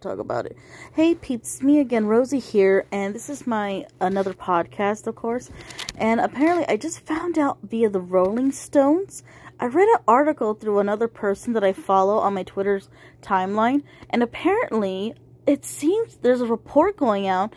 Talk 0.00 0.20
about 0.20 0.46
it. 0.46 0.56
Hey 0.92 1.16
peeps, 1.16 1.60
me 1.60 1.80
again, 1.80 2.06
Rosie 2.06 2.38
here, 2.38 2.86
and 2.92 3.12
this 3.12 3.28
is 3.28 3.48
my 3.48 3.84
another 4.00 4.32
podcast, 4.32 5.08
of 5.08 5.16
course. 5.16 5.50
And 5.96 6.20
apparently, 6.20 6.64
I 6.68 6.76
just 6.76 7.00
found 7.00 7.36
out 7.36 7.58
via 7.62 7.90
the 7.90 8.00
Rolling 8.00 8.52
Stones. 8.52 9.24
I 9.58 9.66
read 9.66 9.88
an 9.88 10.04
article 10.06 10.54
through 10.54 10.78
another 10.78 11.08
person 11.08 11.52
that 11.54 11.64
I 11.64 11.72
follow 11.72 12.18
on 12.18 12.34
my 12.34 12.44
Twitter's 12.44 12.88
timeline, 13.22 13.82
and 14.08 14.22
apparently, 14.22 15.14
it 15.48 15.64
seems 15.64 16.16
there's 16.16 16.42
a 16.42 16.46
report 16.46 16.96
going 16.96 17.26
out 17.26 17.52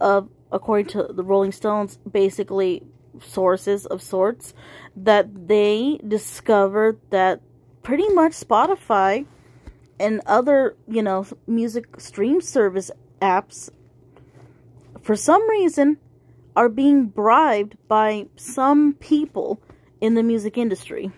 of, 0.00 0.28
according 0.50 0.86
to 0.86 1.12
the 1.12 1.22
Rolling 1.22 1.52
Stones, 1.52 1.98
basically 2.10 2.82
sources 3.22 3.86
of 3.86 4.02
sorts, 4.02 4.54
that 4.96 5.46
they 5.46 6.00
discovered 6.06 6.98
that 7.10 7.42
pretty 7.84 8.08
much 8.08 8.32
Spotify 8.32 9.26
and 10.00 10.22
other, 10.24 10.76
you 10.88 11.02
know, 11.02 11.26
music 11.46 12.00
stream 12.00 12.40
service 12.40 12.90
apps, 13.20 13.70
for 15.02 15.14
some 15.14 15.48
reason, 15.48 15.98
are 16.56 16.70
being 16.70 17.06
bribed 17.06 17.76
by 17.86 18.26
some 18.34 18.94
people 18.94 19.62
in 20.00 20.14
the 20.14 20.22
music 20.22 20.56
industry. 20.56 21.12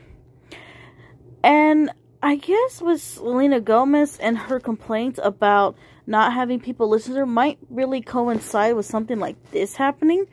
And 1.43 1.91
I 2.23 2.37
guess 2.37 2.83
with 2.83 3.01
Selena 3.01 3.61
Gomez 3.61 4.19
and 4.19 4.37
her 4.37 4.61
complaints 4.61 5.19
about 5.23 5.77
not 6.07 6.33
having 6.33 6.61
people 6.61 6.89
listen 6.89 7.15
to 7.15 7.21
her 7.21 7.27
might 7.27 7.59
really 7.71 8.01
coincide 8.01 8.75
with 8.75 8.87
something 8.87 9.19
like 9.19 9.37
this 9.53 9.77
happening. 9.77 10.27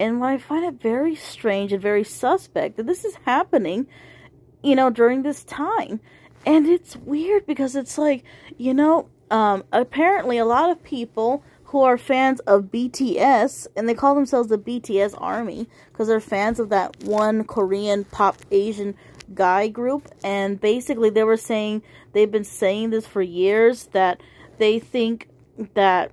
And 0.00 0.20
what 0.20 0.30
I 0.30 0.38
find 0.38 0.64
it 0.64 0.80
very 0.80 1.16
strange 1.16 1.72
and 1.72 1.82
very 1.82 2.04
suspect 2.04 2.76
that 2.76 2.86
this 2.86 3.04
is 3.04 3.16
happening, 3.24 3.88
you 4.62 4.76
know, 4.76 4.90
during 4.90 5.22
this 5.22 5.42
time. 5.42 6.00
And 6.46 6.66
it's 6.66 6.96
weird 6.96 7.46
because 7.46 7.76
it's 7.76 7.98
like, 7.98 8.24
you 8.56 8.72
know, 8.74 9.08
um, 9.30 9.64
apparently 9.72 10.38
a 10.38 10.44
lot 10.44 10.70
of 10.70 10.82
people 10.82 11.42
who 11.64 11.82
are 11.82 11.98
fans 11.98 12.40
of 12.40 12.64
BTS, 12.64 13.66
and 13.76 13.86
they 13.86 13.94
call 13.94 14.14
themselves 14.14 14.48
the 14.48 14.56
BTS 14.56 15.14
Army 15.18 15.68
because 15.92 16.08
they're 16.08 16.20
fans 16.20 16.58
of 16.58 16.70
that 16.70 17.04
one 17.04 17.44
Korean 17.44 18.04
pop 18.04 18.36
Asian 18.50 18.94
guy 19.34 19.68
group. 19.68 20.08
And 20.24 20.58
basically, 20.58 21.10
they 21.10 21.24
were 21.24 21.36
saying, 21.36 21.82
they've 22.14 22.30
been 22.30 22.44
saying 22.44 22.90
this 22.90 23.06
for 23.06 23.20
years, 23.20 23.86
that 23.92 24.22
they 24.56 24.78
think 24.78 25.28
that 25.74 26.10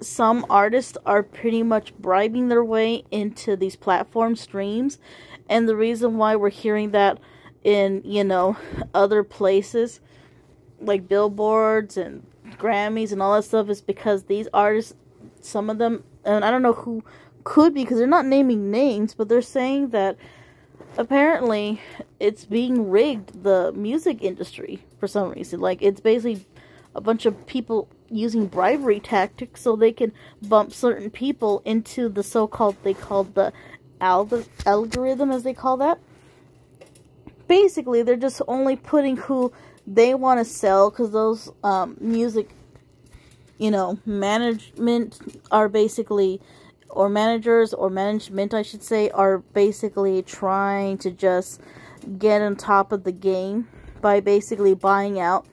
some 0.00 0.44
artists 0.50 0.98
are 1.06 1.22
pretty 1.22 1.62
much 1.62 1.96
bribing 1.96 2.48
their 2.48 2.64
way 2.64 3.04
into 3.10 3.56
these 3.56 3.76
platform 3.76 4.36
streams. 4.36 4.98
And 5.48 5.66
the 5.66 5.76
reason 5.76 6.18
why 6.18 6.36
we're 6.36 6.50
hearing 6.50 6.90
that 6.90 7.18
in, 7.66 8.00
you 8.04 8.22
know, 8.22 8.56
other 8.94 9.24
places 9.24 9.98
like 10.80 11.08
billboards 11.08 11.96
and 11.96 12.24
Grammys 12.52 13.10
and 13.10 13.20
all 13.20 13.34
that 13.34 13.42
stuff 13.42 13.68
is 13.68 13.80
because 13.80 14.22
these 14.22 14.46
artists, 14.54 14.94
some 15.40 15.68
of 15.68 15.78
them, 15.78 16.04
and 16.24 16.44
I 16.44 16.52
don't 16.52 16.62
know 16.62 16.74
who 16.74 17.02
could 17.42 17.74
be 17.74 17.82
because 17.82 17.98
they're 17.98 18.06
not 18.06 18.24
naming 18.24 18.70
names, 18.70 19.14
but 19.14 19.28
they're 19.28 19.42
saying 19.42 19.88
that 19.88 20.16
apparently 20.96 21.80
it's 22.20 22.44
being 22.44 22.88
rigged, 22.88 23.42
the 23.42 23.72
music 23.72 24.22
industry, 24.22 24.84
for 25.00 25.08
some 25.08 25.30
reason. 25.30 25.58
Like, 25.58 25.82
it's 25.82 26.00
basically 26.00 26.46
a 26.94 27.00
bunch 27.00 27.26
of 27.26 27.48
people 27.48 27.88
using 28.08 28.46
bribery 28.46 29.00
tactics 29.00 29.60
so 29.60 29.74
they 29.74 29.90
can 29.90 30.12
bump 30.40 30.72
certain 30.72 31.10
people 31.10 31.62
into 31.64 32.08
the 32.08 32.22
so 32.22 32.46
called, 32.46 32.76
they 32.84 32.94
called 32.94 33.34
the 33.34 33.52
algorithm, 34.00 35.32
as 35.32 35.42
they 35.42 35.54
call 35.54 35.76
that 35.78 35.98
basically 37.48 38.02
they're 38.02 38.16
just 38.16 38.42
only 38.48 38.76
putting 38.76 39.16
who 39.16 39.52
they 39.86 40.14
want 40.14 40.40
to 40.40 40.44
sell 40.44 40.90
because 40.90 41.10
those 41.12 41.50
um, 41.62 41.96
music 42.00 42.50
you 43.58 43.70
know 43.70 43.98
management 44.04 45.18
are 45.50 45.68
basically 45.68 46.40
or 46.88 47.08
managers 47.08 47.72
or 47.74 47.90
management 47.90 48.54
I 48.54 48.62
should 48.62 48.82
say 48.82 49.10
are 49.10 49.38
basically 49.38 50.22
trying 50.22 50.98
to 50.98 51.10
just 51.10 51.60
get 52.18 52.42
on 52.42 52.56
top 52.56 52.92
of 52.92 53.04
the 53.04 53.12
game 53.12 53.68
by 54.00 54.20
basically 54.20 54.74
buying 54.74 55.18
out 55.18 55.46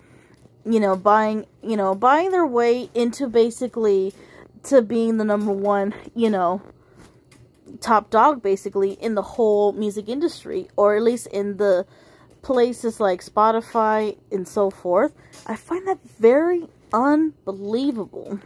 you 0.65 0.79
know 0.79 0.95
buying 0.95 1.45
you 1.61 1.77
know 1.77 1.95
buying 1.95 2.31
their 2.31 2.45
way 2.45 2.89
into 2.93 3.27
basically 3.27 4.13
to 4.63 4.81
being 4.81 5.17
the 5.17 5.25
number 5.25 5.51
one 5.51 5.93
you 6.15 6.29
know 6.29 6.61
top 7.81 8.09
dog 8.09 8.41
basically 8.41 8.93
in 8.93 9.15
the 9.15 9.21
whole 9.21 9.71
music 9.73 10.07
industry 10.07 10.67
or 10.75 10.95
at 10.95 11.03
least 11.03 11.27
in 11.27 11.57
the 11.57 11.85
places 12.41 12.99
like 12.99 13.23
Spotify 13.23 14.17
and 14.31 14.47
so 14.47 14.69
forth. 14.69 15.13
I 15.45 15.55
find 15.55 15.87
that 15.87 15.99
very 16.19 16.67
unbelievable. 16.93 18.39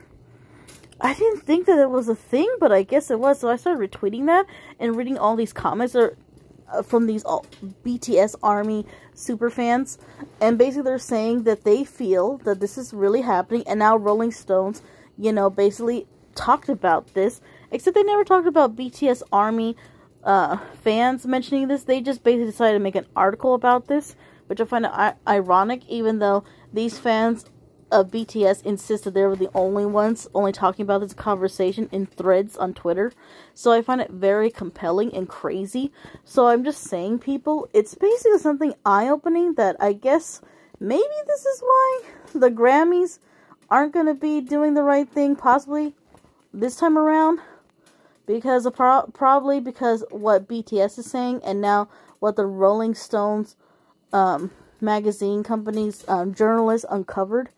I 1.00 1.14
didn't 1.14 1.42
think 1.42 1.68
that 1.68 1.78
it 1.78 1.90
was 1.90 2.08
a 2.08 2.16
thing, 2.16 2.50
but 2.60 2.72
I 2.72 2.84
guess 2.84 3.12
it 3.12 3.20
was. 3.20 3.40
So 3.40 3.50
I 3.50 3.56
started 3.56 3.92
retweeting 3.92 4.26
that 4.28 4.46
and 4.80 4.96
reading 4.96 5.18
all 5.18 5.36
these 5.36 5.54
comments 5.54 5.96
are 5.96 6.18
uh, 6.72 6.82
from 6.82 7.06
these 7.06 7.24
all 7.24 7.46
BTS 7.86 8.36
Army 8.42 8.86
super 9.14 9.50
fans, 9.50 9.98
and 10.42 10.58
basically 10.58 10.84
they're 10.84 11.00
saying 11.00 11.44
that 11.44 11.64
they 11.64 11.84
feel 11.84 12.38
that 12.40 12.60
this 12.60 12.78
is 12.78 12.94
really 12.94 13.22
happening, 13.22 13.64
and 13.68 13.80
now 13.80 13.96
Rolling 13.96 14.32
Stones, 14.32 14.82
you 15.18 15.32
know, 15.32 15.50
basically 15.50 16.08
talked 16.36 16.70
about 16.70 17.14
this 17.14 17.42
Except 17.72 17.96
they 17.96 18.04
never 18.04 18.24
talked 18.24 18.48
about 18.48 18.76
BTS 18.76 19.24
Army 19.32 19.76
uh, 20.24 20.58
fans 20.84 21.26
mentioning 21.26 21.68
this. 21.68 21.84
They 21.84 22.02
just 22.02 22.24
basically 22.24 22.46
decided 22.46 22.78
to 22.78 22.84
make 22.84 22.96
an 22.96 23.08
article 23.16 23.54
about 23.54 23.88
this, 23.88 24.16
which 24.48 24.62
I 24.62 24.66
find 24.66 24.88
ironic, 25.28 25.88
even 25.88 26.20
though 26.20 26.44
these 26.74 27.00
fans 27.00 27.46
of 27.92 28.12
BTS 28.12 28.66
insisted 28.66 29.14
they 29.14 29.24
were 29.24 29.36
the 29.36 29.50
only 29.54 29.86
ones 29.86 30.28
only 30.34 30.52
talking 30.52 30.84
about 30.84 31.00
this 31.00 31.14
conversation 31.14 31.88
in 31.92 32.06
threads 32.06 32.58
on 32.58 32.74
Twitter. 32.74 33.14
So 33.54 33.72
I 33.72 33.82
find 33.82 34.02
it 34.02 34.12
very 34.12 34.50
compelling 34.50 35.14
and 35.14 35.28
crazy. 35.28 35.92
So 36.26 36.48
I'm 36.48 36.64
just 36.64 36.84
saying, 36.84 37.20
people, 37.20 37.70
it's 37.74 37.96
basically 37.96 38.40
something 38.40 38.74
eye 38.86 39.08
opening 39.08 39.54
that 39.54 39.78
I 39.80 39.94
guess 39.94 40.42
maybe 40.80 41.04
this 41.28 41.46
is 41.46 41.62
why 41.62 42.02
the 42.36 42.50
Grammys 42.50 43.20
aren't 43.70 43.94
going 43.94 44.06
to 44.08 44.14
be 44.14 44.42
doing 44.42 44.74
the 44.74 44.84
right 44.84 45.08
thing, 45.08 45.36
possibly 45.36 45.94
this 46.54 46.76
time 46.76 46.98
around 46.98 47.40
because 48.28 48.70
pro- 48.72 49.10
probably 49.14 49.60
because 49.60 50.04
what 50.12 50.48
BTS 50.48 51.00
is 51.00 51.10
saying, 51.10 51.42
and 51.44 51.60
now 51.60 51.90
what 52.20 52.36
the 52.36 52.46
Rolling 52.46 52.94
Stones 52.94 53.56
um, 54.14 54.52
magazine 54.80 55.44
company's 55.44 56.08
um, 56.08 56.36
journalists 56.36 56.86
uncovered. 56.90 57.50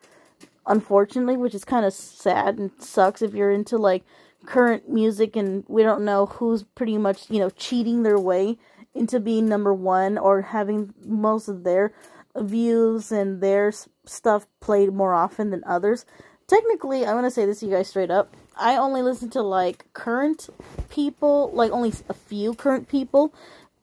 Unfortunately, 0.66 1.35
which 1.35 1.56
is 1.56 1.66
kind 1.66 1.85
of 1.85 1.94
sad 1.94 2.59
and 2.59 2.72
sucks 2.79 3.22
if 3.22 3.34
you're 3.34 3.52
into 3.52 3.78
like 3.78 4.03
current 4.46 4.88
music 4.88 5.35
and 5.35 5.66
we 5.68 5.84
don't 5.84 6.06
know 6.06 6.28
who's 6.28 6.63
pretty 6.63 6.97
much 6.97 7.29
you 7.29 7.40
know 7.40 7.50
cheating 7.50 8.03
their 8.03 8.19
way 8.19 8.58
into 8.94 9.19
being 9.19 9.50
number 9.50 9.74
one 9.74 10.18
or 10.18 10.41
having 10.41 10.94
most 11.06 11.47
of 11.47 11.63
their 11.63 11.91
views 12.38 13.12
and 13.12 13.41
their 13.41 13.72
stuff 14.06 14.47
played 14.59 14.94
more 14.94 15.13
often 15.13 15.50
than 15.50 15.63
others. 15.66 16.06
Technically, 16.49 17.05
I'm 17.05 17.15
gonna 17.15 17.29
say 17.29 17.45
this 17.45 17.59
to 17.59 17.67
you 17.67 17.71
guys 17.73 17.89
straight 17.89 18.09
up. 18.09 18.35
I 18.57 18.75
only 18.75 19.03
listen 19.03 19.29
to 19.31 19.43
like 19.43 19.85
current 19.93 20.49
people, 20.89 21.51
like 21.53 21.71
only 21.71 21.93
a 22.09 22.13
few 22.15 22.55
current 22.55 22.89
people, 22.89 23.31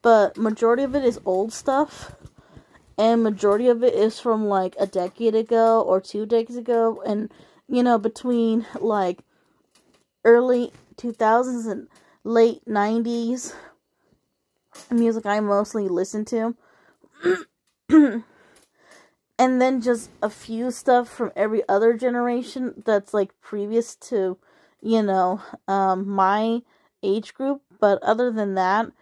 but 0.02 0.36
majority 0.36 0.82
of 0.82 0.96
it 0.96 1.04
is 1.04 1.20
old 1.24 1.52
stuff. 1.52 2.16
And 2.98 3.22
majority 3.22 3.68
of 3.68 3.84
it 3.84 3.94
is 3.94 4.18
from 4.18 4.46
like 4.46 4.74
a 4.80 4.86
decade 4.86 5.36
ago 5.36 5.80
or 5.80 6.00
two 6.00 6.26
decades 6.26 6.56
ago 6.56 7.00
and 7.06 7.30
you 7.68 7.84
know 7.84 7.98
between 7.98 8.66
like 8.80 9.20
early 10.24 10.72
2000s 10.96 11.70
and 11.70 11.86
late 12.24 12.64
90s 12.66 13.54
music 14.90 15.24
I 15.24 15.38
mostly 15.38 15.86
listen 15.88 16.24
to. 16.26 16.56
and 19.38 19.60
then 19.60 19.80
just 19.80 20.10
a 20.22 20.30
few 20.30 20.70
stuff 20.70 21.08
from 21.08 21.32
every 21.36 21.62
other 21.68 21.94
generation 21.94 22.82
that's 22.84 23.12
like 23.12 23.38
previous 23.40 23.94
to 23.96 24.38
you 24.86 25.02
know, 25.02 25.40
um, 25.66 26.08
my 26.08 26.62
age 27.02 27.34
group. 27.34 27.62
But 27.80 28.02
other 28.02 28.30
than 28.30 28.54
that, 28.54 28.92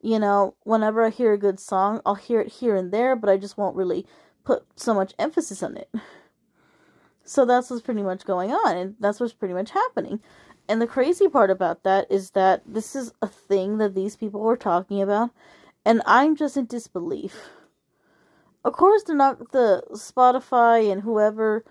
you 0.00 0.18
know, 0.18 0.54
whenever 0.64 1.04
I 1.04 1.10
hear 1.10 1.32
a 1.32 1.38
good 1.38 1.60
song, 1.60 2.00
I'll 2.04 2.14
hear 2.14 2.40
it 2.40 2.54
here 2.54 2.74
and 2.76 2.92
there, 2.92 3.16
but 3.16 3.30
I 3.30 3.36
just 3.36 3.56
won't 3.56 3.76
really 3.76 4.06
put 4.44 4.64
so 4.76 4.94
much 4.94 5.14
emphasis 5.18 5.62
on 5.62 5.76
it. 5.76 5.90
So 7.24 7.44
that's 7.44 7.68
what's 7.68 7.82
pretty 7.82 8.02
much 8.02 8.24
going 8.24 8.52
on, 8.52 8.76
and 8.76 8.94
that's 9.00 9.20
what's 9.20 9.34
pretty 9.34 9.52
much 9.52 9.70
happening. 9.70 10.20
And 10.66 10.80
the 10.80 10.86
crazy 10.86 11.28
part 11.28 11.50
about 11.50 11.82
that 11.82 12.10
is 12.10 12.30
that 12.30 12.62
this 12.66 12.96
is 12.96 13.12
a 13.20 13.26
thing 13.26 13.76
that 13.78 13.94
these 13.94 14.16
people 14.16 14.40
were 14.40 14.56
talking 14.56 15.02
about, 15.02 15.30
and 15.84 16.00
I'm 16.06 16.36
just 16.36 16.56
in 16.56 16.64
disbelief. 16.64 17.50
Of 18.64 18.72
course, 18.74 19.04
they're 19.04 19.16
not 19.16 19.52
the 19.52 19.82
Spotify 19.92 20.90
and 20.90 21.02
whoever 21.02 21.64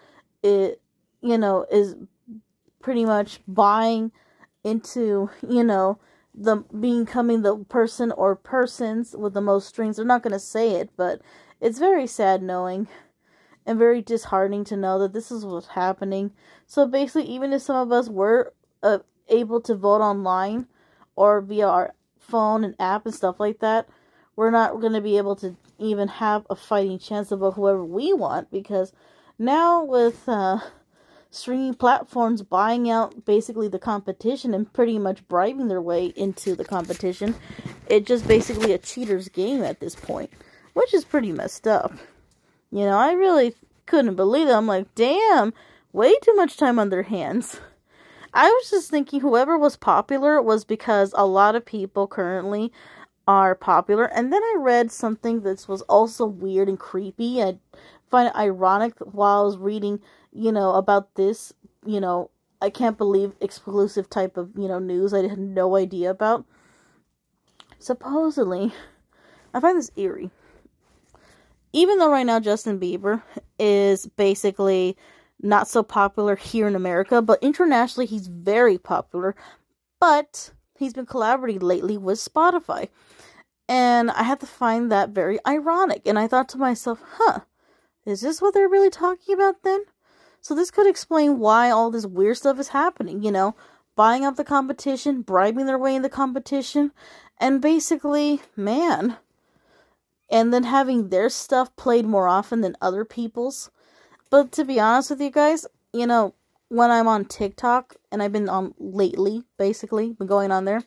it, 0.43 0.81
you 1.21 1.37
know, 1.37 1.65
is 1.71 1.95
pretty 2.81 3.05
much 3.05 3.41
buying 3.47 4.11
into, 4.63 5.29
you 5.47 5.63
know, 5.63 5.99
the 6.33 6.57
becoming 6.79 7.41
the 7.41 7.57
person 7.65 8.11
or 8.11 8.35
persons 8.35 9.15
with 9.17 9.33
the 9.33 9.41
most 9.41 9.67
strings. 9.67 9.97
They're 9.97 10.05
not 10.05 10.23
going 10.23 10.33
to 10.33 10.39
say 10.39 10.71
it, 10.73 10.91
but 10.97 11.21
it's 11.61 11.79
very 11.79 12.07
sad 12.07 12.41
knowing. 12.43 12.87
and 13.65 13.77
very 13.77 14.01
disheartening 14.01 14.63
to 14.65 14.77
know 14.77 14.99
that 14.99 15.13
this 15.13 15.31
is 15.31 15.45
what's 15.45 15.67
happening. 15.67 16.31
So 16.65 16.87
basically, 16.87 17.25
even 17.25 17.53
if 17.53 17.61
some 17.61 17.75
of 17.75 17.91
us 17.91 18.09
were 18.09 18.53
uh, 18.81 18.99
able 19.29 19.61
to 19.61 19.75
vote 19.75 20.01
online 20.01 20.67
or 21.15 21.41
via 21.41 21.67
our 21.67 21.93
phone 22.19 22.63
and 22.63 22.75
app 22.79 23.05
and 23.05 23.13
stuff 23.13 23.39
like 23.39 23.59
that, 23.59 23.87
we're 24.37 24.51
not 24.51 24.79
going 24.79 24.93
to 24.93 25.01
be 25.01 25.17
able 25.17 25.35
to 25.35 25.57
even 25.79 26.07
have 26.07 26.45
a 26.49 26.55
fighting 26.55 26.99
chance 26.99 27.31
of 27.31 27.39
whoever 27.55 27.83
we 27.83 28.13
want 28.13 28.49
because 28.49 28.93
now 29.37 29.83
with 29.83 30.29
uh, 30.29 30.59
streaming 31.31 31.73
platforms 31.73 32.43
buying 32.43 32.89
out 32.89 33.25
basically 33.25 33.67
the 33.67 33.79
competition 33.79 34.53
and 34.53 34.71
pretty 34.71 34.99
much 34.99 35.27
bribing 35.27 35.67
their 35.67 35.81
way 35.81 36.05
into 36.15 36.55
the 36.55 36.63
competition, 36.63 37.35
it's 37.87 38.07
just 38.07 38.27
basically 38.27 38.71
a 38.71 38.77
cheater's 38.77 39.27
game 39.27 39.63
at 39.63 39.79
this 39.79 39.95
point, 39.95 40.29
which 40.73 40.93
is 40.93 41.03
pretty 41.03 41.31
messed 41.31 41.67
up. 41.67 41.91
You 42.71 42.81
know, 42.85 42.97
I 42.97 43.13
really 43.13 43.55
couldn't 43.87 44.15
believe 44.15 44.47
it. 44.47 44.53
I'm 44.53 44.67
like, 44.67 44.93
damn, 44.93 45.51
way 45.93 46.13
too 46.21 46.35
much 46.35 46.57
time 46.57 46.77
on 46.77 46.89
their 46.89 47.03
hands. 47.03 47.59
I 48.33 48.49
was 48.49 48.69
just 48.69 48.91
thinking 48.91 49.21
whoever 49.21 49.57
was 49.57 49.77
popular 49.77 50.39
was 50.39 50.63
because 50.63 51.11
a 51.17 51.25
lot 51.25 51.55
of 51.55 51.65
people 51.65 52.07
currently 52.07 52.71
are 53.27 53.55
popular. 53.55 54.05
And 54.05 54.31
then 54.31 54.41
I 54.41 54.55
read 54.59 54.91
something 54.91 55.41
that 55.41 55.67
was 55.67 55.81
also 55.83 56.25
weird 56.25 56.69
and 56.69 56.79
creepy. 56.79 57.43
I 57.43 57.57
find 58.09 58.29
it 58.29 58.35
ironic 58.35 58.93
while 58.99 59.41
I 59.41 59.45
was 59.45 59.57
reading, 59.57 59.99
you 60.31 60.51
know, 60.51 60.73
about 60.73 61.15
this, 61.15 61.53
you 61.85 61.99
know, 61.99 62.31
I 62.61 62.69
can't 62.69 62.97
believe 62.97 63.33
exclusive 63.41 64.09
type 64.09 64.37
of, 64.37 64.51
you 64.57 64.67
know, 64.67 64.79
news 64.79 65.13
I 65.13 65.27
had 65.27 65.37
no 65.37 65.75
idea 65.75 66.09
about. 66.09 66.45
Supposedly, 67.79 68.73
I 69.53 69.59
find 69.59 69.77
this 69.77 69.91
eerie. 69.95 70.31
Even 71.73 71.99
though 71.99 72.09
right 72.09 72.25
now 72.25 72.39
Justin 72.39 72.79
Bieber 72.79 73.21
is 73.59 74.07
basically 74.07 74.97
not 75.41 75.67
so 75.67 75.83
popular 75.83 76.35
here 76.35 76.67
in 76.67 76.75
America, 76.75 77.21
but 77.21 77.43
internationally 77.43 78.05
he's 78.07 78.27
very 78.27 78.77
popular. 78.77 79.35
But 79.99 80.51
he's 80.77 80.93
been 80.93 81.05
collaborating 81.05 81.61
lately 81.61 81.97
with 81.97 82.17
Spotify. 82.19 82.89
And 83.69 84.11
I 84.11 84.23
had 84.23 84.39
to 84.39 84.45
find 84.45 84.91
that 84.91 85.09
very 85.09 85.39
ironic. 85.45 86.03
And 86.05 86.17
I 86.17 86.27
thought 86.27 86.49
to 86.49 86.57
myself, 86.57 87.01
huh, 87.17 87.41
is 88.05 88.21
this 88.21 88.41
what 88.41 88.53
they're 88.53 88.69
really 88.69 88.89
talking 88.89 89.35
about 89.35 89.63
then? 89.63 89.83
So 90.39 90.55
this 90.55 90.71
could 90.71 90.87
explain 90.87 91.39
why 91.39 91.69
all 91.69 91.91
this 91.91 92.05
weird 92.05 92.37
stuff 92.37 92.59
is 92.59 92.69
happening, 92.69 93.21
you 93.21 93.31
know, 93.31 93.55
buying 93.95 94.23
up 94.23 94.37
the 94.37 94.45
competition, 94.45 95.21
bribing 95.21 95.65
their 95.65 95.77
way 95.77 95.95
in 95.95 96.03
the 96.03 96.09
competition, 96.09 96.93
and 97.39 97.61
basically, 97.61 98.41
man, 98.55 99.17
and 100.29 100.53
then 100.53 100.63
having 100.63 101.09
their 101.09 101.29
stuff 101.29 101.75
played 101.75 102.05
more 102.05 102.27
often 102.27 102.61
than 102.61 102.77
other 102.81 103.03
people's. 103.03 103.69
But 104.29 104.51
to 104.53 104.63
be 104.63 104.79
honest 104.79 105.09
with 105.09 105.21
you 105.21 105.31
guys, 105.31 105.65
you 105.91 106.07
know, 106.07 106.33
when 106.69 106.91
I'm 106.91 107.07
on 107.07 107.25
TikTok, 107.25 107.95
and 108.11 108.21
I've 108.21 108.31
been 108.31 108.49
on 108.49 108.73
lately, 108.77 109.43
basically, 109.57 110.13
been 110.13 110.27
going 110.27 110.51
on 110.51 110.65
there, 110.65 110.83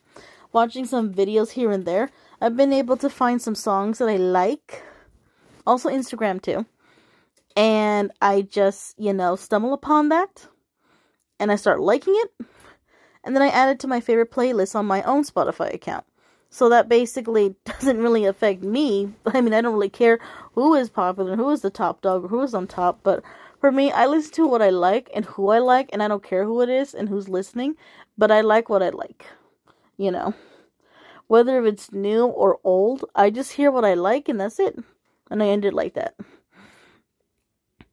watching 0.52 0.84
some 0.84 1.12
videos 1.12 1.50
here 1.50 1.70
and 1.70 1.84
there, 1.84 2.10
I've 2.40 2.56
been 2.56 2.72
able 2.72 2.96
to 2.98 3.10
find 3.10 3.40
some 3.40 3.54
songs 3.54 3.98
that 3.98 4.08
I 4.08 4.16
like. 4.16 4.82
Also 5.66 5.90
Instagram 5.90 6.40
too. 6.40 6.64
And 7.56 8.12
I 8.22 8.42
just, 8.42 8.98
you 8.98 9.12
know, 9.12 9.36
stumble 9.36 9.74
upon 9.74 10.08
that 10.08 10.46
and 11.38 11.52
I 11.52 11.56
start 11.56 11.80
liking 11.80 12.14
it. 12.16 12.46
And 13.24 13.36
then 13.36 13.42
I 13.42 13.48
add 13.48 13.68
it 13.68 13.80
to 13.80 13.88
my 13.88 14.00
favorite 14.00 14.30
playlist 14.30 14.74
on 14.74 14.86
my 14.86 15.02
own 15.02 15.24
Spotify 15.24 15.74
account. 15.74 16.04
So 16.48 16.68
that 16.70 16.88
basically 16.88 17.54
doesn't 17.64 17.98
really 17.98 18.24
affect 18.24 18.62
me. 18.62 19.12
I 19.26 19.40
mean, 19.40 19.52
I 19.52 19.60
don't 19.60 19.74
really 19.74 19.90
care 19.90 20.18
who 20.52 20.74
is 20.74 20.88
popular, 20.88 21.36
who 21.36 21.50
is 21.50 21.60
the 21.60 21.70
top 21.70 22.00
dog, 22.00 22.24
or 22.24 22.28
who 22.28 22.42
is 22.42 22.54
on 22.54 22.66
top. 22.66 23.00
But 23.02 23.22
for 23.60 23.70
me, 23.70 23.92
I 23.92 24.06
listen 24.06 24.32
to 24.34 24.46
what 24.46 24.62
I 24.62 24.70
like 24.70 25.10
and 25.14 25.26
who 25.26 25.48
I 25.48 25.58
like, 25.58 25.90
and 25.92 26.02
I 26.02 26.08
don't 26.08 26.24
care 26.24 26.44
who 26.44 26.62
it 26.62 26.70
is 26.70 26.94
and 26.94 27.08
who's 27.08 27.28
listening. 27.28 27.76
But 28.16 28.30
I 28.30 28.40
like 28.40 28.68
what 28.70 28.82
I 28.82 28.88
like. 28.88 29.26
You 29.98 30.10
know. 30.10 30.34
Whether 31.30 31.60
if 31.60 31.74
it's 31.74 31.92
new 31.92 32.26
or 32.26 32.58
old, 32.64 33.04
I 33.14 33.30
just 33.30 33.52
hear 33.52 33.70
what 33.70 33.84
I 33.84 33.94
like 33.94 34.28
and 34.28 34.40
that's 34.40 34.58
it. 34.58 34.76
And 35.30 35.40
I 35.40 35.46
end 35.46 35.64
it 35.64 35.72
like 35.72 35.94
that. 35.94 36.16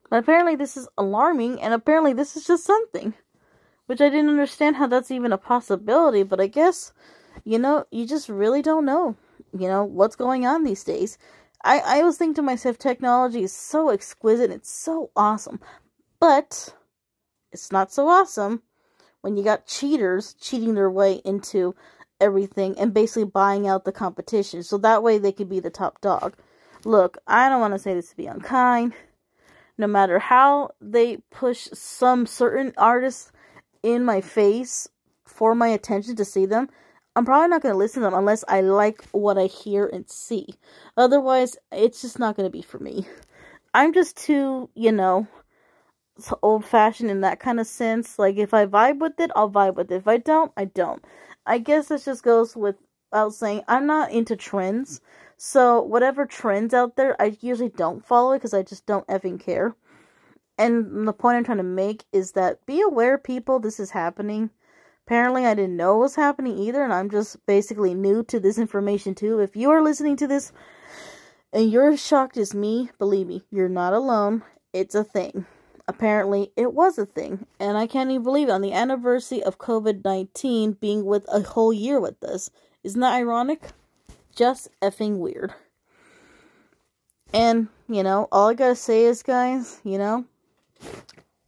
But 0.10 0.18
apparently 0.18 0.56
this 0.56 0.76
is 0.76 0.88
alarming 0.98 1.62
and 1.62 1.72
apparently 1.72 2.14
this 2.14 2.36
is 2.36 2.48
just 2.48 2.64
something. 2.64 3.14
Which 3.86 4.02
I 4.02 4.10
didn't 4.10 4.32
understand 4.32 4.78
how 4.78 4.88
that's 4.88 5.12
even 5.12 5.32
a 5.32 5.38
possibility, 5.38 6.24
but 6.24 6.42
I 6.42 6.48
guess, 6.48 6.94
you 7.44 7.60
know, 7.60 7.86
you 7.92 8.08
just 8.08 8.28
really 8.28 8.64
don't 8.64 8.86
know, 8.86 9.16
you 9.56 9.68
know, 9.68 9.84
what's 9.84 10.16
going 10.16 10.48
on 10.48 10.64
these 10.64 10.84
days. 10.84 11.20
I, 11.64 11.78
I 11.78 12.00
always 12.00 12.18
think 12.18 12.38
to 12.38 12.42
myself, 12.42 12.80
technology 12.80 13.44
is 13.44 13.54
so 13.54 13.92
exquisite, 13.92 14.50
it's 14.50 14.72
so 14.72 15.12
awesome. 15.16 15.60
But 16.20 16.74
it's 17.52 17.72
not 17.72 17.94
so 17.94 18.08
awesome 18.08 18.64
when 19.22 19.38
you 19.38 19.44
got 19.44 19.68
cheaters 19.68 20.34
cheating 20.42 20.74
their 20.74 20.90
way 20.90 21.22
into 21.24 21.76
everything 22.20 22.78
and 22.80 22.94
basically 22.94 23.26
buying 23.26 23.68
out 23.68 23.86
the 23.86 23.92
competition 23.92 24.64
so 24.64 24.78
that 24.78 25.04
way 25.04 25.18
they 25.18 25.32
could 25.32 25.50
be 25.50 25.60
the 25.60 25.70
top 25.70 26.02
dog. 26.02 26.36
Look, 26.86 27.18
I 27.28 27.50
don't 27.50 27.62
want 27.62 27.74
to 27.74 27.80
say 27.80 27.94
this 27.94 28.10
to 28.10 28.18
be 28.18 28.28
unkind. 28.28 28.94
No 29.78 29.88
matter 29.88 30.20
how 30.20 30.72
they 30.82 31.18
push 31.32 31.68
some 31.74 32.26
certain 32.26 32.74
artists 32.78 33.32
in 33.84 34.04
my 34.04 34.22
face 34.22 34.88
for 35.26 35.54
my 35.54 35.68
attention 35.68 36.16
to 36.16 36.26
see 36.26 36.46
them, 36.46 36.70
I'm 37.16 37.26
probably 37.26 37.50
not 37.50 37.62
going 37.62 37.74
to 37.74 37.78
listen 37.80 38.04
to 38.04 38.10
them 38.10 38.18
unless 38.18 38.44
I 38.48 38.62
like 38.62 39.04
what 39.12 39.38
I 39.38 39.46
hear 39.48 39.88
and 39.88 40.10
see. 40.10 40.48
Otherwise, 40.96 41.58
it's 41.72 42.02
just 42.02 42.20
not 42.20 42.36
going 42.36 42.46
to 42.48 42.56
be 42.56 42.62
for 42.62 42.80
me. 42.80 43.08
I'm 43.74 43.94
just 43.94 44.18
too, 44.18 44.70
you 44.76 44.92
know, 44.92 45.28
old 46.42 46.66
fashioned 46.66 47.12
in 47.12 47.22
that 47.22 47.40
kind 47.40 47.60
of 47.60 47.68
sense. 47.68 48.18
Like, 48.20 48.38
if 48.38 48.54
I 48.54 48.66
vibe 48.66 49.00
with 49.00 49.20
it, 49.20 49.32
I'll 49.36 49.50
vibe 49.50 49.76
with 49.76 49.92
it. 49.92 49.96
If 49.96 50.08
I 50.08 50.18
don't, 50.18 50.52
I 50.58 50.66
don't. 50.66 51.04
I 51.48 51.60
guess 51.60 51.88
this 51.88 52.06
just 52.06 52.24
goes 52.24 52.56
without 52.56 53.34
saying 53.34 53.64
I'm 53.68 53.88
not 53.88 54.12
into 54.12 54.36
trends. 54.36 55.02
So 55.38 55.82
whatever 55.82 56.26
trends 56.26 56.74
out 56.74 56.96
there, 56.98 57.20
I 57.22 57.38
usually 57.42 57.70
don't 57.70 58.06
follow 58.06 58.34
it 58.34 58.40
because 58.40 58.54
I 58.54 58.64
just 58.64 58.86
don't 58.86 59.08
effing 59.08 59.40
care. 59.40 59.76
And 60.58 61.08
the 61.08 61.14
point 61.14 61.38
I'm 61.38 61.44
trying 61.44 61.58
to 61.58 61.64
make 61.64 62.04
is 62.12 62.34
that 62.34 62.66
be 62.66 62.82
aware, 62.82 63.18
people, 63.18 63.60
this 63.60 63.80
is 63.80 63.92
happening. 63.92 64.50
Apparently, 65.06 65.46
I 65.46 65.54
didn't 65.54 65.78
know 65.78 65.96
it 65.96 66.00
was 66.00 66.16
happening 66.16 66.58
either, 66.58 66.84
and 66.84 66.92
I'm 66.92 67.10
just 67.10 67.46
basically 67.46 67.94
new 67.94 68.24
to 68.24 68.40
this 68.40 68.58
information 68.58 69.16
too. 69.16 69.40
If 69.40 69.56
you 69.56 69.70
are 69.70 69.82
listening 69.82 70.18
to 70.18 70.28
this 70.28 70.52
and 71.54 71.72
you're 71.72 71.92
as 71.92 72.06
shocked 72.06 72.36
as 72.36 72.54
me, 72.54 72.90
believe 73.00 73.28
me, 73.28 73.44
you're 73.52 73.70
not 73.70 73.94
alone. 73.94 74.44
It's 74.74 74.96
a 74.96 75.04
thing 75.04 75.46
apparently 75.88 76.52
it 76.56 76.74
was 76.74 76.98
a 76.98 77.06
thing. 77.06 77.46
And 77.60 77.78
I 77.78 77.88
can't 77.88 78.12
even 78.12 78.24
believe 78.24 78.50
it. 78.50 78.52
On 78.52 78.62
the 78.62 78.74
anniversary 78.74 79.44
of 79.44 79.58
COVID 79.58 80.04
19 80.04 80.74
being 80.74 81.06
with 81.06 81.26
a 81.28 81.42
whole 81.42 81.74
year 81.74 82.00
with 82.00 82.24
us. 82.24 82.50
Isn't 82.84 83.02
that 83.02 83.14
ironic? 83.14 83.62
Just 84.36 84.70
effing 84.82 85.18
weird. 85.18 85.54
And, 87.34 87.68
you 87.90 88.04
know, 88.04 88.28
all 88.32 88.50
I 88.50 88.54
gotta 88.54 88.76
say 88.76 89.04
is, 89.04 89.24
guys, 89.24 89.82
you 89.84 89.98
know, 89.98 90.26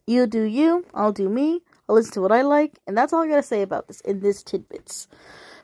you 0.05 0.27
do 0.27 0.43
you, 0.43 0.86
I'll 0.93 1.13
do 1.13 1.29
me, 1.29 1.62
I'll 1.88 1.96
listen 1.96 2.13
to 2.13 2.22
what 2.22 2.31
I 2.31 2.41
like, 2.41 2.79
and 2.86 2.98
that's 2.98 3.13
all 3.13 3.22
I 3.22 3.27
gotta 3.27 3.43
say 3.43 3.62
about 3.62 3.88
this 3.88 4.01
in 4.01 4.19
this 4.19 4.43
tidbits 4.43 5.08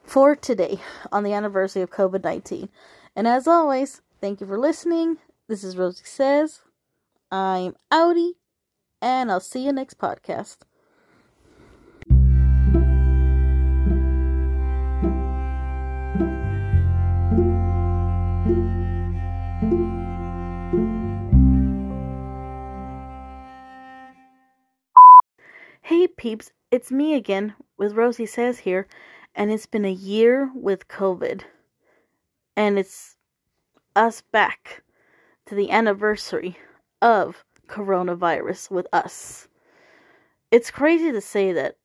for 0.03 0.35
today 0.35 0.79
on 1.11 1.23
the 1.23 1.33
anniversary 1.33 1.81
of 1.81 1.91
COVID 1.91 2.23
19. 2.23 2.69
And 3.15 3.27
as 3.27 3.47
always, 3.47 4.01
thank 4.21 4.39
you 4.39 4.47
for 4.47 4.57
listening. 4.57 5.17
This 5.47 5.63
is 5.63 5.77
Rosie 5.77 6.05
Says. 6.05 6.61
I'm 7.31 7.75
outie 7.91 8.33
and 9.05 9.31
I'll 9.31 9.39
see 9.39 9.63
you 9.63 9.71
next 9.71 9.99
podcast. 9.99 10.57
Hey 25.83 26.07
peeps, 26.07 26.51
it's 26.71 26.91
me 26.91 27.13
again 27.13 27.53
with 27.77 27.93
Rosie 27.93 28.25
Says 28.25 28.57
here, 28.57 28.87
and 29.35 29.51
it's 29.51 29.67
been 29.67 29.85
a 29.85 29.91
year 29.91 30.49
with 30.55 30.87
COVID. 30.87 31.43
And 32.57 32.79
it's 32.79 33.17
us 33.95 34.23
back 34.31 34.81
to 35.45 35.53
the 35.53 35.69
anniversary 35.69 36.57
of 37.03 37.45
coronavirus 37.67 38.71
with 38.71 38.87
us. 38.93 39.47
It's 40.51 40.71
crazy 40.71 41.11
to 41.11 41.21
say 41.21 41.53
that 41.53 41.77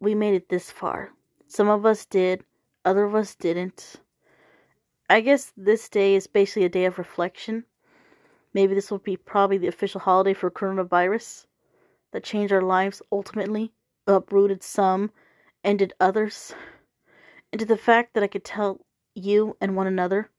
we 0.00 0.14
made 0.14 0.34
it 0.34 0.48
this 0.48 0.70
far. 0.70 1.10
Some 1.46 1.68
of 1.68 1.86
us 1.86 2.06
did, 2.06 2.44
other 2.84 3.04
of 3.04 3.14
us 3.14 3.34
didn't. 3.34 3.96
I 5.08 5.20
guess 5.20 5.52
this 5.56 5.88
day 5.88 6.14
is 6.14 6.26
basically 6.26 6.64
a 6.64 6.68
day 6.68 6.84
of 6.84 6.98
reflection. 6.98 7.64
Maybe 8.54 8.74
this 8.74 8.90
will 8.90 8.98
be 8.98 9.16
probably 9.16 9.58
the 9.58 9.68
official 9.68 10.00
holiday 10.00 10.34
for 10.34 10.50
coronavirus 10.50 11.46
that 12.12 12.24
changed 12.24 12.52
our 12.52 12.62
lives 12.62 13.02
ultimately, 13.12 13.72
uprooted 14.06 14.62
some, 14.62 15.10
ended 15.64 15.92
others. 16.00 16.54
And 17.52 17.58
to 17.60 17.66
the 17.66 17.76
fact 17.76 18.14
that 18.14 18.22
I 18.22 18.28
could 18.28 18.44
tell 18.44 18.80
you 19.14 19.56
and 19.60 19.76
one 19.76 19.86
another 19.86 20.30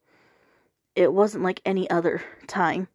it 0.96 1.14
wasn't 1.14 1.44
like 1.44 1.62
any 1.66 1.90
other 1.90 2.22
time. 2.48 2.88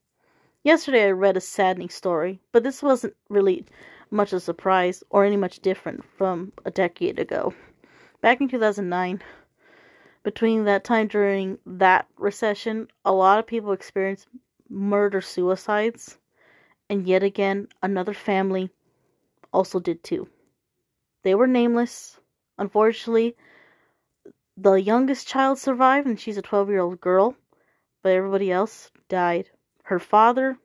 Yesterday 0.66 1.04
I 1.06 1.10
read 1.12 1.36
a 1.36 1.40
saddening 1.40 1.90
story, 1.90 2.40
but 2.50 2.64
this 2.64 2.82
wasn't 2.82 3.14
really 3.28 3.64
much 4.10 4.32
a 4.32 4.40
surprise 4.40 5.04
or 5.10 5.24
any 5.24 5.36
much 5.36 5.60
different 5.60 6.02
from 6.18 6.52
a 6.64 6.72
decade 6.72 7.20
ago. 7.20 7.54
Back 8.20 8.40
in 8.40 8.48
2009, 8.48 9.22
between 10.24 10.64
that 10.64 10.82
time 10.82 11.06
during 11.06 11.58
that 11.66 12.08
recession, 12.18 12.88
a 13.04 13.12
lot 13.12 13.38
of 13.38 13.46
people 13.46 13.70
experienced 13.70 14.26
murder 14.68 15.20
suicides, 15.20 16.18
and 16.90 17.06
yet 17.06 17.22
again, 17.22 17.68
another 17.80 18.12
family 18.12 18.68
also 19.52 19.78
did 19.78 20.02
too. 20.02 20.28
They 21.22 21.36
were 21.36 21.46
nameless. 21.46 22.18
Unfortunately, 22.58 23.36
the 24.56 24.72
youngest 24.72 25.28
child 25.28 25.60
survived, 25.60 26.08
and 26.08 26.18
she's 26.18 26.38
a 26.38 26.42
12 26.42 26.70
year 26.70 26.80
old 26.80 27.00
girl, 27.00 27.36
but 28.02 28.10
everybody 28.10 28.50
else 28.50 28.90
died. 29.08 29.48
Her 29.86 30.00
father 30.00 30.58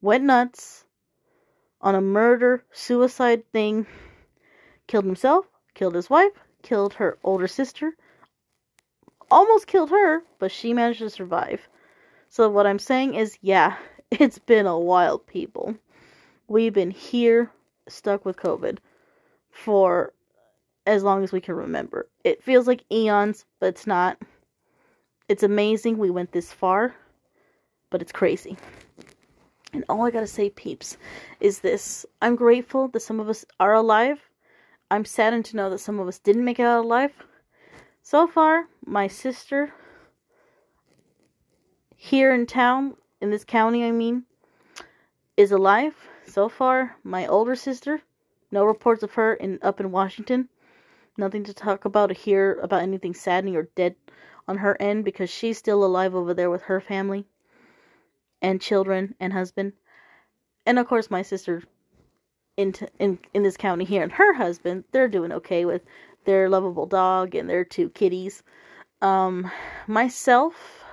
went 0.00 0.24
nuts 0.24 0.86
on 1.82 1.94
a 1.94 2.00
murder 2.00 2.64
suicide 2.72 3.44
thing, 3.52 3.86
killed 4.86 5.04
himself, 5.04 5.44
killed 5.74 5.94
his 5.94 6.08
wife, 6.08 6.32
killed 6.62 6.94
her 6.94 7.18
older 7.22 7.46
sister, 7.46 7.94
almost 9.30 9.66
killed 9.66 9.90
her, 9.90 10.22
but 10.38 10.50
she 10.50 10.72
managed 10.72 11.00
to 11.00 11.10
survive. 11.10 11.68
So, 12.30 12.48
what 12.48 12.66
I'm 12.66 12.78
saying 12.78 13.16
is, 13.16 13.36
yeah, 13.42 13.76
it's 14.10 14.38
been 14.38 14.64
a 14.64 14.78
while, 14.78 15.18
people. 15.18 15.74
We've 16.48 16.72
been 16.72 16.90
here, 16.90 17.50
stuck 17.86 18.24
with 18.24 18.38
COVID, 18.38 18.78
for 19.50 20.14
as 20.86 21.02
long 21.02 21.22
as 21.22 21.32
we 21.32 21.42
can 21.42 21.54
remember. 21.54 22.08
It 22.24 22.42
feels 22.42 22.66
like 22.66 22.90
eons, 22.90 23.44
but 23.60 23.66
it's 23.66 23.86
not. 23.86 24.16
It's 25.28 25.42
amazing 25.42 25.98
we 25.98 26.08
went 26.08 26.32
this 26.32 26.50
far, 26.50 26.94
but 27.92 28.00
it's 28.00 28.10
crazy. 28.10 28.56
And 29.74 29.84
all 29.88 30.06
I 30.06 30.10
gotta 30.10 30.26
say, 30.26 30.50
peeps, 30.50 30.96
is 31.40 31.60
this 31.60 32.04
I'm 32.20 32.34
grateful 32.34 32.88
that 32.88 33.00
some 33.00 33.20
of 33.20 33.28
us 33.28 33.44
are 33.60 33.74
alive. 33.74 34.18
I'm 34.90 35.04
saddened 35.04 35.44
to 35.46 35.56
know 35.56 35.70
that 35.70 35.78
some 35.78 36.00
of 36.00 36.08
us 36.08 36.18
didn't 36.18 36.44
make 36.44 36.58
it 36.58 36.64
out 36.64 36.84
alive. 36.84 37.12
So 38.02 38.26
far, 38.26 38.66
my 38.84 39.06
sister 39.08 39.72
here 41.96 42.34
in 42.34 42.46
town, 42.46 42.96
in 43.20 43.30
this 43.30 43.44
county, 43.44 43.84
I 43.84 43.90
mean, 43.90 44.24
is 45.36 45.52
alive. 45.52 45.94
So 46.26 46.48
far, 46.48 46.96
my 47.04 47.26
older 47.26 47.54
sister, 47.54 48.02
no 48.50 48.64
reports 48.64 49.02
of 49.02 49.12
her 49.12 49.34
in 49.34 49.58
up 49.62 49.80
in 49.80 49.92
Washington. 49.92 50.48
Nothing 51.18 51.44
to 51.44 51.52
talk 51.52 51.84
about 51.84 52.10
or 52.10 52.14
hear 52.14 52.58
about 52.62 52.82
anything 52.82 53.12
saddening 53.12 53.54
or 53.54 53.68
dead 53.74 53.96
on 54.48 54.56
her 54.58 54.80
end 54.80 55.04
because 55.04 55.28
she's 55.28 55.58
still 55.58 55.84
alive 55.84 56.14
over 56.14 56.32
there 56.32 56.50
with 56.50 56.62
her 56.62 56.80
family 56.80 57.26
and 58.42 58.60
children 58.60 59.14
and 59.20 59.32
husband. 59.32 59.72
And 60.66 60.78
of 60.78 60.86
course, 60.86 61.10
my 61.10 61.22
sister 61.22 61.62
in 62.56 62.74
in 62.98 63.18
in 63.32 63.42
this 63.42 63.56
county 63.56 63.84
here 63.84 64.02
and 64.02 64.12
her 64.12 64.34
husband, 64.34 64.84
they're 64.92 65.08
doing 65.08 65.32
okay 65.32 65.64
with 65.64 65.82
their 66.24 66.48
lovable 66.48 66.86
dog 66.86 67.34
and 67.34 67.48
their 67.48 67.64
two 67.64 67.88
kitties. 67.90 68.42
Um, 69.00 69.50
myself 69.86 70.84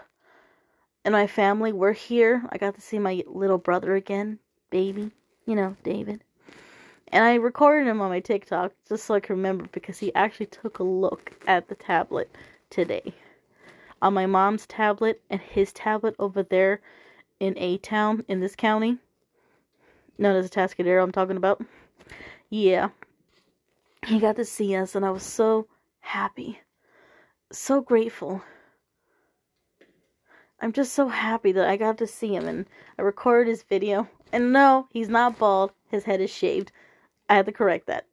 and 1.05 1.11
my 1.11 1.27
family, 1.27 1.71
we're 1.71 1.93
here. 1.93 2.43
I 2.49 2.57
got 2.57 2.75
to 2.75 2.81
see 2.81 2.99
my 2.99 3.23
little 3.27 3.57
brother 3.57 3.95
again, 3.95 4.39
baby, 4.69 5.11
you 5.45 5.55
know, 5.55 5.75
David. 5.83 6.23
And 7.11 7.23
I 7.23 7.35
recorded 7.35 7.87
him 7.87 8.01
on 8.01 8.09
my 8.09 8.19
TikTok 8.19 8.71
just 8.87 9.05
so 9.05 9.15
I 9.15 9.19
can 9.19 9.35
remember 9.35 9.67
because 9.71 9.97
he 9.97 10.13
actually 10.13 10.45
took 10.47 10.79
a 10.79 10.83
look 10.83 11.33
at 11.47 11.67
the 11.67 11.75
tablet 11.75 12.29
today. 12.69 13.13
On 14.01 14.13
my 14.13 14.25
mom's 14.25 14.65
tablet 14.67 15.21
and 15.29 15.41
his 15.41 15.73
tablet 15.73 16.15
over 16.19 16.43
there 16.43 16.81
in 17.39 17.57
A 17.57 17.77
Town 17.77 18.23
in 18.27 18.39
this 18.39 18.55
county, 18.55 18.97
known 20.17 20.35
as 20.35 20.49
Atascadero, 20.49 21.01
I'm 21.01 21.11
talking 21.11 21.37
about. 21.37 21.63
Yeah. 22.49 22.89
He 24.05 24.19
got 24.19 24.35
to 24.37 24.45
see 24.45 24.75
us, 24.75 24.95
and 24.95 25.05
I 25.05 25.11
was 25.11 25.23
so 25.23 25.67
happy. 25.99 26.59
So 27.51 27.81
grateful. 27.81 28.41
I'm 30.61 30.73
just 30.73 30.93
so 30.93 31.07
happy 31.07 31.51
that 31.53 31.67
I 31.67 31.77
got 31.77 31.97
to 31.99 32.07
see 32.07 32.35
him, 32.35 32.47
and 32.47 32.65
I 32.97 33.01
recorded 33.01 33.49
his 33.49 33.63
video. 33.63 34.07
And 34.31 34.51
no, 34.53 34.87
he's 34.91 35.09
not 35.09 35.39
bald, 35.39 35.71
his 35.89 36.03
head 36.03 36.21
is 36.21 36.29
shaved. 36.29 36.71
I 37.29 37.35
had 37.35 37.45
to 37.45 37.51
correct 37.51 37.87
that. 37.87 38.05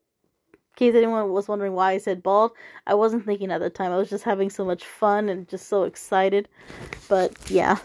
In 0.53 0.59
case 0.77 0.95
anyone 0.95 1.31
was 1.31 1.49
wondering 1.49 1.73
why 1.73 1.93
I 1.93 1.99
said 1.99 2.23
bald, 2.23 2.53
I 2.87 2.95
wasn't 2.95 3.25
thinking 3.25 3.51
at 3.51 3.61
the 3.61 3.71
time. 3.71 3.93
I 3.93 3.97
was 3.97 4.11
just 4.11 4.25
having 4.25 4.51
so 4.51 4.65
much 4.65 4.85
fun 4.85 5.29
and 5.29 5.49
just 5.49 5.69
so 5.69 5.85
excited. 5.85 6.49
But 7.09 7.35
yeah, 7.51 7.79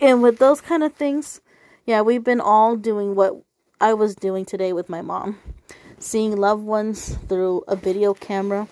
and 0.00 0.22
with 0.22 0.38
those 0.38 0.60
kind 0.60 0.82
of 0.82 0.94
things, 0.94 1.40
yeah, 1.86 2.00
we've 2.00 2.24
been 2.24 2.40
all 2.40 2.76
doing 2.76 3.14
what 3.14 3.42
I 3.80 3.94
was 3.94 4.14
doing 4.14 4.44
today 4.44 4.72
with 4.72 4.88
my 4.88 5.02
mom. 5.02 5.38
Seeing 5.98 6.36
loved 6.36 6.64
ones 6.64 7.16
through 7.28 7.64
a 7.68 7.76
video 7.76 8.14
camera, 8.14 8.68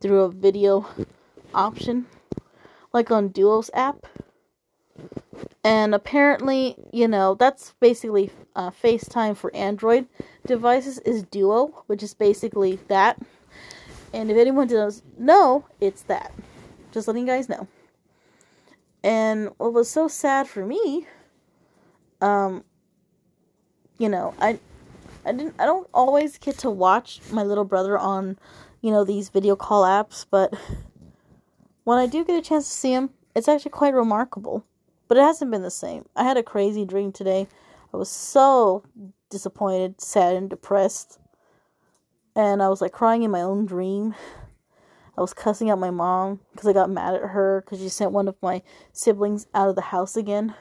through 0.00 0.20
a 0.20 0.30
video 0.30 0.86
option, 1.54 2.06
like 2.92 3.10
on 3.10 3.28
Duo's 3.28 3.70
app. 3.74 4.06
And 5.64 5.94
apparently, 5.94 6.76
you 6.92 7.06
know, 7.06 7.34
that's 7.34 7.74
basically 7.80 8.30
uh, 8.56 8.70
FaceTime 8.70 9.36
for 9.36 9.54
Android 9.54 10.06
devices 10.46 10.98
is 11.00 11.22
Duo, 11.22 11.84
which 11.86 12.02
is 12.02 12.14
basically 12.14 12.78
that. 12.88 13.20
And 14.12 14.30
if 14.30 14.36
anyone 14.36 14.66
does 14.66 15.02
know, 15.18 15.64
it's 15.80 16.02
that. 16.02 16.32
Just 16.90 17.06
letting 17.06 17.26
you 17.26 17.32
guys 17.32 17.48
know. 17.48 17.68
And 19.04 19.50
what 19.58 19.72
was 19.72 19.90
so 19.90 20.08
sad 20.08 20.46
for 20.46 20.64
me, 20.64 21.06
um, 22.20 22.64
you 23.98 24.08
know, 24.08 24.34
I, 24.40 24.58
I 25.24 25.32
didn't, 25.32 25.54
I 25.58 25.64
don't 25.64 25.88
always 25.92 26.38
get 26.38 26.58
to 26.58 26.70
watch 26.70 27.20
my 27.30 27.42
little 27.42 27.64
brother 27.64 27.98
on, 27.98 28.38
you 28.80 28.90
know, 28.90 29.04
these 29.04 29.28
video 29.28 29.56
call 29.56 29.82
apps, 29.82 30.24
but 30.30 30.54
when 31.84 31.98
I 31.98 32.06
do 32.06 32.24
get 32.24 32.38
a 32.38 32.42
chance 32.42 32.68
to 32.68 32.74
see 32.74 32.92
him, 32.92 33.10
it's 33.34 33.48
actually 33.48 33.72
quite 33.72 33.94
remarkable. 33.94 34.64
But 35.08 35.18
it 35.18 35.22
hasn't 35.22 35.50
been 35.50 35.62
the 35.62 35.70
same. 35.70 36.06
I 36.16 36.24
had 36.24 36.36
a 36.36 36.42
crazy 36.42 36.84
dream 36.84 37.12
today. 37.12 37.46
I 37.92 37.96
was 37.96 38.08
so 38.08 38.84
disappointed, 39.30 40.00
sad, 40.00 40.36
and 40.36 40.48
depressed. 40.48 41.18
And 42.34 42.62
I 42.62 42.68
was 42.68 42.80
like 42.80 42.92
crying 42.92 43.22
in 43.22 43.30
my 43.30 43.42
own 43.42 43.66
dream. 43.66 44.14
I 45.16 45.20
was 45.20 45.34
cussing 45.34 45.70
out 45.70 45.78
my 45.78 45.90
mom 45.90 46.40
because 46.52 46.66
I 46.66 46.72
got 46.72 46.90
mad 46.90 47.14
at 47.14 47.30
her 47.30 47.62
because 47.64 47.80
she 47.80 47.88
sent 47.88 48.12
one 48.12 48.28
of 48.28 48.36
my 48.42 48.62
siblings 48.92 49.46
out 49.54 49.68
of 49.68 49.76
the 49.76 49.82
house 49.82 50.16
again. 50.16 50.54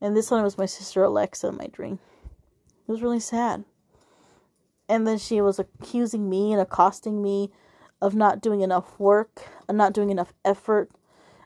And 0.00 0.16
this 0.16 0.30
one 0.30 0.42
was 0.42 0.58
my 0.58 0.66
sister 0.66 1.02
Alexa 1.02 1.48
in 1.48 1.56
my 1.56 1.66
dream. 1.68 1.98
It 2.86 2.92
was 2.92 3.02
really 3.02 3.20
sad. 3.20 3.64
And 4.88 5.06
then 5.06 5.18
she 5.18 5.40
was 5.40 5.58
accusing 5.58 6.28
me 6.28 6.52
and 6.52 6.60
accosting 6.60 7.22
me 7.22 7.50
of 8.00 8.14
not 8.14 8.42
doing 8.42 8.60
enough 8.60 9.00
work, 9.00 9.48
and 9.68 9.78
not 9.78 9.94
doing 9.94 10.10
enough 10.10 10.34
effort, 10.44 10.90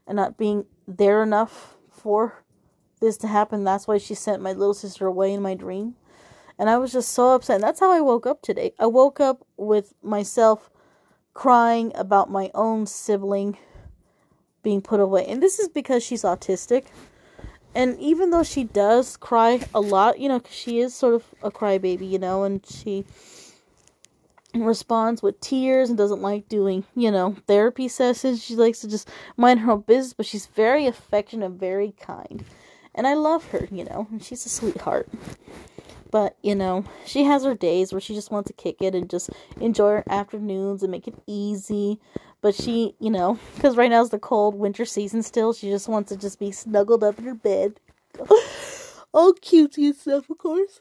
and 0.07 0.17
not 0.17 0.37
being 0.37 0.67
there 0.87 1.23
enough 1.23 1.77
for 1.89 2.43
this 3.01 3.17
to 3.19 3.29
happen. 3.29 3.63
That's 3.63 3.87
why 3.87 3.99
she 3.99 4.15
sent 4.15 4.43
my 4.43 4.53
little 4.53 4.75
sister 4.75 5.07
away 5.07 5.33
in 5.33 5.43
my 5.43 5.55
dream. 5.55 5.95
And 6.59 6.69
I 6.69 6.77
was 6.77 6.93
just 6.93 7.13
so 7.13 7.35
upset. 7.35 7.55
And 7.55 7.65
that's 7.65 7.81
how 7.81 7.93
I 7.93 8.01
woke 8.01 8.27
up 8.27 8.43
today. 8.43 8.73
I 8.79 8.87
woke 8.87 9.21
up 9.21 9.47
with 9.57 9.95
myself 10.03 10.71
crying 11.35 11.93
about 11.95 12.31
my 12.31 12.51
own 12.55 12.87
sibling 12.87 13.57
being 14.63 14.83
put 14.83 15.01
away. 15.01 15.25
And 15.27 15.43
this 15.43 15.59
is 15.59 15.69
because 15.69 16.03
she's 16.03 16.23
autistic. 16.23 16.87
And 17.75 17.99
even 18.01 18.31
though 18.31 18.43
she 18.43 18.65
does 18.65 19.17
cry 19.17 19.61
a 19.75 19.81
lot, 19.81 20.19
you 20.19 20.29
know, 20.29 20.43
she 20.51 20.81
is 20.81 20.95
sort 20.95 21.15
of 21.15 21.25
a 21.43 21.51
crybaby, 21.51 22.09
you 22.11 22.19
know, 22.19 22.43
and 22.43 22.65
she 22.67 23.05
responds 24.55 25.23
with 25.23 25.41
tears 25.41 25.89
and 25.89 25.97
doesn't 25.97 26.23
like 26.23 26.49
doing, 26.49 26.85
you 26.97 27.11
know, 27.11 27.37
therapy 27.47 27.87
sessions. 27.87 28.43
She 28.43 28.57
likes 28.57 28.81
to 28.81 28.89
just 28.89 29.09
mind 29.37 29.61
her 29.61 29.73
own 29.73 29.83
business, 29.83 30.13
but 30.13 30.27
she's 30.27 30.47
very 30.47 30.87
affectionate 30.87 31.53
very 31.53 31.93
kind. 32.01 32.45
And 32.95 33.07
I 33.07 33.15
love 33.15 33.47
her, 33.51 33.69
you 33.71 33.85
know, 33.85 34.09
and 34.11 34.23
she's 34.23 34.45
a 34.45 34.49
sweetheart. 34.49 35.09
But, 36.11 36.37
you 36.43 36.55
know, 36.55 36.85
she 37.07 37.25
has 37.25 37.45
her 37.45 37.55
days 37.55 37.93
where 37.93 38.01
she 38.01 38.15
just 38.15 38.31
wants 38.31 38.49
to 38.49 38.53
kick 38.53 38.83
it 38.83 38.95
and 38.95 39.09
just 39.09 39.31
enjoy 39.61 39.89
her 39.91 40.05
afternoons 40.09 40.83
and 40.83 40.91
make 40.91 41.07
it 41.07 41.15
easy. 41.27 42.01
But 42.41 42.55
she, 42.55 42.95
you 42.99 43.11
know, 43.11 43.39
because 43.55 43.77
right 43.77 43.91
now 43.91 44.03
is 44.03 44.11
the 44.11 44.19
cold 44.19 44.55
winter 44.55 44.85
season 44.85 45.23
still, 45.23 45.53
she 45.53 45.69
just 45.69 45.89
wants 45.89 46.09
to 46.11 46.17
just 46.17 46.39
be 46.39 46.51
snuggled 46.51 47.05
up 47.05 47.19
in 47.19 47.25
her 47.25 47.35
bed. 47.35 47.79
All 49.13 49.35
cutesy 49.35 49.87
and 49.87 49.97
stuff, 49.97 50.31
of 50.31 50.39
course. 50.39 50.81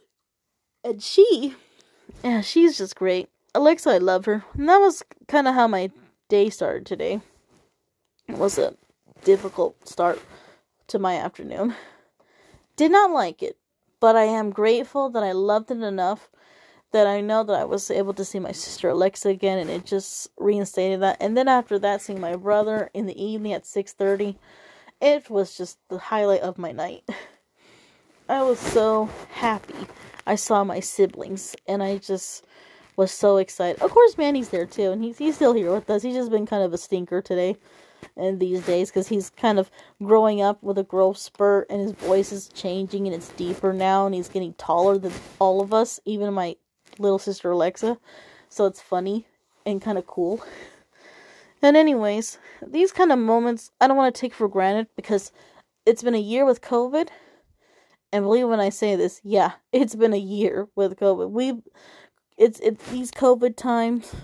And 0.83 1.03
she, 1.03 1.55
yeah, 2.23 2.41
she's 2.41 2.77
just 2.77 2.95
great. 2.95 3.29
Alexa, 3.53 3.89
I 3.89 3.97
love 3.97 4.25
her. 4.25 4.43
And 4.53 4.69
that 4.69 4.77
was 4.77 5.03
kind 5.27 5.47
of 5.47 5.55
how 5.55 5.67
my 5.67 5.91
day 6.27 6.49
started 6.49 6.85
today. 6.85 7.21
It 8.27 8.37
was 8.37 8.57
a 8.57 8.75
difficult 9.23 9.87
start 9.87 10.19
to 10.87 10.99
my 10.99 11.15
afternoon. 11.15 11.75
Did 12.75 12.91
not 12.91 13.11
like 13.11 13.43
it. 13.43 13.57
But 13.99 14.15
I 14.15 14.23
am 14.23 14.51
grateful 14.51 15.09
that 15.09 15.23
I 15.23 15.31
loved 15.31 15.71
it 15.71 15.81
enough 15.81 16.29
that 16.91 17.05
I 17.05 17.21
know 17.21 17.43
that 17.43 17.59
I 17.59 17.65
was 17.65 17.91
able 17.91 18.13
to 18.15 18.25
see 18.25 18.39
my 18.39 18.51
sister 18.51 18.89
Alexa 18.89 19.29
again 19.29 19.59
and 19.59 19.69
it 19.69 19.85
just 19.85 20.29
reinstated 20.37 21.01
that. 21.01 21.17
And 21.19 21.37
then 21.37 21.47
after 21.47 21.77
that 21.79 22.01
seeing 22.01 22.19
my 22.19 22.35
brother 22.35 22.89
in 22.93 23.05
the 23.05 23.23
evening 23.23 23.53
at 23.53 23.65
6:30, 23.65 24.35
it 25.01 25.29
was 25.29 25.55
just 25.55 25.77
the 25.89 25.97
highlight 25.97 26.41
of 26.41 26.57
my 26.57 26.71
night. 26.71 27.03
I 28.29 28.43
was 28.43 28.59
so 28.59 29.09
happy. 29.31 29.87
I 30.27 30.35
saw 30.35 30.63
my 30.63 30.79
siblings, 30.79 31.55
and 31.67 31.81
I 31.81 31.97
just 31.97 32.45
was 32.95 33.11
so 33.11 33.37
excited. 33.37 33.81
Of 33.81 33.91
course, 33.91 34.17
Manny's 34.17 34.49
there 34.49 34.67
too, 34.67 34.91
and 34.91 35.03
he's 35.03 35.17
he's 35.17 35.35
still 35.35 35.53
here 35.53 35.73
with 35.73 35.89
us. 35.89 36.03
He's 36.03 36.15
just 36.15 36.29
been 36.29 36.45
kind 36.45 36.61
of 36.63 36.73
a 36.73 36.77
stinker 36.77 37.21
today, 37.21 37.57
and 38.15 38.39
these 38.39 38.65
days 38.65 38.89
because 38.89 39.07
he's 39.07 39.29
kind 39.29 39.59
of 39.59 39.69
growing 40.01 40.41
up 40.41 40.61
with 40.63 40.77
a 40.77 40.83
growth 40.83 41.17
spurt, 41.17 41.67
and 41.69 41.81
his 41.81 41.91
voice 41.93 42.31
is 42.31 42.49
changing, 42.49 43.07
and 43.07 43.15
it's 43.15 43.29
deeper 43.29 43.73
now, 43.73 44.05
and 44.05 44.15
he's 44.15 44.29
getting 44.29 44.53
taller 44.53 44.97
than 44.97 45.13
all 45.39 45.61
of 45.61 45.73
us, 45.73 45.99
even 46.05 46.33
my 46.33 46.55
little 46.97 47.19
sister 47.19 47.51
Alexa. 47.51 47.97
So 48.49 48.65
it's 48.65 48.81
funny 48.81 49.27
and 49.65 49.81
kind 49.81 49.97
of 49.97 50.07
cool. 50.07 50.43
And 51.61 51.75
anyways, 51.75 52.37
these 52.65 52.91
kind 52.91 53.11
of 53.11 53.19
moments 53.19 53.71
I 53.81 53.87
don't 53.87 53.97
want 53.97 54.15
to 54.15 54.21
take 54.21 54.33
for 54.33 54.47
granted 54.47 54.87
because 54.95 55.31
it's 55.85 56.03
been 56.03 56.15
a 56.15 56.19
year 56.19 56.45
with 56.45 56.61
COVID. 56.61 57.09
And 58.11 58.23
believe 58.23 58.47
when 58.47 58.59
I 58.59 58.69
say 58.69 58.95
this, 58.95 59.19
yeah, 59.23 59.53
it's 59.73 59.95
been 59.95 60.13
a 60.13 60.17
year 60.17 60.69
with 60.75 60.97
COVID. 60.97 61.31
We 61.31 61.61
it's 62.37 62.59
it's 62.61 62.89
these 62.89 63.11
COVID 63.11 63.57
times 63.57 64.15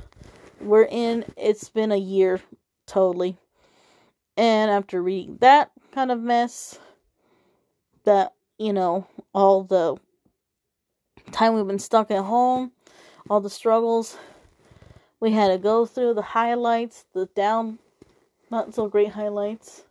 we're 0.62 0.88
in, 0.90 1.26
it's 1.36 1.70
been 1.70 1.92
a 1.92 1.98
year 1.98 2.42
totally. 2.88 3.38
And 4.38 4.70
after 4.70 5.02
reading 5.02 5.38
that 5.42 5.72
kind 5.92 6.12
of 6.12 6.20
mess, 6.20 6.80
that, 8.04 8.34
you 8.58 8.74
know, 8.74 9.08
all 9.34 9.64
the 9.64 9.96
time 11.32 11.54
we've 11.54 11.68
been 11.68 11.80
stuck 11.80 12.12
at 12.12 12.24
home, 12.24 12.72
all 13.30 13.42
the 13.42 13.50
struggles 13.50 14.18
we 15.20 15.32
had 15.32 15.48
to 15.48 15.58
go 15.58 15.86
through, 15.86 16.14
the 16.14 16.22
highlights, 16.22 17.06
the 17.14 17.28
down, 17.36 17.80
not 18.52 18.76
so 18.76 18.88
great 18.88 19.12
highlights, 19.12 19.84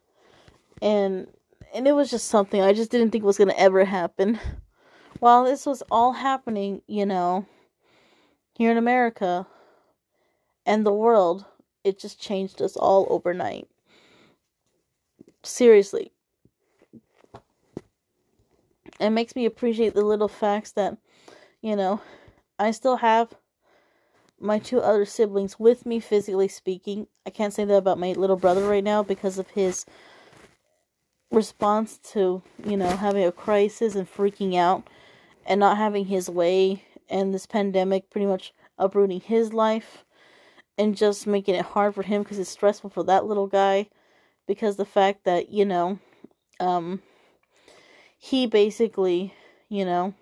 and 0.80 1.26
and 1.74 1.88
it 1.88 1.92
was 1.92 2.10
just 2.10 2.28
something 2.28 2.60
I 2.60 2.72
just 2.72 2.90
didn't 2.90 3.10
think 3.10 3.24
was 3.24 3.38
gonna 3.38 3.54
ever 3.56 3.84
happen. 3.84 4.38
While 5.18 5.44
this 5.44 5.66
was 5.66 5.82
all 5.90 6.12
happening, 6.12 6.82
you 6.86 7.06
know, 7.06 7.46
here 8.54 8.70
in 8.70 8.76
America 8.76 9.46
and 10.66 10.84
the 10.84 10.92
world, 10.92 11.44
it 11.82 11.98
just 11.98 12.20
changed 12.20 12.62
us 12.62 12.76
all 12.76 13.06
overnight. 13.10 13.66
Seriously. 15.44 16.10
It 18.98 19.10
makes 19.10 19.36
me 19.36 19.44
appreciate 19.44 19.94
the 19.94 20.04
little 20.04 20.28
facts 20.28 20.72
that, 20.72 20.96
you 21.60 21.76
know, 21.76 22.00
I 22.58 22.70
still 22.70 22.96
have 22.96 23.34
my 24.40 24.58
two 24.58 24.80
other 24.80 25.04
siblings 25.04 25.58
with 25.58 25.84
me 25.84 26.00
physically 26.00 26.48
speaking. 26.48 27.08
I 27.26 27.30
can't 27.30 27.52
say 27.52 27.64
that 27.64 27.76
about 27.76 27.98
my 27.98 28.12
little 28.12 28.36
brother 28.36 28.66
right 28.66 28.82
now 28.82 29.02
because 29.02 29.38
of 29.38 29.50
his 29.50 29.84
response 31.30 31.98
to, 32.12 32.42
you 32.64 32.76
know, 32.76 32.96
having 32.96 33.24
a 33.24 33.32
crisis 33.32 33.94
and 33.94 34.10
freaking 34.10 34.56
out 34.56 34.88
and 35.44 35.60
not 35.60 35.76
having 35.76 36.06
his 36.06 36.30
way 36.30 36.84
and 37.10 37.34
this 37.34 37.46
pandemic 37.46 38.08
pretty 38.08 38.26
much 38.26 38.54
uprooting 38.78 39.20
his 39.20 39.52
life 39.52 40.04
and 40.78 40.96
just 40.96 41.26
making 41.26 41.54
it 41.54 41.64
hard 41.64 41.94
for 41.94 42.02
him 42.02 42.22
because 42.22 42.38
it's 42.38 42.50
stressful 42.50 42.88
for 42.88 43.02
that 43.02 43.26
little 43.26 43.46
guy 43.46 43.88
because 44.46 44.76
the 44.76 44.84
fact 44.84 45.24
that, 45.24 45.50
you 45.50 45.64
know, 45.64 45.98
um 46.60 47.02
he 48.18 48.46
basically, 48.46 49.34
you 49.68 49.84
know, 49.84 50.14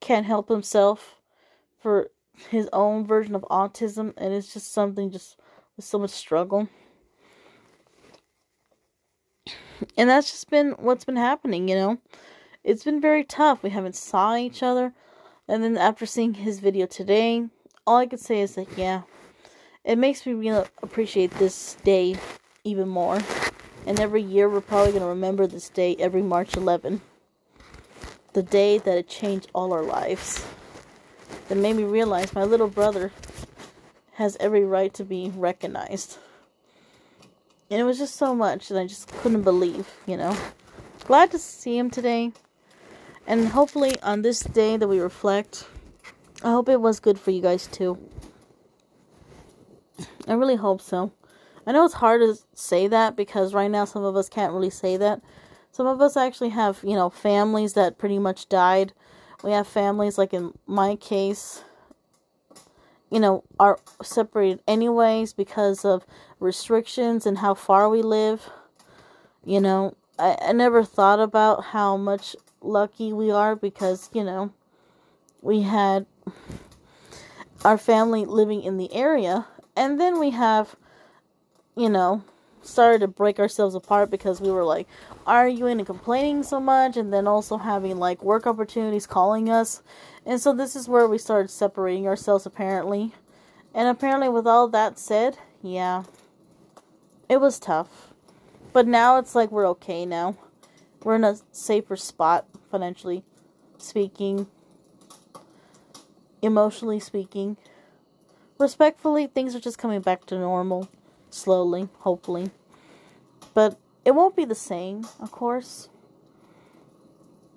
can't 0.00 0.26
help 0.26 0.48
himself 0.48 1.16
for 1.80 2.10
his 2.50 2.68
own 2.72 3.06
version 3.06 3.34
of 3.34 3.42
autism 3.50 4.12
and 4.16 4.32
it's 4.34 4.52
just 4.52 4.72
something 4.72 5.10
just 5.10 5.36
with 5.76 5.84
so 5.84 5.98
much 5.98 6.10
struggle. 6.10 6.68
And 9.96 10.10
that's 10.10 10.30
just 10.30 10.50
been 10.50 10.72
what's 10.72 11.04
been 11.04 11.16
happening 11.16 11.68
you 11.68 11.74
know? 11.74 11.98
It's 12.64 12.84
been 12.84 13.00
very 13.00 13.24
tough. 13.24 13.62
We 13.62 13.70
haven't 13.70 13.94
saw 13.96 14.36
each 14.36 14.62
other. 14.62 14.92
And 15.46 15.62
then 15.62 15.78
after 15.78 16.04
seeing 16.04 16.34
his 16.34 16.60
video 16.60 16.86
today 16.86 17.48
all 17.88 17.96
i 17.96 18.06
could 18.06 18.20
say 18.20 18.42
is 18.42 18.54
that 18.54 18.68
yeah 18.76 19.00
it 19.82 19.96
makes 19.96 20.26
me 20.26 20.34
really 20.34 20.66
appreciate 20.82 21.30
this 21.38 21.74
day 21.84 22.14
even 22.68 22.88
more 22.88 23.18
and 23.86 23.98
every 23.98 24.22
year 24.22 24.48
we're 24.48 24.60
probably 24.60 24.92
going 24.92 25.02
to 25.02 25.08
remember 25.08 25.46
this 25.46 25.68
day 25.68 25.96
every 25.98 26.22
march 26.22 26.56
11 26.56 27.00
the 28.32 28.42
day 28.42 28.78
that 28.78 28.98
it 28.98 29.08
changed 29.08 29.48
all 29.54 29.72
our 29.72 29.82
lives 29.82 30.44
that 31.48 31.56
made 31.56 31.76
me 31.76 31.84
realize 31.84 32.34
my 32.34 32.44
little 32.44 32.68
brother 32.68 33.10
has 34.18 34.36
every 34.40 34.64
right 34.64 34.92
to 34.94 35.04
be 35.04 35.32
recognized. 35.36 36.18
And 37.70 37.80
it 37.80 37.84
was 37.84 37.98
just 37.98 38.16
so 38.16 38.34
much 38.34 38.68
that 38.68 38.78
I 38.78 38.86
just 38.86 39.08
couldn't 39.08 39.42
believe, 39.42 39.88
you 40.06 40.16
know. 40.16 40.36
Glad 41.04 41.30
to 41.30 41.38
see 41.38 41.78
him 41.78 41.88
today. 41.88 42.32
And 43.26 43.48
hopefully 43.48 44.00
on 44.02 44.22
this 44.22 44.40
day 44.40 44.76
that 44.76 44.88
we 44.88 44.98
reflect, 44.98 45.68
I 46.42 46.50
hope 46.50 46.68
it 46.68 46.80
was 46.80 46.98
good 46.98 47.18
for 47.18 47.30
you 47.30 47.40
guys 47.40 47.66
too. 47.66 47.98
I 50.26 50.34
really 50.34 50.56
hope 50.56 50.80
so. 50.80 51.12
I 51.68 51.72
know 51.72 51.84
it's 51.84 51.94
hard 51.94 52.22
to 52.22 52.34
say 52.54 52.88
that 52.88 53.14
because 53.14 53.52
right 53.52 53.70
now 53.70 53.84
some 53.84 54.02
of 54.02 54.16
us 54.16 54.30
can't 54.30 54.54
really 54.54 54.70
say 54.70 54.96
that. 54.96 55.20
Some 55.70 55.86
of 55.86 56.00
us 56.00 56.16
actually 56.16 56.48
have, 56.48 56.80
you 56.82 56.94
know, 56.94 57.10
families 57.10 57.74
that 57.74 57.98
pretty 57.98 58.18
much 58.18 58.48
died. 58.48 58.94
We 59.44 59.52
have 59.52 59.68
families 59.68 60.16
like 60.16 60.32
in 60.32 60.54
my 60.66 60.96
case 60.96 61.62
you 63.10 63.20
know 63.20 63.44
are 63.60 63.78
separated 64.02 64.60
anyways 64.66 65.32
because 65.32 65.84
of 65.84 66.06
restrictions 66.40 67.26
and 67.26 67.38
how 67.38 67.54
far 67.54 67.88
we 67.88 68.02
live. 68.02 68.50
You 69.44 69.60
know 69.60 69.94
I, 70.18 70.36
I 70.40 70.52
never 70.52 70.84
thought 70.84 71.20
about 71.20 71.64
how 71.66 71.96
much 71.96 72.34
lucky 72.62 73.12
we 73.12 73.30
are 73.30 73.54
because 73.54 74.10
you 74.14 74.24
know 74.24 74.52
we 75.42 75.62
had 75.62 76.06
our 77.62 77.78
family 77.78 78.24
living 78.24 78.62
in 78.62 78.78
the 78.78 78.92
area. 78.94 79.46
And 79.76 80.00
then 80.00 80.18
we 80.18 80.30
have 80.30 80.74
you 81.78 81.88
know 81.88 82.24
started 82.60 82.98
to 82.98 83.08
break 83.08 83.38
ourselves 83.38 83.74
apart 83.74 84.10
because 84.10 84.40
we 84.40 84.50
were 84.50 84.64
like 84.64 84.86
arguing 85.26 85.78
and 85.78 85.86
complaining 85.86 86.42
so 86.42 86.58
much 86.58 86.96
and 86.96 87.12
then 87.12 87.26
also 87.26 87.56
having 87.56 87.98
like 87.98 88.22
work 88.22 88.46
opportunities 88.46 89.06
calling 89.06 89.48
us. 89.48 89.80
And 90.26 90.40
so 90.40 90.52
this 90.52 90.74
is 90.74 90.88
where 90.88 91.06
we 91.06 91.18
started 91.18 91.50
separating 91.50 92.06
ourselves 92.06 92.44
apparently. 92.44 93.12
And 93.72 93.88
apparently 93.88 94.28
with 94.28 94.46
all 94.46 94.68
that 94.68 94.98
said 94.98 95.38
yeah 95.62 96.02
it 97.28 97.40
was 97.40 97.58
tough. 97.58 98.12
But 98.72 98.86
now 98.86 99.18
it's 99.18 99.34
like 99.34 99.50
we're 99.50 99.68
okay 99.68 100.04
now. 100.04 100.36
We're 101.04 101.16
in 101.16 101.24
a 101.24 101.36
safer 101.52 101.96
spot 101.96 102.46
financially 102.70 103.22
speaking. 103.78 104.48
Emotionally 106.42 107.00
speaking. 107.00 107.56
Respectfully 108.58 109.28
things 109.28 109.54
are 109.54 109.60
just 109.60 109.78
coming 109.78 110.00
back 110.00 110.26
to 110.26 110.36
normal 110.36 110.88
slowly, 111.30 111.88
hopefully. 112.00 112.50
But 113.54 113.78
it 114.04 114.14
won't 114.14 114.36
be 114.36 114.44
the 114.44 114.54
same, 114.54 115.06
of 115.20 115.30
course. 115.32 115.88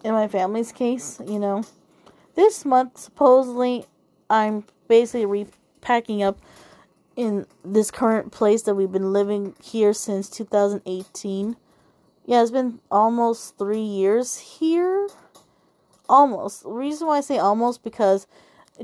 In 0.03 0.13
my 0.13 0.27
family's 0.27 0.71
case, 0.71 1.19
you 1.25 1.39
know. 1.39 1.63
This 2.35 2.65
month, 2.65 2.97
supposedly, 2.97 3.85
I'm 4.29 4.63
basically 4.87 5.25
repacking 5.25 6.23
up 6.23 6.39
in 7.15 7.45
this 7.63 7.91
current 7.91 8.31
place 8.31 8.63
that 8.63 8.75
we've 8.75 8.91
been 8.91 9.13
living 9.13 9.55
here 9.61 9.93
since 9.93 10.29
2018. 10.29 11.55
Yeah, 12.25 12.41
it's 12.41 12.51
been 12.51 12.79
almost 12.89 13.57
three 13.57 13.81
years 13.81 14.37
here. 14.37 15.07
Almost. 16.07 16.63
The 16.63 16.69
reason 16.69 17.07
why 17.07 17.17
I 17.17 17.21
say 17.21 17.37
almost 17.37 17.83
because 17.83 18.27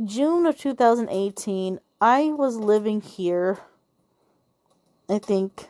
June 0.03 0.45
of 0.45 0.57
2018, 0.57 1.79
I 1.99 2.27
was 2.27 2.57
living 2.57 3.01
here 3.01 3.59
I 5.09 5.19
think. 5.19 5.67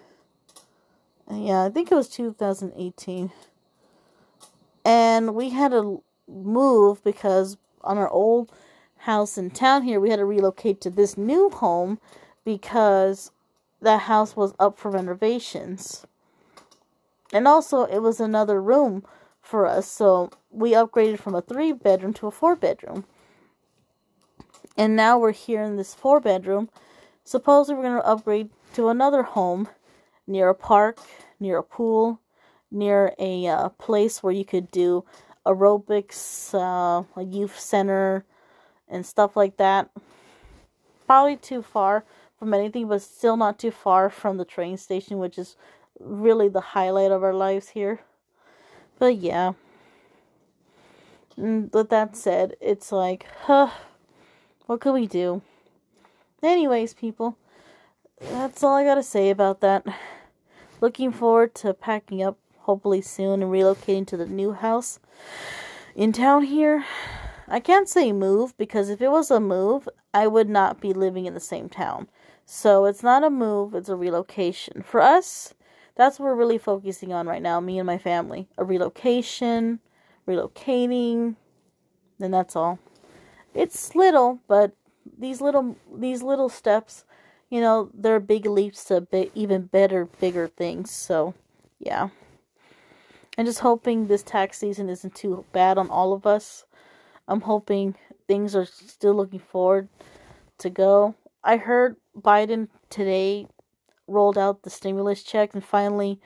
Yeah, 1.30 1.64
I 1.64 1.70
think 1.70 1.92
it 1.92 1.96
was 1.96 2.10
2018. 2.10 3.32
And 4.86 5.36
we 5.36 5.50
had 5.50 5.72
to 5.72 6.02
move 6.28 7.04
because 7.04 7.58
on 7.84 7.98
our 7.98 8.10
old 8.10 8.52
house 9.00 9.38
in 9.38 9.52
town 9.52 9.84
here, 9.84 10.00
we 10.00 10.10
had 10.10 10.18
to 10.18 10.26
relocate 10.26 10.82
to 10.82 10.90
this 10.90 11.18
new 11.18 11.50
home 11.50 12.00
because 12.46 13.32
that 13.82 14.02
house 14.02 14.36
was 14.36 14.54
up 14.60 14.78
for 14.78 14.90
renovations. 14.90 16.06
And 17.34 17.48
also, 17.48 17.84
it 17.84 18.00
was 18.00 18.20
another 18.20 18.62
room 18.62 19.04
for 19.42 19.68
us, 19.68 19.90
so 19.90 20.32
we 20.50 20.72
upgraded 20.72 21.20
from 21.20 21.36
a 21.36 21.42
three 21.42 21.74
bedroom 21.74 22.14
to 22.16 22.28
a 22.28 22.32
four 22.32 22.56
bedroom. 22.56 23.06
And 24.78 24.96
now 24.96 25.18
we're 25.18 25.32
here 25.32 25.64
in 25.64 25.76
this 25.76 25.94
four 25.94 26.20
bedroom. 26.20 26.70
Supposedly, 27.24 27.76
we're 27.76 27.90
going 27.90 28.02
to 28.02 28.08
upgrade 28.08 28.50
to 28.74 28.90
another 28.90 29.24
home 29.24 29.68
near 30.28 30.50
a 30.50 30.56
park, 30.56 31.00
near 31.40 31.58
a 31.58 31.64
pool, 31.64 32.20
near 32.72 33.14
a 33.18 33.48
uh, 33.48 33.70
place 33.70 34.22
where 34.22 34.34
you 34.34 34.46
could 34.46 34.70
do 34.72 35.06
aerobics, 35.46 36.54
uh, 36.54 37.04
a 37.16 37.24
youth 37.24 37.60
center, 37.60 38.26
and 38.90 39.06
stuff 39.06 39.36
like 39.36 39.58
that. 39.58 39.90
Probably 41.06 41.38
too 41.38 41.62
far 41.62 42.04
from 42.38 42.54
anything, 42.54 42.88
but 42.88 43.02
still 43.02 43.38
not 43.38 43.58
too 43.58 43.72
far 43.72 44.10
from 44.10 44.38
the 44.38 44.46
train 44.46 44.78
station, 44.78 45.18
which 45.18 45.38
is 45.38 45.56
really 46.00 46.50
the 46.50 46.62
highlight 46.62 47.12
of 47.12 47.24
our 47.24 47.34
lives 47.34 47.70
here. 47.70 48.02
But 49.00 49.18
yeah. 49.18 49.54
And 51.36 51.72
with 51.74 51.90
that 51.90 52.16
said, 52.16 52.56
it's 52.60 52.92
like, 52.92 53.28
huh, 53.44 53.70
what 54.66 54.82
could 54.82 54.94
we 54.94 55.08
do? 55.08 55.42
Anyways, 56.44 56.94
people, 56.94 57.38
that's 58.20 58.64
all 58.64 58.76
I 58.76 58.84
gotta 58.84 59.04
say 59.04 59.30
about 59.30 59.62
that. 59.62 59.86
Looking 60.82 61.12
forward 61.12 61.56
to 61.56 61.74
packing 61.74 62.24
up 62.24 62.38
hopefully 62.60 63.02
soon 63.02 63.42
and 63.42 63.52
relocating 63.52 64.06
to 64.08 64.18
the 64.18 64.26
new 64.26 64.54
house 64.54 65.00
in 65.96 66.12
town 66.12 66.44
here. 66.44 66.86
I 67.48 67.60
can't 67.60 67.88
say 67.88 68.12
move 68.12 68.58
because 68.58 68.90
if 68.90 69.02
it 69.02 69.10
was 69.10 69.32
a 69.32 69.40
move, 69.40 69.88
I 70.14 70.28
would 70.28 70.50
not 70.50 70.82
be 70.82 70.94
living 70.94 71.26
in 71.26 71.34
the 71.34 71.40
same 71.40 71.70
town. 71.70 72.10
So 72.46 72.86
it's 72.86 73.04
not 73.04 73.24
a 73.24 73.30
move, 73.30 73.74
it's 73.74 73.90
a 73.90 73.96
relocation. 73.96 74.84
For 74.84 75.02
us, 75.02 75.54
that's 75.96 76.20
what 76.20 76.26
we're 76.26 76.36
really 76.36 76.58
focusing 76.58 77.14
on 77.14 77.28
right 77.28 77.42
now, 77.42 77.60
me 77.60 77.80
and 77.80 77.88
my 77.88 77.98
family. 77.98 78.48
A 78.58 78.64
relocation, 78.64 79.80
relocating, 80.28 81.36
and 82.20 82.34
that's 82.34 82.56
all. 82.56 82.80
It's 83.54 83.96
little, 83.96 84.40
but 84.48 84.76
these 85.18 85.42
little 85.42 85.76
these 85.94 86.22
little 86.22 86.50
steps, 86.50 87.06
you 87.50 87.62
know, 87.62 87.90
they're 87.94 88.20
big 88.20 88.46
leaps 88.46 88.84
to 88.86 89.06
even 89.36 89.64
better, 89.64 90.06
bigger 90.20 90.48
things. 90.48 90.92
So, 90.92 91.34
yeah. 91.80 92.10
I'm 93.38 93.46
just 93.46 93.60
hoping 93.60 94.08
this 94.08 94.24
tax 94.24 94.58
season 94.58 94.90
isn't 94.90 95.16
too 95.16 95.46
bad 95.52 95.78
on 95.78 95.90
all 95.90 96.14
of 96.14 96.26
us. 96.26 96.66
I'm 97.28 97.42
hoping 97.42 97.96
things 98.28 98.56
are 98.56 98.66
still 98.66 99.14
looking 99.14 99.40
forward 99.40 99.90
to 100.58 100.70
go. 100.70 101.16
I 101.44 101.58
heard 101.58 101.98
Biden 102.20 102.68
today 102.90 103.48
rolled 104.08 104.38
out 104.38 104.64
the 104.64 104.70
stimulus 104.70 105.24
check 105.24 105.54
and 105.54 105.64
finally 105.64 106.20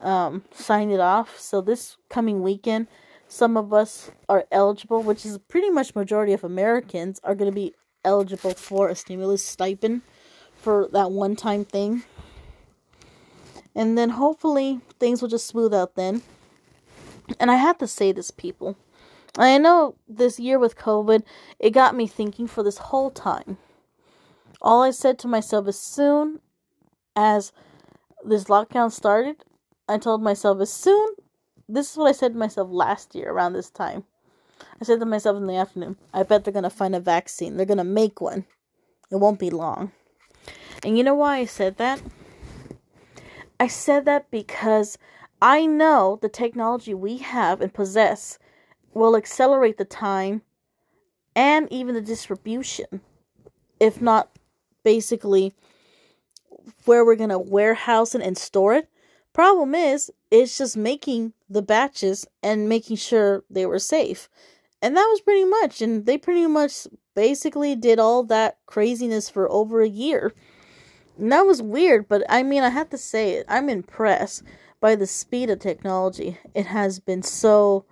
um, 0.00 0.42
signed 0.52 0.92
it 0.92 1.00
off. 1.00 1.38
So 1.38 1.60
this 1.60 1.96
coming 2.08 2.42
weekend, 2.42 2.88
some 3.28 3.56
of 3.56 3.72
us 3.72 4.10
are 4.28 4.46
eligible, 4.50 5.02
which 5.02 5.24
is 5.24 5.38
pretty 5.38 5.70
much 5.70 5.94
majority 5.94 6.32
of 6.32 6.44
Americans 6.44 7.20
are 7.22 7.34
going 7.34 7.50
to 7.50 7.54
be 7.54 7.74
eligible 8.04 8.54
for 8.54 8.88
a 8.88 8.94
stimulus 8.94 9.44
stipend 9.44 10.02
for 10.66 10.88
that 10.90 11.12
one 11.12 11.36
time 11.36 11.64
thing. 11.64 12.02
And 13.72 13.96
then 13.96 14.10
hopefully 14.10 14.80
things 14.98 15.22
will 15.22 15.28
just 15.28 15.46
smooth 15.46 15.72
out 15.72 15.94
then. 15.94 16.22
And 17.38 17.52
I 17.52 17.54
have 17.54 17.78
to 17.78 17.86
say 17.86 18.10
this, 18.10 18.32
people. 18.32 18.76
I 19.38 19.58
know 19.58 19.94
this 20.08 20.40
year 20.40 20.58
with 20.58 20.76
COVID, 20.76 21.22
it 21.60 21.70
got 21.70 21.94
me 21.94 22.08
thinking 22.08 22.48
for 22.48 22.64
this 22.64 22.78
whole 22.78 23.12
time. 23.12 23.58
All 24.60 24.82
I 24.82 24.90
said 24.90 25.20
to 25.20 25.28
myself 25.28 25.68
as 25.68 25.78
soon 25.78 26.40
as 27.14 27.52
this 28.24 28.46
lockdown 28.46 28.90
started, 28.90 29.44
I 29.88 29.98
told 29.98 30.20
myself 30.20 30.60
as 30.60 30.72
soon 30.72 31.10
this 31.68 31.92
is 31.92 31.96
what 31.96 32.08
I 32.08 32.12
said 32.12 32.32
to 32.32 32.38
myself 32.40 32.70
last 32.72 33.14
year 33.14 33.30
around 33.30 33.52
this 33.52 33.70
time. 33.70 34.02
I 34.80 34.84
said 34.84 34.98
to 34.98 35.06
myself 35.06 35.36
in 35.36 35.46
the 35.46 35.54
afternoon, 35.54 35.96
I 36.12 36.24
bet 36.24 36.42
they're 36.42 36.52
going 36.52 36.64
to 36.64 36.70
find 36.70 36.96
a 36.96 37.00
vaccine. 37.00 37.56
They're 37.56 37.66
going 37.66 37.78
to 37.78 37.84
make 37.84 38.20
one. 38.20 38.46
It 39.12 39.16
won't 39.20 39.38
be 39.38 39.50
long. 39.50 39.92
And 40.86 40.96
you 40.96 41.02
know 41.02 41.16
why 41.16 41.38
I 41.38 41.46
said 41.46 41.78
that? 41.78 42.00
I 43.58 43.66
said 43.66 44.04
that 44.04 44.30
because 44.30 44.96
I 45.42 45.66
know 45.66 46.20
the 46.22 46.28
technology 46.28 46.94
we 46.94 47.16
have 47.18 47.60
and 47.60 47.74
possess 47.74 48.38
will 48.94 49.16
accelerate 49.16 49.78
the 49.78 49.84
time 49.84 50.42
and 51.34 51.66
even 51.72 51.96
the 51.96 52.00
distribution, 52.00 53.00
if 53.80 54.00
not 54.00 54.30
basically 54.84 55.52
where 56.84 57.04
we're 57.04 57.16
going 57.16 57.30
to 57.30 57.38
warehouse 57.40 58.14
it 58.14 58.22
and 58.22 58.38
store 58.38 58.74
it. 58.74 58.88
Problem 59.32 59.74
is, 59.74 60.12
it's 60.30 60.56
just 60.56 60.76
making 60.76 61.32
the 61.50 61.62
batches 61.62 62.28
and 62.44 62.68
making 62.68 62.94
sure 62.94 63.42
they 63.50 63.66
were 63.66 63.80
safe. 63.80 64.28
And 64.80 64.96
that 64.96 65.08
was 65.10 65.20
pretty 65.20 65.46
much. 65.46 65.82
And 65.82 66.06
they 66.06 66.16
pretty 66.16 66.46
much 66.46 66.86
basically 67.16 67.74
did 67.74 67.98
all 67.98 68.22
that 68.22 68.58
craziness 68.66 69.28
for 69.28 69.50
over 69.50 69.82
a 69.82 69.88
year. 69.88 70.32
And 71.18 71.32
that 71.32 71.46
was 71.46 71.62
weird, 71.62 72.08
but 72.08 72.22
I 72.28 72.42
mean, 72.42 72.62
I 72.62 72.68
have 72.68 72.90
to 72.90 72.98
say 72.98 73.32
it. 73.32 73.46
I'm 73.48 73.68
impressed 73.68 74.42
by 74.80 74.94
the 74.94 75.06
speed 75.06 75.50
of 75.50 75.58
technology. 75.58 76.38
It 76.54 76.66
has 76.66 76.98
been 76.98 77.22
so 77.22 77.84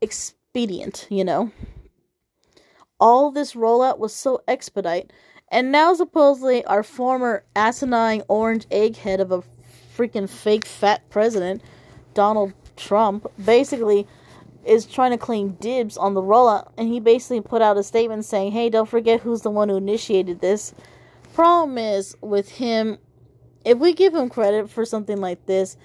expedient, 0.00 1.06
you 1.08 1.24
know. 1.24 1.52
All 2.98 3.30
this 3.30 3.52
rollout 3.52 3.98
was 3.98 4.14
so 4.14 4.42
expedite. 4.48 5.12
And 5.48 5.70
now, 5.70 5.94
supposedly, 5.94 6.64
our 6.64 6.82
former 6.82 7.44
asinine 7.54 8.22
orange 8.26 8.68
egghead 8.68 9.20
of 9.20 9.30
a 9.30 9.44
freaking 9.96 10.28
fake 10.28 10.64
fat 10.64 11.08
president, 11.08 11.62
Donald 12.14 12.52
Trump, 12.76 13.26
basically 13.44 14.06
is 14.64 14.84
trying 14.84 15.12
to 15.12 15.18
claim 15.18 15.50
dibs 15.60 15.96
on 15.96 16.14
the 16.14 16.22
rollout. 16.22 16.72
And 16.76 16.88
he 16.88 16.98
basically 16.98 17.40
put 17.40 17.62
out 17.62 17.76
a 17.76 17.84
statement 17.84 18.24
saying, 18.24 18.50
hey, 18.50 18.68
don't 18.68 18.88
forget 18.88 19.20
who's 19.20 19.42
the 19.42 19.50
one 19.50 19.68
who 19.68 19.76
initiated 19.76 20.40
this. 20.40 20.74
Problem 21.36 21.76
is, 21.76 22.16
with 22.22 22.48
him, 22.48 22.96
if 23.62 23.76
we 23.76 23.92
give 23.92 24.14
him 24.14 24.30
credit 24.30 24.70
for 24.70 24.86
something 24.86 25.20
like 25.20 25.44
this, 25.44 25.76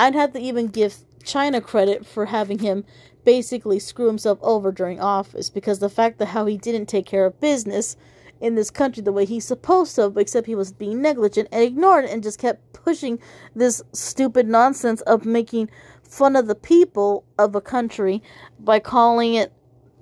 I'd 0.00 0.16
have 0.16 0.32
to 0.32 0.40
even 0.40 0.66
give 0.66 0.96
China 1.22 1.60
credit 1.60 2.04
for 2.04 2.26
having 2.26 2.58
him 2.58 2.84
basically 3.22 3.78
screw 3.78 4.08
himself 4.08 4.40
over 4.42 4.72
during 4.72 5.00
office 5.00 5.48
because 5.48 5.78
the 5.78 5.88
fact 5.88 6.18
that 6.18 6.26
how 6.26 6.44
he 6.46 6.58
didn't 6.58 6.86
take 6.86 7.06
care 7.06 7.24
of 7.24 7.38
business 7.38 7.96
in 8.40 8.56
this 8.56 8.68
country 8.72 9.00
the 9.00 9.12
way 9.12 9.24
he's 9.24 9.44
supposed 9.44 9.94
to, 9.94 10.12
except 10.18 10.48
he 10.48 10.56
was 10.56 10.72
being 10.72 11.00
negligent 11.00 11.48
and 11.52 11.62
ignored 11.62 12.04
and 12.04 12.24
just 12.24 12.40
kept 12.40 12.72
pushing 12.72 13.20
this 13.54 13.80
stupid 13.92 14.48
nonsense 14.48 15.02
of 15.02 15.24
making 15.24 15.70
fun 16.02 16.34
of 16.34 16.48
the 16.48 16.56
people 16.56 17.24
of 17.38 17.54
a 17.54 17.60
country 17.60 18.20
by 18.58 18.80
calling 18.80 19.34
it 19.34 19.52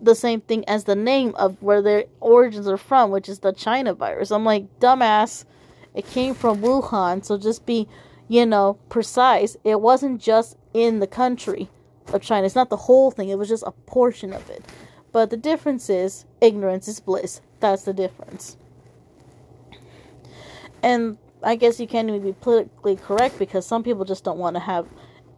the 0.05 0.15
same 0.15 0.41
thing 0.41 0.65
as 0.69 0.85
the 0.85 0.95
name 0.97 1.35
of 1.37 1.63
where 1.63 1.83
their 1.83 2.05
origins 2.21 2.69
are 2.69 2.77
from, 2.77 3.11
which 3.11 3.29
is 3.29 3.41
the 3.41 3.53
China 3.53 3.95
virus. 3.95 4.31
I'm 4.31 4.45
like, 4.45 4.81
dumbass, 4.81 5.45
it 5.95 6.07
came 6.07 6.35
from 6.35 6.61
Wuhan, 6.61 7.25
so 7.25 7.39
just 7.39 7.67
be, 7.67 7.89
you 8.29 8.47
know, 8.47 8.79
precise. 8.89 9.57
It 9.65 9.81
wasn't 9.81 10.21
just 10.21 10.57
in 10.73 11.01
the 11.01 11.07
country 11.07 11.69
of 12.13 12.23
China, 12.23 12.47
it's 12.47 12.55
not 12.55 12.71
the 12.71 12.77
whole 12.77 13.11
thing, 13.11 13.29
it 13.29 13.39
was 13.39 13.49
just 13.49 13.65
a 13.67 13.73
portion 13.73 14.33
of 14.33 14.49
it. 14.51 14.65
But 15.13 15.31
the 15.31 15.37
difference 15.37 15.89
is 15.89 16.25
ignorance 16.41 16.89
is 16.89 17.01
bliss. 17.01 17.41
That's 17.61 17.85
the 17.85 17.93
difference. 17.93 18.57
And 20.83 21.17
I 21.43 21.57
guess 21.57 21.79
you 21.79 21.87
can't 21.87 22.09
even 22.09 22.23
be 22.23 22.33
politically 22.33 22.97
correct 22.97 23.39
because 23.39 23.65
some 23.65 23.83
people 23.83 24.05
just 24.05 24.25
don't 24.25 24.39
want 24.39 24.57
to 24.57 24.61
have 24.61 24.87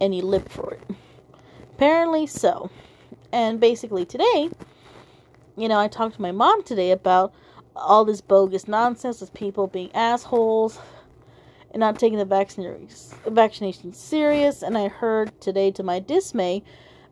any 0.01 0.21
lip 0.21 0.49
for 0.49 0.73
it. 0.73 0.81
Apparently 1.75 2.25
so. 2.25 2.71
And 3.31 3.59
basically 3.59 4.05
today, 4.05 4.49
you 5.55 5.67
know, 5.67 5.79
I 5.79 5.87
talked 5.87 6.15
to 6.15 6.21
my 6.21 6.31
mom 6.31 6.63
today 6.63 6.91
about 6.91 7.33
all 7.75 8.05
this 8.05 8.21
bogus 8.21 8.67
nonsense 8.67 9.21
of 9.21 9.33
people 9.33 9.67
being 9.67 9.93
assholes 9.93 10.79
and 11.71 11.79
not 11.79 11.99
taking 11.99 12.17
the 12.17 12.25
vaccination 12.25 13.93
serious. 13.93 14.61
And 14.63 14.77
I 14.77 14.87
heard 14.87 15.39
today, 15.41 15.71
to 15.71 15.83
my 15.83 15.99
dismay, 15.99 16.63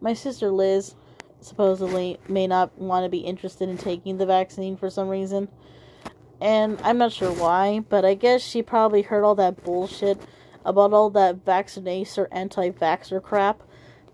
my 0.01 0.13
sister 0.13 0.49
Liz 0.49 0.95
supposedly 1.41 2.17
may 2.27 2.47
not 2.47 2.77
want 2.79 3.05
to 3.05 3.09
be 3.09 3.19
interested 3.19 3.69
in 3.69 3.77
taking 3.77 4.17
the 4.17 4.25
vaccine 4.25 4.77
for 4.77 4.89
some 4.89 5.09
reason. 5.09 5.49
And 6.41 6.79
I'm 6.83 6.97
not 6.97 7.11
sure 7.11 7.31
why, 7.31 7.79
but 7.79 8.03
I 8.03 8.13
guess 8.13 8.41
she 8.41 8.61
probably 8.61 9.03
heard 9.03 9.23
all 9.23 9.35
that 9.35 9.63
bullshit 9.63 10.19
about 10.65 10.93
all 10.93 11.09
that 11.11 11.45
vaccination 11.45 12.23
or 12.23 12.27
anti 12.31 12.71
vaxxer 12.71 13.21
crap 13.21 13.61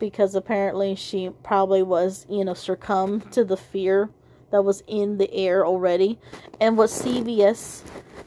because 0.02 0.34
apparently 0.34 0.96
she 0.96 1.30
probably 1.44 1.84
was, 1.84 2.26
you 2.28 2.44
know, 2.44 2.56
succumbed 2.56 3.32
to 3.32 3.46
the 3.46 3.56
fear 3.56 4.10
that 4.50 4.64
was 4.64 4.84
in 4.88 5.20
the 5.20 5.32
air 5.32 5.64
already. 5.64 6.20
And 6.60 6.76
what 6.76 6.90
CBS, 6.90 7.84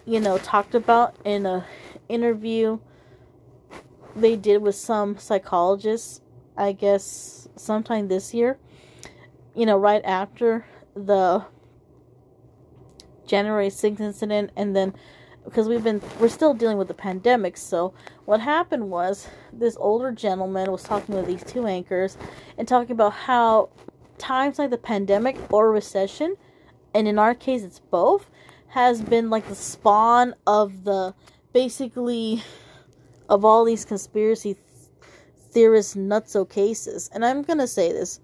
you 0.06 0.20
know, 0.20 0.38
talked 0.38 0.76
about 0.76 1.16
in 1.24 1.44
a 1.44 1.66
interview 2.08 2.78
they 4.14 4.36
did 4.36 4.62
with 4.62 4.76
some 4.76 5.18
psychologists, 5.18 6.20
I 6.56 6.70
guess 6.70 7.48
sometime 7.56 8.06
this 8.06 8.32
year, 8.32 8.56
you 9.56 9.66
know, 9.66 9.76
right 9.76 10.02
after 10.04 10.64
the 10.94 11.44
January 13.26 13.68
6th 13.68 13.98
incident, 13.98 14.52
and 14.56 14.76
then 14.76 14.94
because 15.44 15.68
we've 15.68 15.84
been, 15.84 16.00
we're 16.18 16.28
still 16.28 16.54
dealing 16.54 16.78
with 16.78 16.88
the 16.88 16.94
pandemic. 16.94 17.56
So, 17.56 17.92
what 18.24 18.40
happened 18.40 18.90
was 18.90 19.28
this 19.52 19.76
older 19.78 20.10
gentleman 20.12 20.72
was 20.72 20.82
talking 20.82 21.14
with 21.14 21.26
these 21.26 21.44
two 21.44 21.66
anchors 21.66 22.16
and 22.56 22.66
talking 22.66 22.92
about 22.92 23.12
how 23.12 23.68
times 24.18 24.58
like 24.58 24.70
the 24.70 24.78
pandemic 24.78 25.36
or 25.52 25.70
recession, 25.70 26.36
and 26.94 27.06
in 27.06 27.18
our 27.18 27.34
case, 27.34 27.62
it's 27.62 27.80
both, 27.80 28.30
has 28.68 29.02
been 29.02 29.30
like 29.30 29.46
the 29.48 29.54
spawn 29.54 30.34
of 30.46 30.84
the 30.84 31.14
basically 31.52 32.42
of 33.28 33.44
all 33.44 33.64
these 33.64 33.84
conspiracy 33.84 34.56
theorist 35.50 35.96
nutso 35.96 36.48
cases. 36.48 37.08
And 37.14 37.24
I'm 37.24 37.42
gonna 37.42 37.66
say 37.66 37.92
this 37.92 38.20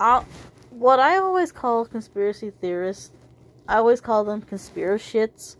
I, 0.00 0.24
what 0.70 0.98
I 0.98 1.18
always 1.18 1.52
call 1.52 1.84
conspiracy 1.84 2.50
theorists, 2.50 3.10
I 3.68 3.76
always 3.76 4.00
call 4.00 4.24
them 4.24 4.42
conspirashits. 4.42 5.56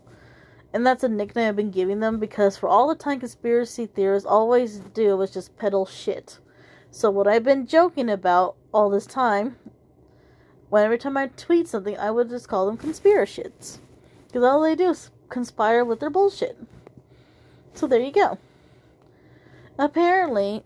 And 0.73 0.85
that's 0.85 1.03
a 1.03 1.09
nickname 1.09 1.49
I've 1.49 1.55
been 1.55 1.71
giving 1.71 1.99
them 1.99 2.19
because 2.19 2.57
for 2.57 2.69
all 2.69 2.87
the 2.87 2.95
time 2.95 3.19
conspiracy 3.19 3.87
theorists 3.87 4.27
always 4.27 4.79
do 4.79 5.19
is 5.21 5.31
just 5.31 5.57
peddle 5.57 5.85
shit. 5.85 6.39
So 6.91 7.09
what 7.09 7.27
I've 7.27 7.43
been 7.43 7.65
joking 7.65 8.09
about 8.09 8.55
all 8.71 8.89
this 8.89 9.05
time 9.05 9.57
when 10.69 10.83
every 10.83 10.99
time 10.99 11.17
I 11.17 11.27
tweet 11.27 11.67
something, 11.67 11.97
I 11.97 12.11
would 12.11 12.29
just 12.29 12.47
call 12.47 12.67
them 12.67 12.77
conspiracies. 12.77 13.79
Because 14.27 14.43
all 14.43 14.61
they 14.61 14.75
do 14.75 14.89
is 14.89 15.09
conspire 15.29 15.83
with 15.83 15.99
their 15.99 16.11
bullshit. 16.11 16.57
So 17.73 17.87
there 17.87 17.99
you 17.99 18.11
go. 18.11 18.37
Apparently, 19.77 20.63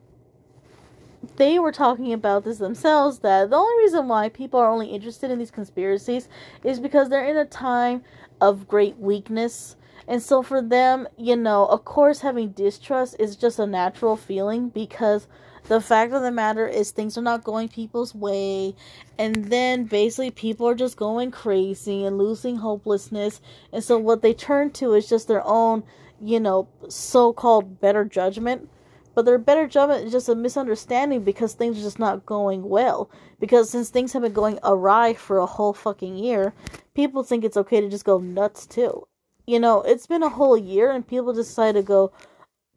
they 1.38 1.58
were 1.60 1.72
talking 1.72 2.12
about 2.12 2.44
this 2.44 2.58
themselves 2.58 3.20
that 3.20 3.50
the 3.50 3.56
only 3.56 3.84
reason 3.84 4.08
why 4.08 4.28
people 4.28 4.60
are 4.60 4.70
only 4.70 4.88
interested 4.88 5.32
in 5.32 5.40
these 5.40 5.52
conspiracies 5.52 6.28
is 6.64 6.80
because 6.80 7.10
they're 7.10 7.26
in 7.26 7.38
a 7.38 7.46
time 7.46 8.04
of 8.42 8.68
great 8.68 8.98
weakness. 8.98 9.78
And 10.08 10.22
so 10.22 10.42
for 10.42 10.62
them, 10.62 11.08
you 11.18 11.36
know, 11.36 11.66
of 11.66 11.86
course, 11.86 12.22
having 12.22 12.50
distrust 12.50 13.16
is 13.20 13.36
just 13.36 13.60
a 13.60 13.68
natural 13.68 14.16
feeling 14.16 14.70
because 14.70 15.28
the 15.66 15.80
fact 15.80 16.14
of 16.14 16.22
the 16.22 16.32
matter 16.32 16.68
is 16.68 16.92
things 16.92 17.18
are 17.18 17.22
not 17.22 17.44
going 17.44 17.70
people's 17.70 18.14
way 18.14 18.76
and 19.18 19.46
then 19.46 19.86
basically 19.86 20.30
people 20.30 20.68
are 20.68 20.76
just 20.76 20.98
going 20.98 21.32
crazy 21.32 22.04
and 22.06 22.18
losing 22.18 22.58
hopelessness 22.58 23.40
and 23.72 23.82
so 23.82 23.98
what 23.98 24.22
they 24.22 24.34
turn 24.34 24.70
to 24.70 24.94
is 24.94 25.08
just 25.08 25.30
their 25.30 25.42
own 25.46 25.82
you 26.22 26.38
know 26.38 26.68
so-called 26.90 27.80
better 27.80 28.04
judgment 28.04 28.70
but 29.16 29.26
their 29.26 29.38
better 29.38 29.68
judgment 29.68 30.06
is 30.06 30.12
just 30.12 30.30
a 30.30 30.36
misunderstanding 30.36 31.24
because 31.24 31.54
things 31.54 31.78
are 31.78 31.84
just 31.84 32.00
not 32.00 32.26
going 32.26 32.68
well. 32.68 33.10
Because 33.40 33.70
since 33.70 33.90
things 33.90 34.14
have 34.14 34.24
been 34.24 34.34
going 34.34 34.60
awry 34.64 35.14
for 35.14 35.38
a 35.38 35.46
whole 35.46 35.74
fucking 35.74 36.18
year, 36.18 36.54
people 36.96 37.24
think 37.24 37.44
it's 37.44 37.58
okay 37.58 37.80
to 37.80 37.90
just 37.90 38.06
go 38.06 38.18
nuts 38.18 38.66
too. 38.66 39.08
You 39.46 39.60
know, 39.60 39.82
it's 39.82 40.08
been 40.08 40.24
a 40.24 40.30
whole 40.30 40.58
year 40.58 40.92
and 40.92 41.08
people 41.08 41.34
decide 41.34 41.76
to 41.76 41.82
go 41.82 42.12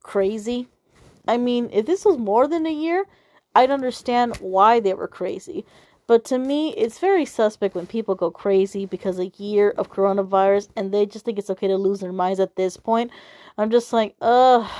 crazy. 0.02 0.68
I 1.28 1.36
mean, 1.36 1.70
if 1.72 1.86
this 1.86 2.04
was 2.04 2.18
more 2.18 2.46
than 2.48 2.66
a 2.66 2.72
year, 2.72 3.04
I'd 3.54 3.70
understand 3.70 4.36
why 4.38 4.80
they 4.80 4.94
were 4.94 5.08
crazy. 5.08 5.64
But 6.06 6.24
to 6.26 6.38
me, 6.38 6.72
it's 6.74 6.98
very 7.00 7.24
suspect 7.24 7.74
when 7.74 7.86
people 7.86 8.14
go 8.14 8.30
crazy 8.30 8.86
because 8.86 9.18
a 9.18 9.32
year 9.38 9.70
of 9.70 9.90
coronavirus 9.90 10.68
and 10.76 10.92
they 10.92 11.06
just 11.06 11.24
think 11.24 11.38
it's 11.38 11.50
okay 11.50 11.66
to 11.66 11.76
lose 11.76 12.00
their 12.00 12.12
minds 12.12 12.38
at 12.38 12.54
this 12.54 12.76
point. 12.76 13.10
I'm 13.58 13.70
just 13.70 13.92
like, 13.92 14.14
ugh 14.20 14.70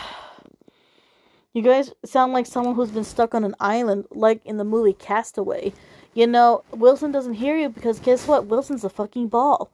you 1.57 1.63
guys 1.63 1.91
sound 2.05 2.35
like 2.35 2.45
someone 2.45 2.75
who's 2.75 2.91
been 2.91 3.03
stuck 3.03 3.35
on 3.35 3.43
an 3.43 3.55
island, 3.59 4.05
like 4.11 4.45
in 4.45 4.59
the 4.59 4.65
movie 4.65 4.93
Castaway. 4.93 5.73
You 6.13 6.27
know, 6.27 6.63
Wilson 6.71 7.13
doesn't 7.13 7.33
hear 7.33 7.57
you 7.57 7.71
because 7.71 7.99
guess 7.99 8.29
what? 8.29 8.45
Wilson's 8.45 8.85
a 8.85 8.91
fucking 8.91 9.29
ball. 9.29 9.71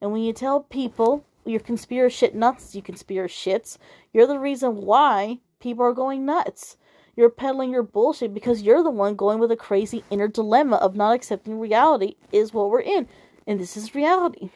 And 0.00 0.12
when 0.12 0.22
you 0.22 0.32
tell 0.32 0.60
people 0.60 1.26
you're 1.46 1.60
conspiracy 1.60 2.30
nuts, 2.34 2.74
you 2.74 2.82
conspiracy 2.82 3.50
shits, 3.50 3.78
you're 4.12 4.26
the 4.26 4.38
reason 4.38 4.76
why 4.76 5.38
people 5.60 5.84
are 5.84 5.92
going 5.92 6.26
nuts. 6.26 6.76
You're 7.16 7.30
peddling 7.30 7.70
your 7.70 7.82
bullshit 7.82 8.34
because 8.34 8.60
you're 8.62 8.82
the 8.82 8.90
one 8.90 9.16
going 9.16 9.38
with 9.38 9.50
a 9.50 9.56
crazy 9.56 10.04
inner 10.10 10.28
dilemma 10.28 10.76
of 10.76 10.94
not 10.94 11.14
accepting 11.14 11.58
reality 11.58 12.16
is 12.30 12.52
what 12.52 12.68
we're 12.68 12.82
in. 12.82 13.08
And 13.46 13.58
this 13.58 13.76
is 13.76 13.94
reality. 13.94 14.50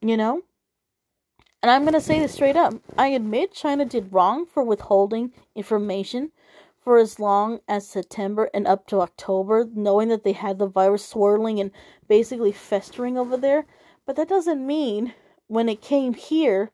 You 0.00 0.16
know? 0.16 0.42
And 1.62 1.70
I'm 1.70 1.82
going 1.82 1.94
to 1.94 2.00
say 2.00 2.20
this 2.20 2.32
straight 2.32 2.56
up. 2.56 2.74
I 2.96 3.08
admit 3.08 3.52
China 3.52 3.84
did 3.84 4.12
wrong 4.12 4.46
for 4.46 4.62
withholding 4.62 5.32
information 5.54 6.30
for 6.82 6.98
as 6.98 7.18
long 7.18 7.58
as 7.68 7.88
September 7.88 8.48
and 8.54 8.66
up 8.66 8.86
to 8.86 9.00
October, 9.00 9.66
knowing 9.74 10.08
that 10.08 10.22
they 10.22 10.32
had 10.32 10.58
the 10.58 10.68
virus 10.68 11.04
swirling 11.04 11.58
and 11.58 11.72
basically 12.06 12.52
festering 12.52 13.18
over 13.18 13.36
there. 13.36 13.66
But 14.06 14.14
that 14.16 14.28
doesn't 14.28 14.64
mean 14.64 15.12
when 15.48 15.68
it 15.68 15.80
came 15.80 16.14
here, 16.14 16.70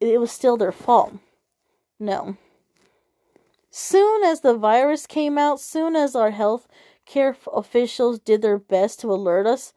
it 0.00 0.20
was 0.20 0.30
still 0.30 0.56
their 0.56 0.72
fault. 0.72 1.14
No. 1.98 2.36
Soon 3.70 4.24
as 4.24 4.40
the 4.40 4.54
virus 4.54 5.06
came 5.06 5.36
out, 5.36 5.60
soon 5.60 5.96
as 5.96 6.14
our 6.14 6.30
health 6.30 6.68
care 7.04 7.36
officials 7.52 8.18
did 8.18 8.42
their 8.42 8.58
best 8.58 9.00
to 9.00 9.12
alert 9.12 9.46
us 9.46 9.72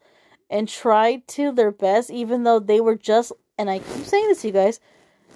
and 0.48 0.68
tried 0.68 1.26
to 1.28 1.50
their 1.50 1.70
best, 1.72 2.10
even 2.10 2.44
though 2.44 2.58
they 2.58 2.80
were 2.80 2.96
just 2.96 3.32
and 3.58 3.70
I 3.70 3.78
keep 3.78 4.04
saying 4.04 4.28
this 4.28 4.42
to 4.42 4.48
you 4.48 4.52
guys, 4.52 4.80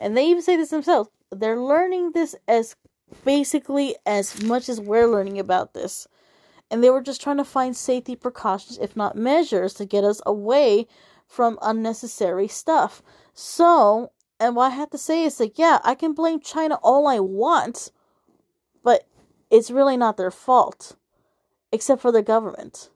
and 0.01 0.17
they 0.17 0.27
even 0.27 0.43
say 0.43 0.57
this 0.57 0.71
themselves, 0.71 1.11
they're 1.31 1.61
learning 1.61 2.13
this 2.13 2.35
as 2.49 2.77
basically 3.25 3.95
as 4.05 4.43
much 4.43 4.69
as 4.69 4.81
we're 4.81 5.07
learning 5.07 5.39
about 5.39 5.75
this. 5.75 6.09
And 6.71 6.83
they 6.83 6.91
were 6.91 7.03
just 7.03 7.23
trying 7.23 7.37
to 7.37 7.45
find 7.45 7.77
safety 7.77 8.17
precautions, 8.17 8.79
if 8.79 8.97
not 8.97 9.17
measures, 9.17 9.75
to 9.75 9.85
get 9.85 10.03
us 10.03 10.21
away 10.27 10.89
from 11.27 11.59
unnecessary 11.63 12.49
stuff. 12.49 13.03
So, 13.35 14.13
and 14.39 14.57
what 14.57 14.73
I 14.73 14.77
have 14.77 14.91
to 14.91 14.99
say 14.99 15.25
is 15.25 15.39
that, 15.39 15.59
yeah, 15.59 15.79
I 15.85 15.95
can 15.95 16.13
blame 16.13 16.41
China 16.41 16.79
all 16.83 17.07
I 17.07 17.21
want, 17.21 17.91
but 18.83 19.07
it's 19.51 19.71
really 19.71 19.97
not 19.97 20.17
their 20.17 20.31
fault, 20.31 20.97
except 21.73 22.03
for 22.03 22.13
the 22.13 22.23
government. 22.23 22.91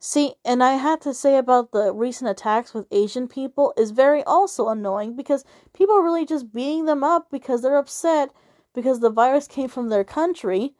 See, 0.00 0.34
and 0.44 0.62
I 0.62 0.74
had 0.74 1.00
to 1.02 1.12
say 1.12 1.36
about 1.36 1.72
the 1.72 1.92
recent 1.92 2.30
attacks 2.30 2.72
with 2.72 2.86
Asian 2.92 3.26
people 3.26 3.74
is 3.76 3.90
very 3.90 4.22
also 4.22 4.68
annoying 4.68 5.16
because 5.16 5.44
people 5.72 5.96
are 5.96 6.04
really 6.04 6.24
just 6.24 6.52
beating 6.52 6.84
them 6.84 7.02
up 7.02 7.30
because 7.30 7.62
they're 7.62 7.76
upset 7.76 8.30
because 8.74 9.00
the 9.00 9.10
virus 9.10 9.48
came 9.48 9.68
from 9.68 9.88
their 9.88 10.04
country, 10.04 10.74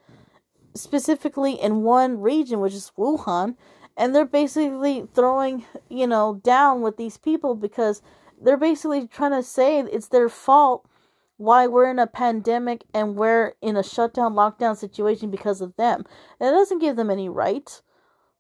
specifically 0.75 1.55
in 1.55 1.83
one 1.83 2.21
region, 2.21 2.61
which 2.61 2.75
is 2.75 2.93
Wuhan, 2.97 3.57
and 3.99 4.15
they're 4.15 4.25
basically 4.25 5.07
throwing, 5.13 5.67
you 5.91 6.07
know, 6.07 6.41
down 6.45 6.81
with 6.83 6.97
these 6.97 7.19
people 7.19 7.57
because 7.57 8.01
they're 8.41 8.57
basically 8.57 9.09
trying 9.09 9.33
to 9.33 9.43
say 9.43 9.81
it's 9.81 10.09
their 10.09 10.29
fault 10.29 10.89
why 11.37 11.67
we're 11.67 11.91
in 11.91 11.99
a 11.99 12.07
pandemic 12.07 12.85
and 12.95 13.17
we're 13.17 13.55
in 13.61 13.77
a 13.77 13.83
shutdown 13.83 14.35
lockdown 14.35 14.77
situation 14.77 15.31
because 15.31 15.61
of 15.61 15.75
them. 15.77 16.05
That 16.39 16.53
doesn't 16.53 16.79
give 16.79 16.95
them 16.95 17.11
any 17.11 17.29
right 17.29 17.83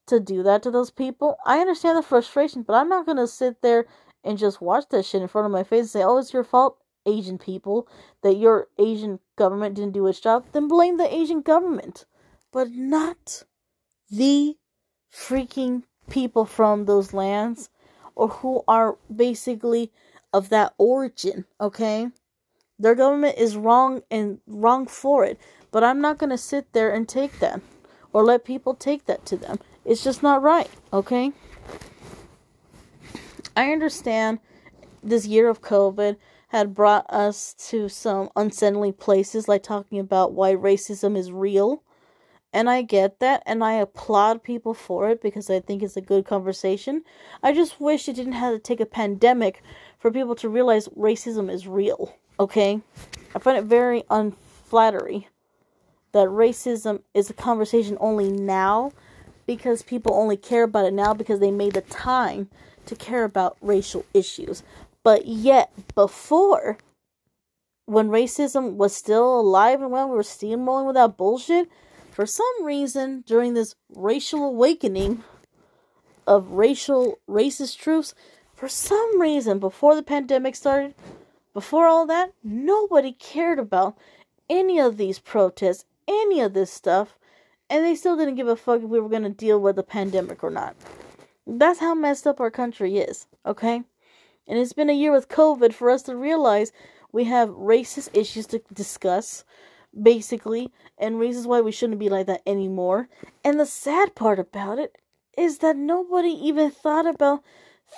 to 0.06 0.20
do 0.20 0.44
that 0.44 0.62
to 0.62 0.70
those 0.70 0.92
people. 0.92 1.36
I 1.44 1.58
understand 1.58 1.98
the 1.98 2.02
frustration, 2.02 2.62
but 2.62 2.74
I'm 2.74 2.88
not 2.88 3.04
gonna 3.04 3.26
sit 3.26 3.60
there 3.60 3.86
and 4.22 4.38
just 4.38 4.60
watch 4.60 4.84
that 4.90 5.04
shit 5.04 5.22
in 5.22 5.28
front 5.28 5.46
of 5.46 5.52
my 5.52 5.64
face 5.64 5.80
and 5.80 5.90
say, 5.90 6.02
"Oh, 6.04 6.18
it's 6.18 6.32
your 6.32 6.44
fault, 6.44 6.78
Asian 7.04 7.36
people, 7.36 7.88
that 8.22 8.36
your 8.36 8.68
Asian 8.78 9.18
government 9.36 9.74
didn't 9.74 9.92
do 9.92 10.06
its 10.06 10.20
job." 10.20 10.46
Then 10.52 10.68
blame 10.68 10.96
the 10.96 11.12
Asian 11.12 11.40
government, 11.40 12.04
but 12.52 12.70
not 12.70 13.44
the 14.10 14.56
freaking 15.12 15.82
people 16.10 16.44
from 16.44 16.84
those 16.84 17.12
lands 17.12 17.70
or 18.14 18.28
who 18.28 18.62
are 18.66 18.96
basically 19.14 19.92
of 20.32 20.48
that 20.48 20.74
origin. 20.78 21.44
Okay, 21.60 22.08
their 22.78 22.94
government 22.94 23.36
is 23.38 23.56
wrong 23.56 24.02
and 24.10 24.40
wrong 24.46 24.86
for 24.86 25.24
it, 25.24 25.38
but 25.70 25.84
I'm 25.84 26.00
not 26.00 26.18
gonna 26.18 26.38
sit 26.38 26.72
there 26.72 26.92
and 26.92 27.08
take 27.08 27.38
that 27.40 27.60
or 28.12 28.24
let 28.24 28.44
people 28.44 28.74
take 28.74 29.06
that 29.06 29.24
to 29.26 29.36
them. 29.36 29.58
It's 29.84 30.04
just 30.04 30.22
not 30.22 30.42
right, 30.42 30.70
okay? 30.92 31.32
I 33.56 33.72
understand 33.72 34.38
this 35.02 35.26
year 35.26 35.48
of 35.48 35.62
COVID 35.62 36.16
had 36.48 36.74
brought 36.74 37.06
us 37.10 37.54
to 37.54 37.88
some 37.88 38.30
unsettling 38.36 38.94
places, 38.94 39.48
like 39.48 39.62
talking 39.62 39.98
about 39.98 40.32
why 40.32 40.54
racism 40.54 41.16
is 41.16 41.30
real. 41.30 41.82
And 42.52 42.70
I 42.70 42.82
get 42.82 43.20
that, 43.20 43.42
and 43.44 43.62
I 43.62 43.74
applaud 43.74 44.42
people 44.42 44.72
for 44.72 45.10
it 45.10 45.20
because 45.20 45.50
I 45.50 45.60
think 45.60 45.82
it's 45.82 45.98
a 45.98 46.00
good 46.00 46.24
conversation. 46.24 47.04
I 47.42 47.52
just 47.52 47.80
wish 47.80 48.08
it 48.08 48.16
didn't 48.16 48.32
have 48.32 48.54
to 48.54 48.58
take 48.58 48.80
a 48.80 48.86
pandemic 48.86 49.62
for 49.98 50.10
people 50.10 50.34
to 50.36 50.48
realize 50.48 50.88
racism 50.88 51.52
is 51.52 51.66
real, 51.66 52.16
okay? 52.40 52.80
I 53.34 53.38
find 53.38 53.58
it 53.58 53.64
very 53.64 54.02
unflattering 54.08 55.26
that 56.12 56.28
racism 56.28 57.02
is 57.14 57.28
a 57.28 57.34
conversation 57.34 57.96
only 58.00 58.30
now 58.30 58.92
because 59.46 59.82
people 59.82 60.14
only 60.14 60.36
care 60.36 60.64
about 60.64 60.86
it 60.86 60.94
now 60.94 61.14
because 61.14 61.40
they 61.40 61.50
made 61.50 61.74
the 61.74 61.80
time 61.82 62.48
to 62.86 62.96
care 62.96 63.24
about 63.24 63.56
racial 63.60 64.04
issues. 64.14 64.62
But 65.02 65.26
yet, 65.26 65.70
before, 65.94 66.78
when 67.86 68.08
racism 68.08 68.74
was 68.74 68.94
still 68.94 69.40
alive 69.40 69.80
and 69.80 69.90
well, 69.90 70.08
we 70.08 70.16
were 70.16 70.22
steamrolling 70.22 70.86
with 70.86 70.96
that 70.96 71.16
bullshit, 71.16 71.68
for 72.18 72.26
some 72.26 72.64
reason, 72.64 73.22
during 73.28 73.54
this 73.54 73.76
racial 73.94 74.44
awakening 74.44 75.22
of 76.26 76.50
racial 76.50 77.20
racist 77.30 77.78
truths, 77.78 78.12
for 78.52 78.68
some 78.68 79.20
reason, 79.20 79.60
before 79.60 79.94
the 79.94 80.02
pandemic 80.02 80.56
started, 80.56 80.96
before 81.54 81.86
all 81.86 82.08
that, 82.08 82.32
nobody 82.42 83.12
cared 83.12 83.60
about 83.60 83.96
any 84.50 84.80
of 84.80 84.96
these 84.96 85.20
protests, 85.20 85.84
any 86.08 86.40
of 86.40 86.54
this 86.54 86.72
stuff 86.72 87.16
and 87.70 87.84
they 87.84 87.94
still 87.94 88.16
didn't 88.16 88.34
give 88.34 88.48
a 88.48 88.56
fuck 88.56 88.82
if 88.82 88.88
we 88.88 88.98
were 88.98 89.08
going 89.08 89.22
to 89.22 89.28
deal 89.28 89.60
with 89.60 89.76
the 89.76 89.84
pandemic 89.84 90.42
or 90.42 90.50
not. 90.50 90.74
That's 91.46 91.78
how 91.78 91.94
messed 91.94 92.26
up 92.26 92.40
our 92.40 92.50
country 92.50 92.98
is, 92.98 93.28
okay? 93.46 93.84
And 94.48 94.58
it's 94.58 94.72
been 94.72 94.90
a 94.90 94.92
year 94.92 95.12
with 95.12 95.28
COVID 95.28 95.72
for 95.72 95.88
us 95.88 96.02
to 96.02 96.16
realize 96.16 96.72
we 97.12 97.24
have 97.24 97.50
racist 97.50 98.08
issues 98.12 98.48
to 98.48 98.60
discuss, 98.74 99.44
basically, 100.02 100.70
and 100.96 101.18
reasons 101.18 101.46
why 101.46 101.60
we 101.60 101.72
shouldn't 101.72 101.98
be 101.98 102.08
like 102.08 102.26
that 102.26 102.42
anymore. 102.46 103.08
And 103.44 103.58
the 103.58 103.66
sad 103.66 104.14
part 104.14 104.38
about 104.38 104.78
it 104.78 104.96
is 105.36 105.58
that 105.58 105.76
nobody 105.76 106.30
even 106.30 106.70
thought 106.70 107.06
about 107.06 107.42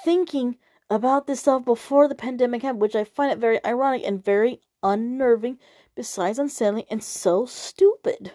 thinking 0.04 0.56
about 0.88 1.26
this 1.26 1.40
stuff 1.40 1.64
before 1.64 2.08
the 2.08 2.14
pandemic 2.14 2.62
happened, 2.62 2.82
which 2.82 2.96
I 2.96 3.04
find 3.04 3.32
it 3.32 3.38
very 3.38 3.64
ironic 3.64 4.02
and 4.04 4.22
very 4.22 4.60
unnerving, 4.82 5.58
besides 5.94 6.38
unsettling 6.38 6.84
and 6.90 7.02
so 7.02 7.46
stupid. 7.46 8.32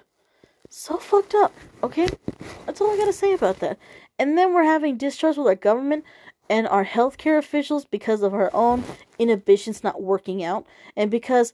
So 0.70 0.98
fucked 0.98 1.36
up, 1.36 1.54
okay? 1.84 2.08
That's 2.66 2.82
all 2.82 2.92
I 2.92 2.98
gotta 2.98 3.14
say 3.14 3.34
about 3.34 3.60
that. 3.60 3.78
And 4.18 4.38
then 4.38 4.54
we're 4.54 4.64
having 4.64 4.98
distrust 4.98 5.38
with 5.38 5.48
our 5.48 5.56
government 5.56 6.06
and 6.50 6.68
our 6.68 6.86
healthcare 6.86 7.38
officials 7.38 7.86
because 7.86 8.22
of 8.22 8.34
our 8.34 8.50
own 8.54 8.84
inhibitions 9.18 9.84
not 9.84 10.02
working 10.02 10.44
out 10.44 10.66
and 10.96 11.10
because 11.10 11.54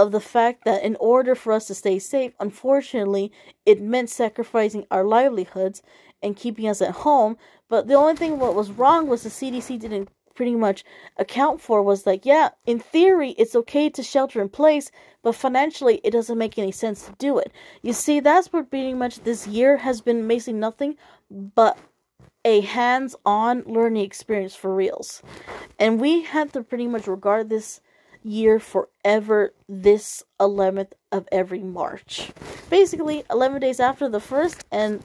of 0.00 0.12
the 0.12 0.20
fact 0.20 0.64
that 0.64 0.82
in 0.82 0.96
order 0.96 1.34
for 1.34 1.52
us 1.52 1.66
to 1.66 1.74
stay 1.74 1.98
safe, 1.98 2.32
unfortunately, 2.40 3.30
it 3.66 3.82
meant 3.82 4.10
sacrificing 4.10 4.86
our 4.90 5.04
livelihoods 5.04 5.82
and 6.22 6.36
keeping 6.36 6.66
us 6.68 6.80
at 6.80 7.02
home. 7.06 7.36
But 7.68 7.86
the 7.86 7.94
only 7.94 8.16
thing 8.16 8.38
what 8.38 8.54
was 8.54 8.70
wrong 8.70 9.06
was 9.06 9.22
the 9.22 9.28
CDC 9.28 9.78
didn't 9.78 10.08
pretty 10.34 10.56
much 10.56 10.84
account 11.18 11.60
for 11.60 11.82
was 11.82 12.06
like, 12.06 12.24
yeah, 12.24 12.48
in 12.64 12.78
theory, 12.78 13.32
it's 13.32 13.54
okay 13.54 13.90
to 13.90 14.02
shelter 14.02 14.40
in 14.40 14.48
place, 14.48 14.90
but 15.22 15.34
financially, 15.34 16.00
it 16.02 16.12
doesn't 16.12 16.38
make 16.38 16.58
any 16.58 16.72
sense 16.72 17.04
to 17.04 17.12
do 17.18 17.38
it. 17.38 17.52
You 17.82 17.92
see, 17.92 18.20
that's 18.20 18.50
what 18.50 18.70
pretty 18.70 18.94
much 18.94 19.24
this 19.24 19.46
year 19.46 19.76
has 19.78 20.00
been 20.00 20.26
basically 20.26 20.54
nothing 20.54 20.96
but 21.30 21.76
a 22.44 22.62
hands 22.62 23.14
on 23.26 23.62
learning 23.66 24.02
experience 24.04 24.56
for 24.56 24.74
reals. 24.74 25.22
And 25.78 26.00
we 26.00 26.22
had 26.22 26.54
to 26.54 26.62
pretty 26.62 26.86
much 26.86 27.06
regard 27.06 27.50
this 27.50 27.82
year 28.22 28.58
forever 28.58 29.54
this 29.68 30.22
11th 30.40 30.92
of 31.10 31.28
every 31.32 31.62
March. 31.62 32.30
Basically, 32.68 33.24
11 33.30 33.60
days 33.60 33.80
after 33.80 34.08
the 34.08 34.20
first, 34.20 34.64
and 34.70 35.02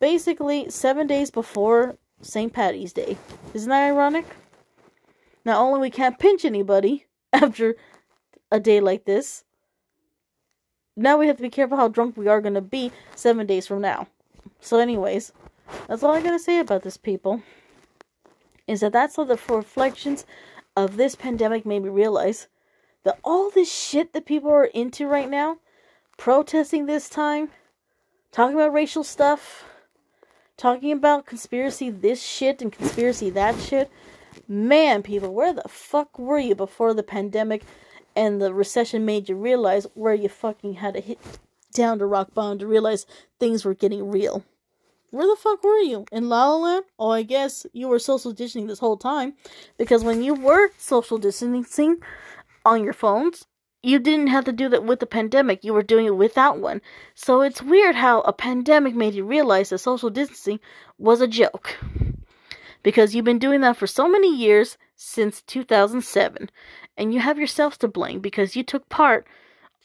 basically 0.00 0.70
7 0.70 1.06
days 1.06 1.30
before 1.30 1.96
St. 2.20 2.52
Patty's 2.52 2.92
Day. 2.92 3.16
Isn't 3.54 3.70
that 3.70 3.86
ironic? 3.86 4.26
Not 5.44 5.60
only 5.60 5.80
we 5.80 5.90
can't 5.90 6.18
pinch 6.18 6.44
anybody 6.44 7.06
after 7.32 7.76
a 8.50 8.60
day 8.60 8.80
like 8.80 9.04
this, 9.04 9.44
now 10.96 11.16
we 11.16 11.28
have 11.28 11.36
to 11.36 11.42
be 11.42 11.50
careful 11.50 11.76
how 11.76 11.88
drunk 11.88 12.16
we 12.16 12.26
are 12.26 12.40
going 12.40 12.54
to 12.54 12.60
be 12.60 12.90
7 13.14 13.46
days 13.46 13.66
from 13.66 13.80
now. 13.80 14.08
So 14.60 14.78
anyways, 14.78 15.32
that's 15.86 16.02
all 16.02 16.12
I 16.12 16.22
gotta 16.22 16.38
say 16.38 16.58
about 16.58 16.82
this, 16.82 16.96
people. 16.96 17.42
Is 18.66 18.80
that 18.80 18.92
that's 18.92 19.18
all 19.18 19.24
the 19.24 19.38
reflections 19.48 20.26
of 20.78 20.96
this 20.96 21.16
pandemic 21.16 21.66
made 21.66 21.82
me 21.82 21.88
realize 21.88 22.46
that 23.02 23.18
all 23.24 23.50
this 23.50 23.70
shit 23.70 24.12
that 24.12 24.24
people 24.24 24.50
are 24.50 24.66
into 24.66 25.08
right 25.08 25.28
now, 25.28 25.58
protesting 26.16 26.86
this 26.86 27.08
time, 27.08 27.48
talking 28.30 28.54
about 28.54 28.72
racial 28.72 29.02
stuff, 29.02 29.64
talking 30.56 30.92
about 30.92 31.26
conspiracy 31.26 31.90
this 31.90 32.22
shit 32.22 32.62
and 32.62 32.72
conspiracy 32.72 33.28
that 33.28 33.58
shit. 33.60 33.90
Man, 34.46 35.02
people, 35.02 35.34
where 35.34 35.52
the 35.52 35.68
fuck 35.68 36.16
were 36.16 36.38
you 36.38 36.54
before 36.54 36.94
the 36.94 37.02
pandemic 37.02 37.64
and 38.14 38.40
the 38.40 38.54
recession 38.54 39.04
made 39.04 39.28
you 39.28 39.34
realize 39.34 39.88
where 39.94 40.14
you 40.14 40.28
fucking 40.28 40.74
had 40.74 40.94
to 40.94 41.00
hit 41.00 41.18
down 41.74 41.98
to 41.98 42.06
rock 42.06 42.32
bottom 42.34 42.60
to 42.60 42.68
realize 42.68 43.04
things 43.40 43.64
were 43.64 43.74
getting 43.74 44.12
real? 44.12 44.44
Where 45.10 45.26
the 45.26 45.36
fuck 45.36 45.64
were 45.64 45.78
you? 45.78 46.04
In 46.12 46.28
La 46.28 46.48
La 46.48 46.56
Land? 46.56 46.84
Oh, 46.98 47.10
I 47.10 47.22
guess 47.22 47.66
you 47.72 47.88
were 47.88 47.98
social 47.98 48.32
distancing 48.32 48.66
this 48.66 48.78
whole 48.78 48.98
time. 48.98 49.34
Because 49.78 50.04
when 50.04 50.22
you 50.22 50.34
were 50.34 50.70
social 50.76 51.16
distancing 51.16 51.96
on 52.66 52.84
your 52.84 52.92
phones, 52.92 53.46
you 53.82 53.98
didn't 53.98 54.26
have 54.26 54.44
to 54.44 54.52
do 54.52 54.68
that 54.68 54.84
with 54.84 55.00
the 55.00 55.06
pandemic. 55.06 55.64
You 55.64 55.72
were 55.72 55.82
doing 55.82 56.04
it 56.04 56.16
without 56.16 56.58
one. 56.58 56.82
So 57.14 57.40
it's 57.40 57.62
weird 57.62 57.94
how 57.94 58.20
a 58.22 58.34
pandemic 58.34 58.94
made 58.94 59.14
you 59.14 59.24
realize 59.24 59.70
that 59.70 59.78
social 59.78 60.10
distancing 60.10 60.60
was 60.98 61.22
a 61.22 61.26
joke. 61.26 61.78
Because 62.82 63.14
you've 63.14 63.24
been 63.24 63.38
doing 63.38 63.62
that 63.62 63.76
for 63.76 63.86
so 63.86 64.08
many 64.08 64.34
years 64.34 64.76
since 64.94 65.40
2007. 65.42 66.50
And 66.98 67.14
you 67.14 67.20
have 67.20 67.38
yourselves 67.38 67.78
to 67.78 67.88
blame 67.88 68.20
because 68.20 68.56
you 68.56 68.62
took 68.62 68.88
part 68.88 69.26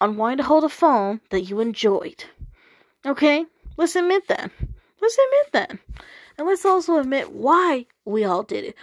on 0.01 0.17
wanting 0.17 0.39
to 0.39 0.43
hold 0.43 0.65
a 0.65 0.69
phone 0.69 1.21
that 1.29 1.43
you 1.43 1.61
enjoyed. 1.61 2.25
Okay? 3.05 3.45
Let's 3.77 3.95
admit 3.95 4.27
that. 4.27 4.51
Let's 5.03 5.17
admit 5.17 5.51
that. 5.51 6.05
And 6.37 6.47
let's 6.47 6.63
also 6.63 6.97
admit 6.97 7.33
why 7.33 7.87
we 8.05 8.23
all 8.23 8.41
did 8.41 8.63
it. 8.63 8.75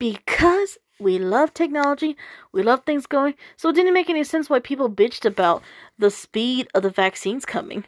Because 0.00 0.78
we 0.98 1.16
love 1.16 1.54
technology, 1.54 2.16
we 2.50 2.64
love 2.64 2.82
things 2.84 3.06
going. 3.06 3.34
So 3.56 3.68
it 3.68 3.76
didn't 3.76 3.94
make 3.94 4.10
any 4.10 4.24
sense 4.24 4.50
why 4.50 4.58
people 4.58 4.90
bitched 4.90 5.24
about 5.24 5.62
the 5.96 6.10
speed 6.10 6.66
of 6.74 6.82
the 6.82 6.90
vaccines 6.90 7.44
coming. 7.44 7.84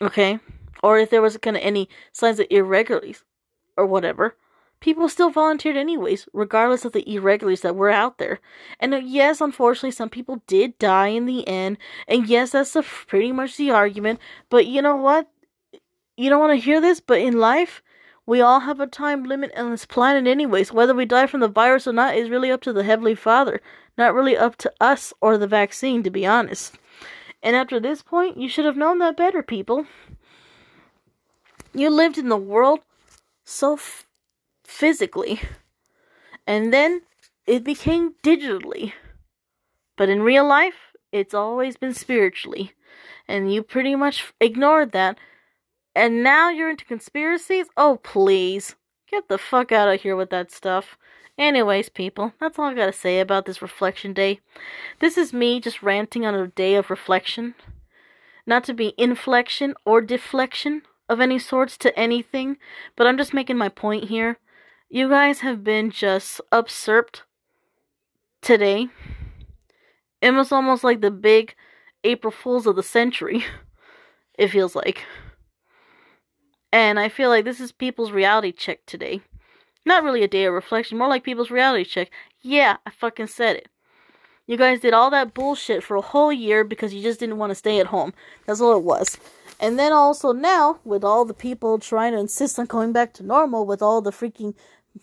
Okay? 0.00 0.38
Or 0.82 0.98
if 0.98 1.10
there 1.10 1.20
was 1.20 1.36
kind 1.36 1.58
of 1.58 1.62
any 1.62 1.90
signs 2.12 2.40
of 2.40 2.46
irregularities 2.48 3.22
or 3.76 3.84
whatever. 3.84 4.34
People 4.80 5.10
still 5.10 5.28
volunteered 5.28 5.76
anyways, 5.76 6.26
regardless 6.32 6.86
of 6.86 6.92
the 6.92 7.06
irregularities 7.06 7.60
that 7.60 7.76
were 7.76 7.90
out 7.90 8.16
there. 8.16 8.40
And 8.80 8.94
uh, 8.94 8.98
yes, 9.04 9.42
unfortunately, 9.42 9.90
some 9.90 10.08
people 10.08 10.42
did 10.46 10.78
die 10.78 11.08
in 11.08 11.26
the 11.26 11.46
end. 11.46 11.76
And 12.06 12.26
yes, 12.26 12.52
that's 12.52 12.72
the, 12.72 12.82
pretty 12.82 13.30
much 13.30 13.58
the 13.58 13.72
argument. 13.72 14.20
But 14.48 14.66
you 14.66 14.80
know 14.80 14.96
what? 14.96 15.28
You 16.18 16.28
don't 16.28 16.40
want 16.40 16.58
to 16.58 16.64
hear 16.64 16.80
this, 16.80 16.98
but 16.98 17.20
in 17.20 17.38
life, 17.38 17.80
we 18.26 18.40
all 18.40 18.60
have 18.60 18.80
a 18.80 18.88
time 18.88 19.22
limit 19.22 19.52
on 19.56 19.70
this 19.70 19.86
planet, 19.86 20.26
anyways. 20.26 20.72
Whether 20.72 20.92
we 20.92 21.04
die 21.04 21.28
from 21.28 21.40
the 21.40 21.48
virus 21.48 21.86
or 21.86 21.92
not 21.92 22.16
is 22.16 22.28
really 22.28 22.50
up 22.50 22.60
to 22.62 22.72
the 22.72 22.82
Heavenly 22.82 23.14
Father, 23.14 23.60
not 23.96 24.14
really 24.14 24.36
up 24.36 24.56
to 24.56 24.72
us 24.80 25.14
or 25.20 25.38
the 25.38 25.46
vaccine, 25.46 26.02
to 26.02 26.10
be 26.10 26.26
honest. 26.26 26.76
And 27.40 27.54
after 27.54 27.78
this 27.78 28.02
point, 28.02 28.36
you 28.36 28.48
should 28.48 28.64
have 28.64 28.76
known 28.76 28.98
that 28.98 29.16
better, 29.16 29.44
people. 29.44 29.86
You 31.72 31.88
lived 31.88 32.18
in 32.18 32.28
the 32.28 32.36
world 32.36 32.80
so 33.44 33.74
f- 33.74 34.04
physically, 34.64 35.40
and 36.48 36.72
then 36.72 37.02
it 37.46 37.62
became 37.62 38.14
digitally. 38.24 38.92
But 39.96 40.08
in 40.08 40.22
real 40.22 40.46
life, 40.46 40.96
it's 41.12 41.32
always 41.32 41.76
been 41.76 41.94
spiritually. 41.94 42.72
And 43.28 43.54
you 43.54 43.62
pretty 43.62 43.94
much 43.94 44.32
ignored 44.40 44.90
that 44.92 45.16
and 45.98 46.22
now 46.22 46.48
you're 46.48 46.70
into 46.70 46.84
conspiracies? 46.84 47.66
Oh, 47.76 47.98
please. 48.04 48.76
Get 49.10 49.28
the 49.28 49.36
fuck 49.36 49.72
out 49.72 49.92
of 49.92 50.00
here 50.02 50.14
with 50.14 50.30
that 50.30 50.52
stuff. 50.52 50.96
Anyways, 51.36 51.88
people, 51.88 52.32
that's 52.40 52.56
all 52.56 52.66
I 52.66 52.74
gotta 52.74 52.92
say 52.92 53.18
about 53.18 53.46
this 53.46 53.60
reflection 53.60 54.12
day. 54.12 54.38
This 55.00 55.18
is 55.18 55.32
me 55.32 55.60
just 55.60 55.82
ranting 55.82 56.24
on 56.24 56.36
a 56.36 56.46
day 56.46 56.76
of 56.76 56.88
reflection. 56.88 57.54
Not 58.46 58.62
to 58.64 58.74
be 58.74 58.94
inflection 58.96 59.74
or 59.84 60.00
deflection 60.00 60.82
of 61.08 61.20
any 61.20 61.38
sorts 61.38 61.76
to 61.78 61.98
anything, 61.98 62.58
but 62.94 63.08
I'm 63.08 63.16
just 63.16 63.34
making 63.34 63.58
my 63.58 63.68
point 63.68 64.04
here. 64.04 64.38
You 64.88 65.08
guys 65.08 65.40
have 65.40 65.64
been 65.64 65.90
just 65.90 66.40
usurped 66.52 67.24
today. 68.40 68.88
It 70.20 70.30
was 70.30 70.52
almost 70.52 70.84
like 70.84 71.00
the 71.00 71.10
big 71.10 71.56
April 72.04 72.30
Fools 72.30 72.66
of 72.68 72.76
the 72.76 72.84
century. 72.84 73.44
It 74.38 74.52
feels 74.52 74.76
like. 74.76 75.04
And 76.72 76.98
I 76.98 77.08
feel 77.08 77.30
like 77.30 77.44
this 77.44 77.60
is 77.60 77.72
people's 77.72 78.12
reality 78.12 78.52
check 78.52 78.84
today. 78.86 79.22
Not 79.84 80.04
really 80.04 80.22
a 80.22 80.28
day 80.28 80.44
of 80.44 80.52
reflection, 80.52 80.98
more 80.98 81.08
like 81.08 81.24
people's 81.24 81.50
reality 81.50 81.84
check. 81.84 82.10
Yeah, 82.42 82.76
I 82.84 82.90
fucking 82.90 83.28
said 83.28 83.56
it. 83.56 83.68
You 84.46 84.56
guys 84.56 84.80
did 84.80 84.94
all 84.94 85.10
that 85.10 85.34
bullshit 85.34 85.82
for 85.82 85.96
a 85.96 86.02
whole 86.02 86.32
year 86.32 86.64
because 86.64 86.94
you 86.94 87.02
just 87.02 87.20
didn't 87.20 87.38
want 87.38 87.50
to 87.50 87.54
stay 87.54 87.80
at 87.80 87.86
home. 87.86 88.14
That's 88.46 88.60
all 88.60 88.76
it 88.76 88.82
was. 88.82 89.18
And 89.60 89.78
then 89.78 89.92
also 89.92 90.32
now, 90.32 90.78
with 90.84 91.04
all 91.04 91.24
the 91.24 91.34
people 91.34 91.78
trying 91.78 92.12
to 92.12 92.18
insist 92.18 92.58
on 92.58 92.66
going 92.66 92.92
back 92.92 93.12
to 93.14 93.22
normal, 93.22 93.66
with 93.66 93.82
all 93.82 94.00
the 94.00 94.10
freaking 94.10 94.54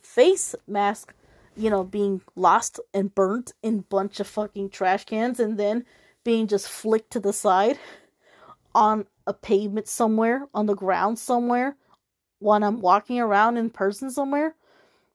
face 0.01 0.55
mask, 0.67 1.13
you 1.57 1.69
know, 1.69 1.83
being 1.83 2.21
lost 2.35 2.79
and 2.93 3.13
burnt 3.13 3.53
in 3.61 3.81
bunch 3.81 4.19
of 4.19 4.27
fucking 4.27 4.69
trash 4.69 5.05
cans 5.05 5.39
and 5.39 5.59
then 5.59 5.85
being 6.23 6.47
just 6.47 6.67
flicked 6.67 7.11
to 7.11 7.19
the 7.19 7.33
side 7.33 7.77
on 8.73 9.05
a 9.27 9.33
pavement 9.33 9.87
somewhere, 9.87 10.47
on 10.53 10.65
the 10.65 10.75
ground 10.75 11.19
somewhere, 11.19 11.75
when 12.39 12.63
I'm 12.63 12.81
walking 12.81 13.19
around 13.19 13.57
in 13.57 13.69
person 13.69 14.11
somewhere? 14.11 14.55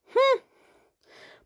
Hmm. 0.08 0.38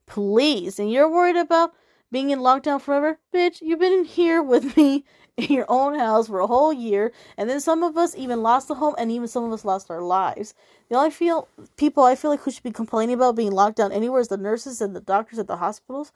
Please. 0.07 0.79
And 0.79 0.91
you're 0.91 1.11
worried 1.11 1.37
about 1.37 1.73
being 2.15 2.31
in 2.31 2.39
lockdown 2.39 2.81
forever? 2.81 3.19
Bitch, 3.35 3.61
you've 3.61 3.81
been 3.81 3.93
in 3.93 4.05
here 4.05 4.41
with 4.41 4.77
me 4.77 5.05
in 5.37 5.53
your 5.53 5.67
own 5.69 5.99
house 5.99 6.29
for 6.29 6.39
a 6.39 6.47
whole 6.47 6.73
year, 6.73 7.13
and 7.37 7.51
then 7.51 7.61
some 7.61 7.83
of 7.83 7.99
us 7.99 8.15
even 8.17 8.41
lost 8.41 8.69
the 8.69 8.77
home, 8.77 8.95
and 8.97 9.11
even 9.11 9.27
some 9.27 9.43
of 9.43 9.53
us 9.53 9.65
lost 9.65 9.91
our 9.91 10.01
lives. 10.01 10.55
The 10.89 10.97
only 10.97 11.11
feel 11.11 11.49
people 11.77 12.05
I 12.05 12.15
feel 12.15 12.31
like 12.31 12.41
who 12.41 12.53
should 12.53 12.63
be 12.63 12.71
complaining 12.71 13.17
about 13.17 13.35
being 13.35 13.51
locked 13.51 13.79
down 13.79 13.91
anywhere 13.91 14.21
is 14.21 14.29
the 14.29 14.37
nurses 14.37 14.81
and 14.81 14.95
the 14.95 15.01
doctors 15.01 15.41
at 15.41 15.49
the 15.49 15.57
hospitals. 15.57 16.13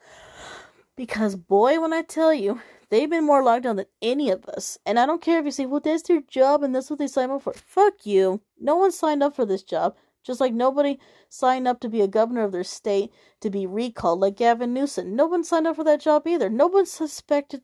Because 0.95 1.35
boy, 1.35 1.81
when 1.81 1.91
I 1.91 2.01
tell 2.01 2.33
you, 2.33 2.61
They've 2.89 3.09
been 3.09 3.25
more 3.25 3.43
locked 3.43 3.63
down 3.63 3.75
than 3.75 3.85
any 4.01 4.29
of 4.29 4.45
us. 4.45 4.77
And 4.85 4.99
I 4.99 5.05
don't 5.05 5.21
care 5.21 5.39
if 5.39 5.45
you 5.45 5.51
say, 5.51 5.65
well, 5.65 5.79
that's 5.79 6.03
their 6.03 6.21
job 6.21 6.63
and 6.63 6.73
that's 6.73 6.89
what 6.89 6.99
they 6.99 7.07
signed 7.07 7.31
up 7.31 7.43
for. 7.43 7.53
Fuck 7.53 8.05
you. 8.05 8.41
No 8.59 8.75
one 8.75 8.91
signed 8.91 9.21
up 9.21 9.35
for 9.35 9.45
this 9.45 9.63
job. 9.63 9.95
Just 10.23 10.41
like 10.41 10.53
nobody 10.53 10.99
signed 11.29 11.67
up 11.67 11.79
to 11.79 11.89
be 11.89 12.01
a 12.01 12.07
governor 12.07 12.43
of 12.43 12.51
their 12.51 12.63
state 12.63 13.11
to 13.41 13.49
be 13.49 13.65
recalled, 13.65 14.19
like 14.19 14.35
Gavin 14.35 14.73
Newsom. 14.73 15.15
No 15.15 15.27
one 15.27 15.43
signed 15.43 15.67
up 15.67 15.75
for 15.75 15.83
that 15.85 16.01
job 16.01 16.27
either. 16.27 16.49
No 16.49 16.67
one 16.67 16.85
suspected 16.85 17.61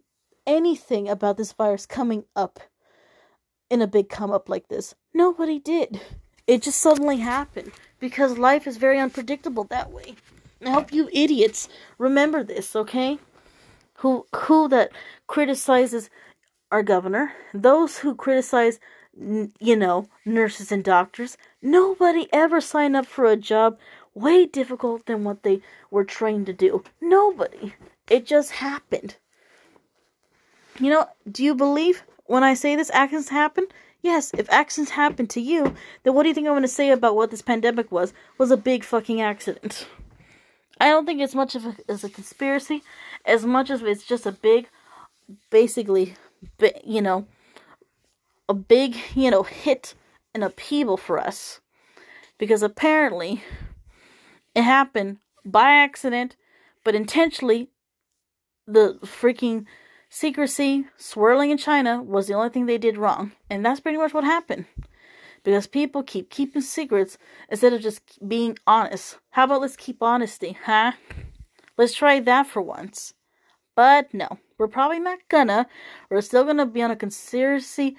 anything 0.47 1.09
about 1.09 1.38
this 1.38 1.51
virus 1.51 1.86
coming 1.86 2.23
up 2.36 2.59
in 3.69 3.82
a 3.82 3.88
big 3.88 4.09
come 4.09 4.32
up 4.32 4.47
like 4.47 4.67
this. 4.67 4.95
Nobody 5.13 5.59
did. 5.59 5.99
It 6.47 6.61
just 6.61 6.80
suddenly 6.80 7.17
happened 7.17 7.71
because 7.99 8.38
life 8.38 8.67
is 8.67 8.78
very 8.78 8.99
unpredictable 8.99 9.63
that 9.65 9.91
way. 9.91 10.15
I 10.65 10.69
hope 10.69 10.93
you 10.93 11.09
idiots 11.11 11.67
remember 11.97 12.43
this, 12.43 12.76
okay? 12.76 13.19
Who 13.96 14.26
who 14.36 14.68
that 14.70 14.91
criticizes 15.28 16.10
our 16.72 16.84
governor, 16.84 17.34
those 17.54 18.00
who 18.00 18.16
criticize 18.16 18.80
you 19.60 19.76
know, 19.76 20.08
nurses 20.26 20.72
and 20.72 20.84
doctors. 20.84 21.38
Nobody 21.62 22.28
ever 22.34 22.60
signed 22.60 22.96
up 22.96 23.06
for 23.06 23.26
a 23.26 23.38
job 23.38 23.78
way 24.14 24.46
difficult 24.46 25.06
than 25.06 25.24
what 25.24 25.43
they 25.43 25.62
were 25.89 26.04
trained 26.04 26.46
to 26.48 26.54
do. 26.54 26.84
Nobody. 27.02 27.74
It 28.10 28.26
just 28.26 28.52
happened. 28.52 29.16
You 30.80 30.89
know, 30.89 31.08
do 31.32 31.43
you 31.43 31.56
believe 31.56 32.04
when 32.26 32.43
I 32.43 32.54
say 32.54 32.76
this 32.76 32.91
accidents 32.93 33.30
happen? 33.30 33.68
Yes, 34.02 34.32
if 34.38 34.52
accidents 34.52 34.91
happen 34.91 35.28
to 35.28 35.41
you, 35.41 35.74
then 36.04 36.14
what 36.14 36.24
do 36.24 36.30
you 36.30 36.36
think 36.36 36.48
I'm 36.48 36.54
going 36.54 36.62
to 36.62 36.68
say 36.68 36.91
about 36.91 37.16
what 37.16 37.32
this 37.32 37.41
pandemic 37.41 37.91
was? 37.91 38.14
Was 38.38 38.52
a 38.52 38.58
big 38.58 38.84
fucking 38.84 39.22
accident. 39.22 39.88
I 40.80 40.89
don't 40.89 41.06
think 41.06 41.22
it's 41.22 41.34
much 41.34 41.56
of 41.56 41.66
a, 41.66 41.76
as 41.88 42.04
a 42.04 42.10
conspiracy 42.10 42.84
as 43.26 43.45
much 43.45 43.69
as 43.69 43.82
it's 43.82 44.05
just 44.05 44.26
a 44.26 44.32
big, 44.32 44.69
basically, 45.49 46.15
you 46.84 47.01
know, 47.01 47.26
a 48.47 48.53
big, 48.53 48.95
you 49.15 49.32
know, 49.32 49.43
hit 49.43 49.95
and 50.34 50.43
upheaval 50.43 50.97
for 50.97 51.19
us. 51.19 51.59
Because 52.38 52.61
apparently 52.61 53.43
it 54.53 54.63
happened 54.63 55.17
by 55.45 55.71
accident, 55.71 56.36
but 56.84 56.95
intentionally 56.95 57.69
the 58.67 58.99
freaking 59.03 59.65
secrecy 60.09 60.86
swirling 60.97 61.51
in 61.51 61.57
China 61.57 62.01
was 62.01 62.28
the 62.28 62.34
only 62.34 62.49
thing 62.49 62.65
they 62.65 62.78
did 62.78 62.97
wrong. 62.97 63.32
And 63.49 63.65
that's 63.65 63.80
pretty 63.80 63.97
much 63.97 64.13
what 64.13 64.23
happened. 64.23 64.65
Because 65.43 65.67
people 65.67 66.03
keep 66.03 66.30
keeping 66.30 66.61
secrets 66.61 67.17
instead 67.49 67.73
of 67.73 67.82
just 67.82 68.01
being 68.28 68.57
honest. 68.65 69.17
How 69.32 69.43
about 69.43 69.61
let's 69.61 69.76
keep 69.76 70.01
honesty, 70.01 70.57
huh? 70.65 70.93
Let's 71.78 71.93
try 71.93 72.19
that 72.19 72.47
for 72.47 72.61
once. 72.61 73.13
But 73.76 74.13
no, 74.13 74.39
we're 74.57 74.67
probably 74.67 74.99
not 74.99 75.19
gonna. 75.30 75.67
We're 76.09 76.21
still 76.21 76.43
gonna 76.43 76.65
be 76.65 76.82
on 76.82 76.91
a 76.91 76.95
conspiracy 76.95 77.97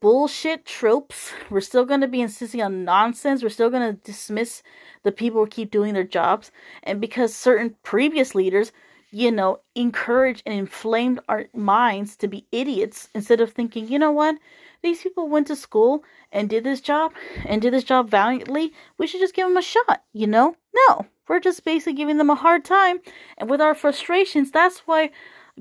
bullshit 0.00 0.66
tropes. 0.66 1.32
We're 1.50 1.62
still 1.62 1.86
gonna 1.86 2.08
be 2.08 2.20
insisting 2.20 2.60
on 2.60 2.84
nonsense. 2.84 3.42
We're 3.42 3.48
still 3.48 3.70
gonna 3.70 3.94
dismiss 3.94 4.62
the 5.02 5.12
people 5.12 5.42
who 5.42 5.48
keep 5.48 5.70
doing 5.70 5.94
their 5.94 6.04
jobs. 6.04 6.50
And 6.82 7.00
because 7.00 7.34
certain 7.34 7.76
previous 7.82 8.34
leaders 8.34 8.72
you 9.14 9.30
know, 9.30 9.60
encouraged 9.76 10.42
and 10.44 10.52
inflamed 10.58 11.20
our 11.28 11.46
minds 11.54 12.16
to 12.16 12.26
be 12.26 12.48
idiots 12.50 13.08
instead 13.14 13.40
of 13.40 13.52
thinking, 13.52 13.86
you 13.86 13.96
know 13.96 14.10
what, 14.10 14.36
these 14.82 15.02
people 15.02 15.28
went 15.28 15.46
to 15.46 15.54
school 15.54 16.02
and 16.32 16.50
did 16.50 16.64
this 16.64 16.80
job 16.80 17.12
and 17.46 17.62
did 17.62 17.72
this 17.72 17.84
job 17.84 18.10
valiantly. 18.10 18.72
We 18.98 19.06
should 19.06 19.20
just 19.20 19.34
give 19.34 19.46
them 19.46 19.56
a 19.56 19.62
shot, 19.62 20.02
you 20.12 20.26
know? 20.26 20.56
No, 20.88 21.06
we're 21.28 21.40
just 21.40 21.64
basically 21.64 21.94
giving 21.94 22.18
them 22.18 22.30
a 22.30 22.34
hard 22.34 22.64
time. 22.64 22.98
And 23.38 23.48
with 23.48 23.60
our 23.60 23.74
frustrations, 23.74 24.50
that's 24.50 24.80
why 24.80 25.10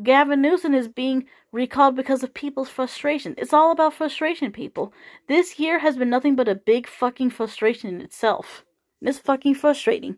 Gavin 0.02 0.42
Newsom 0.42 0.74
is 0.74 0.88
being 0.88 1.26
recalled 1.52 1.96
because 1.96 2.24
of 2.24 2.34
people's 2.34 2.70
frustration. 2.70 3.36
It's 3.38 3.54
all 3.54 3.72
about 3.72 3.94
frustration, 3.94 4.52
people. 4.52 4.92
This 5.28 5.60
year 5.60 5.80
has 5.80 5.96
been 5.96 6.10
nothing 6.10 6.36
but 6.36 6.48
a 6.48 6.56
big 6.56 6.88
fucking 6.88 7.30
frustration 7.30 7.90
in 7.94 8.02
itself. 8.02 8.66
It's 9.02 9.20
fucking 9.20 9.56
frustrating. 9.56 10.18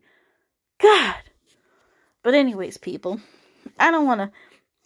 God. 0.79 1.15
But, 2.23 2.33
anyways, 2.33 2.77
people, 2.77 3.19
I 3.77 3.91
don't 3.91 4.05
want 4.05 4.21
to 4.21 4.31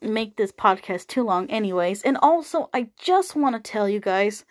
make 0.08 0.36
this 0.36 0.52
podcast 0.52 1.08
too 1.08 1.24
long, 1.24 1.50
anyways. 1.50 2.02
And 2.02 2.18
also, 2.18 2.70
I 2.74 2.90
just 3.00 3.36
want 3.36 3.56
to 3.56 3.72
tell 3.72 3.88
you 3.88 4.00
guys 4.00 4.46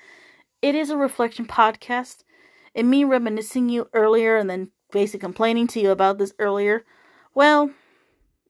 it 0.63 0.75
is 0.75 0.91
a 0.91 0.97
reflection 0.97 1.47
podcast. 1.47 2.23
And 2.75 2.89
me 2.89 3.03
reminiscing 3.03 3.69
you 3.69 3.89
earlier 3.93 4.37
and 4.37 4.49
then 4.49 4.71
basically 4.93 5.21
complaining 5.21 5.67
to 5.69 5.81
you 5.81 5.91
about 5.91 6.19
this 6.19 6.33
earlier. 6.39 6.85
Well, 7.35 7.71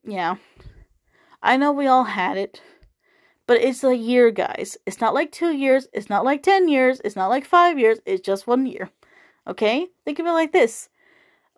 yeah. 0.05 0.37
I 1.43 1.57
know 1.57 1.73
we 1.73 1.87
all 1.87 2.05
had 2.05 2.37
it. 2.37 2.63
But 3.47 3.61
it's 3.63 3.83
a 3.83 3.97
year, 3.97 4.31
guys. 4.31 4.77
It's 4.87 5.01
not 5.01 5.15
like 5.15 5.33
two 5.33 5.53
years. 5.53 5.89
It's 5.93 6.11
not 6.11 6.25
like 6.25 6.43
10 6.43 6.69
years. 6.69 7.01
It's 7.05 7.17
not 7.17 7.29
like 7.29 7.45
five 7.45 7.79
years. 7.79 7.99
It's 8.05 8.21
just 8.21 8.47
one 8.47 8.67
year. 8.67 8.91
Okay? 9.47 9.87
Think 10.05 10.19
of 10.19 10.27
it 10.27 10.33
like 10.33 10.53
this 10.53 10.89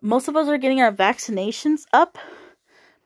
most 0.03 0.27
of 0.27 0.35
us 0.35 0.47
are 0.47 0.57
getting 0.57 0.81
our 0.81 0.91
vaccinations 0.91 1.85
up 1.93 2.17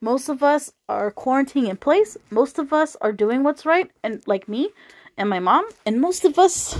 most 0.01 0.29
of 0.29 0.43
us 0.43 0.71
are 0.87 1.11
quarantining 1.11 1.69
in 1.69 1.77
place. 1.77 2.17
Most 2.29 2.59
of 2.59 2.73
us 2.73 2.95
are 3.01 3.11
doing 3.11 3.43
what's 3.43 3.65
right, 3.65 3.89
and 4.03 4.21
like 4.27 4.47
me 4.47 4.69
and 5.17 5.29
my 5.29 5.39
mom, 5.39 5.65
and 5.85 6.01
most 6.01 6.25
of 6.25 6.37
us 6.37 6.79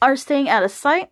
are 0.00 0.16
staying 0.16 0.48
out 0.48 0.64
of 0.64 0.70
sight 0.70 1.10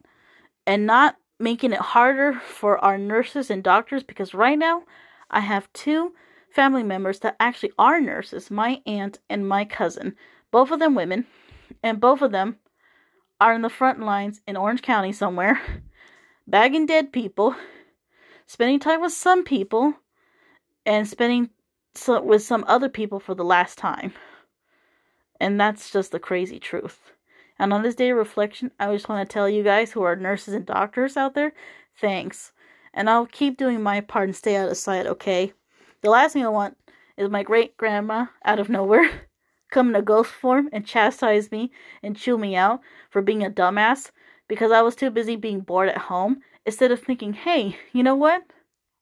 and 0.67 0.87
not 0.87 1.17
making 1.39 1.73
it 1.73 1.81
harder 1.81 2.35
for 2.35 2.83
our 2.85 2.97
nurses 2.97 3.51
and 3.51 3.63
doctors 3.63 4.03
because 4.03 4.35
right 4.35 4.59
now 4.59 4.83
I 5.31 5.41
have 5.41 5.73
two 5.73 6.15
family 6.51 6.83
members 6.83 7.21
that 7.21 7.37
actually 7.39 7.73
are 7.79 8.01
nurses 8.01 8.51
my 8.51 8.81
aunt 8.87 9.19
and 9.29 9.47
my 9.49 9.65
cousin, 9.65 10.17
both 10.51 10.71
of 10.71 10.79
them 10.79 10.95
women, 10.95 11.27
and 11.83 12.01
both 12.01 12.23
of 12.23 12.33
them 12.33 12.57
are 13.41 13.53
in 13.53 13.63
the 13.63 13.69
front 13.69 14.01
lines 14.01 14.41
in 14.47 14.57
Orange 14.57 14.83
County 14.83 15.13
somewhere, 15.13 15.61
bagging 16.47 16.87
dead 16.87 17.13
people, 17.13 17.55
spending 18.47 18.81
time 18.81 19.03
with 19.03 19.13
some 19.13 19.45
people, 19.45 19.95
and 20.87 21.07
spending 21.07 21.51
with 22.23 22.43
some 22.43 22.65
other 22.67 22.89
people 22.89 23.21
for 23.21 23.35
the 23.35 23.45
last 23.45 23.77
time. 23.77 24.13
And 25.41 25.61
that's 25.61 25.91
just 25.91 26.13
the 26.13 26.19
crazy 26.19 26.59
truth. 26.59 27.13
And 27.59 27.73
on 27.73 27.83
this 27.83 27.95
day 27.95 28.11
of 28.11 28.17
reflection, 28.17 28.71
I 28.79 28.93
just 28.93 29.09
want 29.09 29.29
to 29.29 29.33
tell 29.33 29.49
you 29.49 29.63
guys 29.63 29.93
who 29.93 30.03
are 30.03 30.17
nurses 30.17 30.55
and 30.55 30.67
doctors 30.67 31.17
out 31.17 31.35
there, 31.35 31.53
thanks. 32.01 32.53
And 32.93 33.09
I'll 33.09 33.27
keep 33.27 33.57
doing 33.57 33.83
my 33.83 34.01
part 34.01 34.29
and 34.29 34.37
stay 34.37 34.57
out 34.57 34.71
of 34.71 34.77
sight, 34.77 35.07
okay? 35.07 35.53
The 36.03 36.11
last 36.11 36.33
thing 36.33 36.45
I 36.45 36.49
want 36.49 36.77
is 37.17 37.31
my 37.31 37.43
great 37.43 37.77
grandma 37.77 38.27
out 38.45 38.59
of 38.59 38.69
nowhere 38.69 39.09
come 39.71 39.89
in 39.89 39.97
a 39.97 40.03
ghost 40.03 40.31
form 40.31 40.69
and 40.73 40.87
chastise 40.87 41.51
me 41.51 41.73
and 42.03 42.17
chew 42.17 42.39
me 42.39 42.55
out 42.57 42.81
for 43.11 43.23
being 43.23 43.45
a 43.45 43.51
dumbass 43.51 44.11
because 44.49 44.71
I 44.71 44.83
was 44.83 44.95
too 44.95 45.11
busy 45.11 45.37
being 45.37 45.61
bored 45.61 45.89
at 45.89 45.99
home 45.99 46.41
instead 46.65 46.93
of 46.93 47.03
thinking, 47.03 47.33
hey, 47.33 47.77
you 47.93 48.03
know 48.03 48.15
what? 48.15 48.43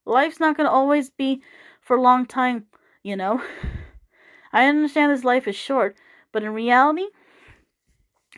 Life's 0.07 0.41
not 0.41 0.57
going 0.57 0.67
to 0.67 0.73
always 0.73 1.11
be 1.11 1.43
for 1.81 1.97
a 1.97 2.03
long 2.03 2.27
time, 2.27 2.67
you 3.03 3.17
know. 3.17 3.43
I 4.53 4.67
understand 4.67 5.13
this 5.13 5.25
life 5.25 5.49
is 5.49 5.57
short, 5.57 5.97
but 6.33 6.43
in 6.43 6.51
reality, 6.51 7.07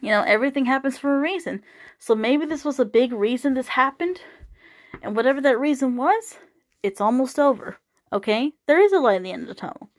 you 0.00 0.10
know, 0.10 0.22
everything 0.22 0.66
happens 0.66 0.98
for 0.98 1.16
a 1.16 1.20
reason. 1.20 1.62
So 1.98 2.14
maybe 2.14 2.46
this 2.46 2.64
was 2.64 2.78
a 2.78 2.84
big 2.84 3.12
reason 3.12 3.54
this 3.54 3.68
happened, 3.68 4.20
and 5.02 5.16
whatever 5.16 5.40
that 5.40 5.58
reason 5.58 5.96
was, 5.96 6.36
it's 6.82 7.00
almost 7.00 7.38
over. 7.38 7.76
Okay? 8.12 8.52
There 8.66 8.80
is 8.80 8.92
a 8.92 8.98
light 8.98 9.16
at 9.16 9.22
the 9.22 9.32
end 9.32 9.42
of 9.42 9.48
the 9.48 9.54
tunnel. 9.54 9.90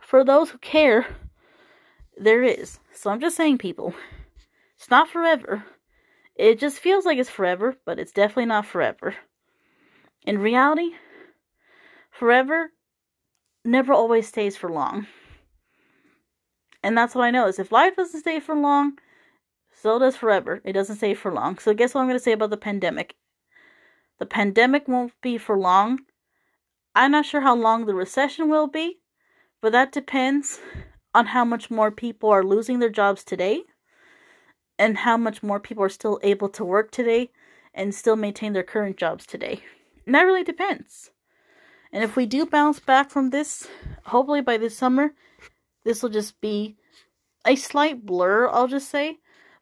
For 0.00 0.24
those 0.24 0.50
who 0.50 0.58
care, 0.58 1.06
there 2.16 2.42
is. 2.42 2.78
So 2.94 3.10
I'm 3.10 3.20
just 3.20 3.36
saying, 3.36 3.58
people, 3.58 3.94
it's 4.76 4.90
not 4.90 5.08
forever. 5.08 5.64
It 6.36 6.58
just 6.58 6.78
feels 6.78 7.04
like 7.04 7.18
it's 7.18 7.30
forever, 7.30 7.76
but 7.84 7.98
it's 7.98 8.12
definitely 8.12 8.46
not 8.46 8.66
forever. 8.66 9.14
In 10.26 10.38
reality, 10.38 10.90
forever 12.10 12.70
never 13.64 13.92
always 13.92 14.28
stays 14.28 14.56
for 14.56 14.70
long. 14.70 15.06
And 16.82 16.96
that's 16.96 17.14
what 17.14 17.24
I 17.24 17.30
know 17.30 17.46
is 17.46 17.58
if 17.58 17.72
life 17.72 17.96
doesn't 17.96 18.20
stay 18.20 18.40
for 18.40 18.54
long, 18.54 18.98
so 19.70 19.98
does 19.98 20.16
forever. 20.16 20.60
It 20.64 20.72
doesn't 20.72 20.96
stay 20.96 21.14
for 21.14 21.32
long. 21.32 21.58
So 21.58 21.74
guess 21.74 21.94
what 21.94 22.02
I'm 22.02 22.08
going 22.08 22.18
to 22.18 22.22
say 22.22 22.32
about 22.32 22.50
the 22.50 22.56
pandemic? 22.56 23.14
The 24.18 24.26
pandemic 24.26 24.86
won't 24.88 25.12
be 25.22 25.38
for 25.38 25.58
long. 25.58 26.00
I'm 26.94 27.12
not 27.12 27.26
sure 27.26 27.40
how 27.40 27.56
long 27.56 27.86
the 27.86 27.94
recession 27.94 28.48
will 28.48 28.66
be, 28.66 29.00
but 29.60 29.72
that 29.72 29.92
depends 29.92 30.60
on 31.14 31.26
how 31.26 31.44
much 31.44 31.70
more 31.70 31.90
people 31.90 32.30
are 32.30 32.44
losing 32.44 32.78
their 32.78 32.90
jobs 32.90 33.24
today 33.24 33.62
and 34.78 34.98
how 34.98 35.16
much 35.16 35.42
more 35.42 35.60
people 35.60 35.84
are 35.84 35.88
still 35.88 36.20
able 36.22 36.48
to 36.50 36.64
work 36.64 36.90
today 36.90 37.30
and 37.74 37.94
still 37.94 38.16
maintain 38.16 38.52
their 38.52 38.62
current 38.62 38.96
jobs 38.96 39.26
today. 39.26 39.62
And 40.06 40.14
that 40.14 40.22
really 40.22 40.44
depends. 40.44 41.10
And 41.92 42.02
if 42.02 42.16
we 42.16 42.26
do 42.26 42.46
bounce 42.46 42.80
back 42.80 43.10
from 43.10 43.30
this, 43.30 43.68
hopefully 44.06 44.40
by 44.40 44.56
this 44.56 44.76
summer, 44.76 45.14
this 45.84 46.02
will 46.02 46.10
just 46.10 46.40
be 46.40 46.76
a 47.46 47.56
slight 47.56 48.04
blur, 48.04 48.48
I'll 48.48 48.68
just 48.68 48.88
say, 48.88 49.18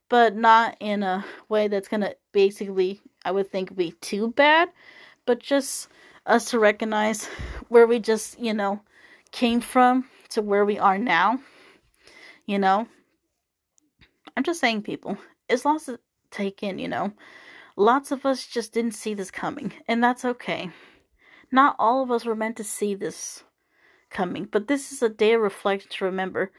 but 0.08 0.36
not 0.36 0.76
in 0.80 1.02
a 1.02 1.24
way 1.48 1.68
that's 1.68 1.88
to 1.88 2.16
basically, 2.32 3.00
I 3.24 3.32
would 3.32 3.50
think, 3.50 3.74
be 3.74 3.92
too 4.00 4.32
bad, 4.32 4.68
but 5.24 5.40
just 5.40 5.88
us 6.26 6.50
to 6.50 6.58
recognize 6.58 7.26
where 7.68 7.86
we 7.86 7.98
just, 7.98 8.38
you 8.38 8.52
know, 8.52 8.80
came 9.32 9.60
from 9.60 10.06
to 10.30 10.42
where 10.42 10.64
we 10.64 10.78
are 10.78 10.98
now. 10.98 11.38
You 12.46 12.58
know, 12.58 12.86
I'm 14.36 14.44
just 14.44 14.60
saying, 14.60 14.82
people, 14.82 15.16
it's 15.48 15.64
lots 15.64 15.86
to 15.86 16.00
take 16.30 16.62
in, 16.62 16.78
you 16.78 16.88
know. 16.88 17.12
Lots 17.76 18.10
of 18.10 18.26
us 18.26 18.46
just 18.46 18.72
didn't 18.72 18.94
see 18.94 19.14
this 19.14 19.30
coming, 19.30 19.72
and 19.88 20.02
that's 20.02 20.24
okay. 20.24 20.70
Not 21.52 21.76
all 21.78 22.02
of 22.02 22.10
us 22.10 22.24
were 22.24 22.34
meant 22.34 22.56
to 22.56 22.64
see 22.64 22.94
this 22.94 23.44
coming, 24.10 24.46
but 24.50 24.68
this 24.68 24.92
is 24.92 25.02
a 25.02 25.08
day 25.08 25.32
of 25.34 25.40
reflection 25.40 25.90
to 25.90 26.04
remember. 26.04 26.50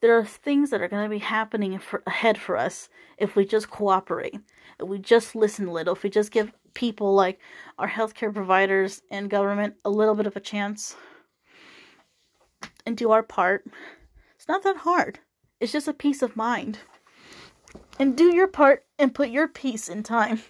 There 0.00 0.18
are 0.18 0.24
things 0.24 0.70
that 0.70 0.82
are 0.82 0.88
going 0.88 1.04
to 1.04 1.08
be 1.08 1.18
happening 1.18 1.78
for, 1.78 2.02
ahead 2.06 2.36
for 2.38 2.56
us 2.56 2.88
if 3.16 3.36
we 3.36 3.46
just 3.46 3.70
cooperate, 3.70 4.34
if 4.80 4.88
we 4.88 4.98
just 4.98 5.34
listen 5.34 5.68
a 5.68 5.72
little, 5.72 5.94
if 5.94 6.02
we 6.02 6.10
just 6.10 6.30
give 6.30 6.52
people 6.74 7.14
like 7.14 7.38
our 7.78 7.88
healthcare 7.88 8.34
providers 8.34 9.02
and 9.10 9.30
government 9.30 9.74
a 9.84 9.90
little 9.90 10.14
bit 10.14 10.26
of 10.26 10.36
a 10.36 10.40
chance 10.40 10.96
and 12.84 12.96
do 12.96 13.12
our 13.12 13.22
part. 13.22 13.64
It's 14.36 14.48
not 14.48 14.62
that 14.64 14.78
hard. 14.78 15.20
It's 15.60 15.72
just 15.72 15.88
a 15.88 15.92
peace 15.94 16.20
of 16.20 16.36
mind. 16.36 16.80
and 17.98 18.16
do 18.16 18.34
your 18.34 18.46
part 18.48 18.84
and 18.98 19.14
put 19.14 19.30
your 19.30 19.48
piece 19.48 19.88
in 19.88 20.02
time. 20.02 20.42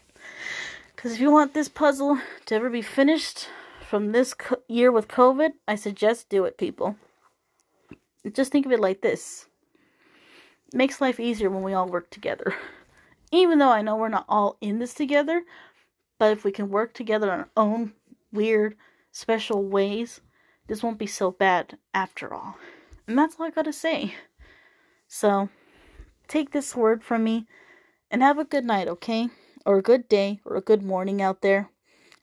Because 0.94 1.12
if 1.12 1.20
you 1.20 1.30
want 1.30 1.54
this 1.54 1.68
puzzle 1.68 2.18
to 2.46 2.54
ever 2.54 2.70
be 2.70 2.82
finished 2.82 3.48
from 3.94 4.10
this 4.10 4.34
co- 4.34 4.60
year 4.66 4.90
with 4.90 5.06
COVID, 5.06 5.52
I 5.68 5.76
suggest 5.76 6.28
do 6.28 6.44
it, 6.46 6.58
people. 6.58 6.96
Just 8.32 8.50
think 8.50 8.66
of 8.66 8.72
it 8.72 8.80
like 8.80 9.02
this 9.02 9.46
it 10.66 10.76
makes 10.76 11.00
life 11.00 11.20
easier 11.20 11.48
when 11.48 11.62
we 11.62 11.74
all 11.74 11.86
work 11.86 12.10
together. 12.10 12.56
Even 13.30 13.60
though 13.60 13.70
I 13.70 13.82
know 13.82 13.94
we're 13.94 14.08
not 14.08 14.24
all 14.28 14.56
in 14.60 14.80
this 14.80 14.94
together, 14.94 15.44
but 16.18 16.32
if 16.32 16.42
we 16.42 16.50
can 16.50 16.70
work 16.70 16.92
together 16.92 17.30
on 17.30 17.38
our 17.38 17.50
own 17.56 17.92
weird, 18.32 18.74
special 19.12 19.62
ways, 19.62 20.20
this 20.66 20.82
won't 20.82 20.98
be 20.98 21.06
so 21.06 21.30
bad 21.30 21.78
after 21.94 22.34
all. 22.34 22.56
And 23.06 23.16
that's 23.16 23.36
all 23.38 23.46
I 23.46 23.50
gotta 23.50 23.72
say. 23.72 24.16
So, 25.06 25.50
take 26.26 26.50
this 26.50 26.74
word 26.74 27.04
from 27.04 27.22
me 27.22 27.46
and 28.10 28.22
have 28.22 28.40
a 28.40 28.44
good 28.44 28.64
night, 28.64 28.88
okay? 28.88 29.28
Or 29.64 29.78
a 29.78 29.82
good 29.82 30.08
day 30.08 30.40
or 30.44 30.56
a 30.56 30.60
good 30.60 30.82
morning 30.82 31.22
out 31.22 31.42
there. 31.42 31.70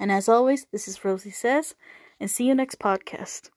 And 0.02 0.12
as 0.12 0.28
always, 0.28 0.66
this 0.72 0.88
is 0.88 1.06
Rosie 1.06 1.30
Says, 1.30 1.76
and 2.20 2.30
see 2.30 2.45
you 2.47 2.56
next 2.56 2.80
podcast. 2.80 3.52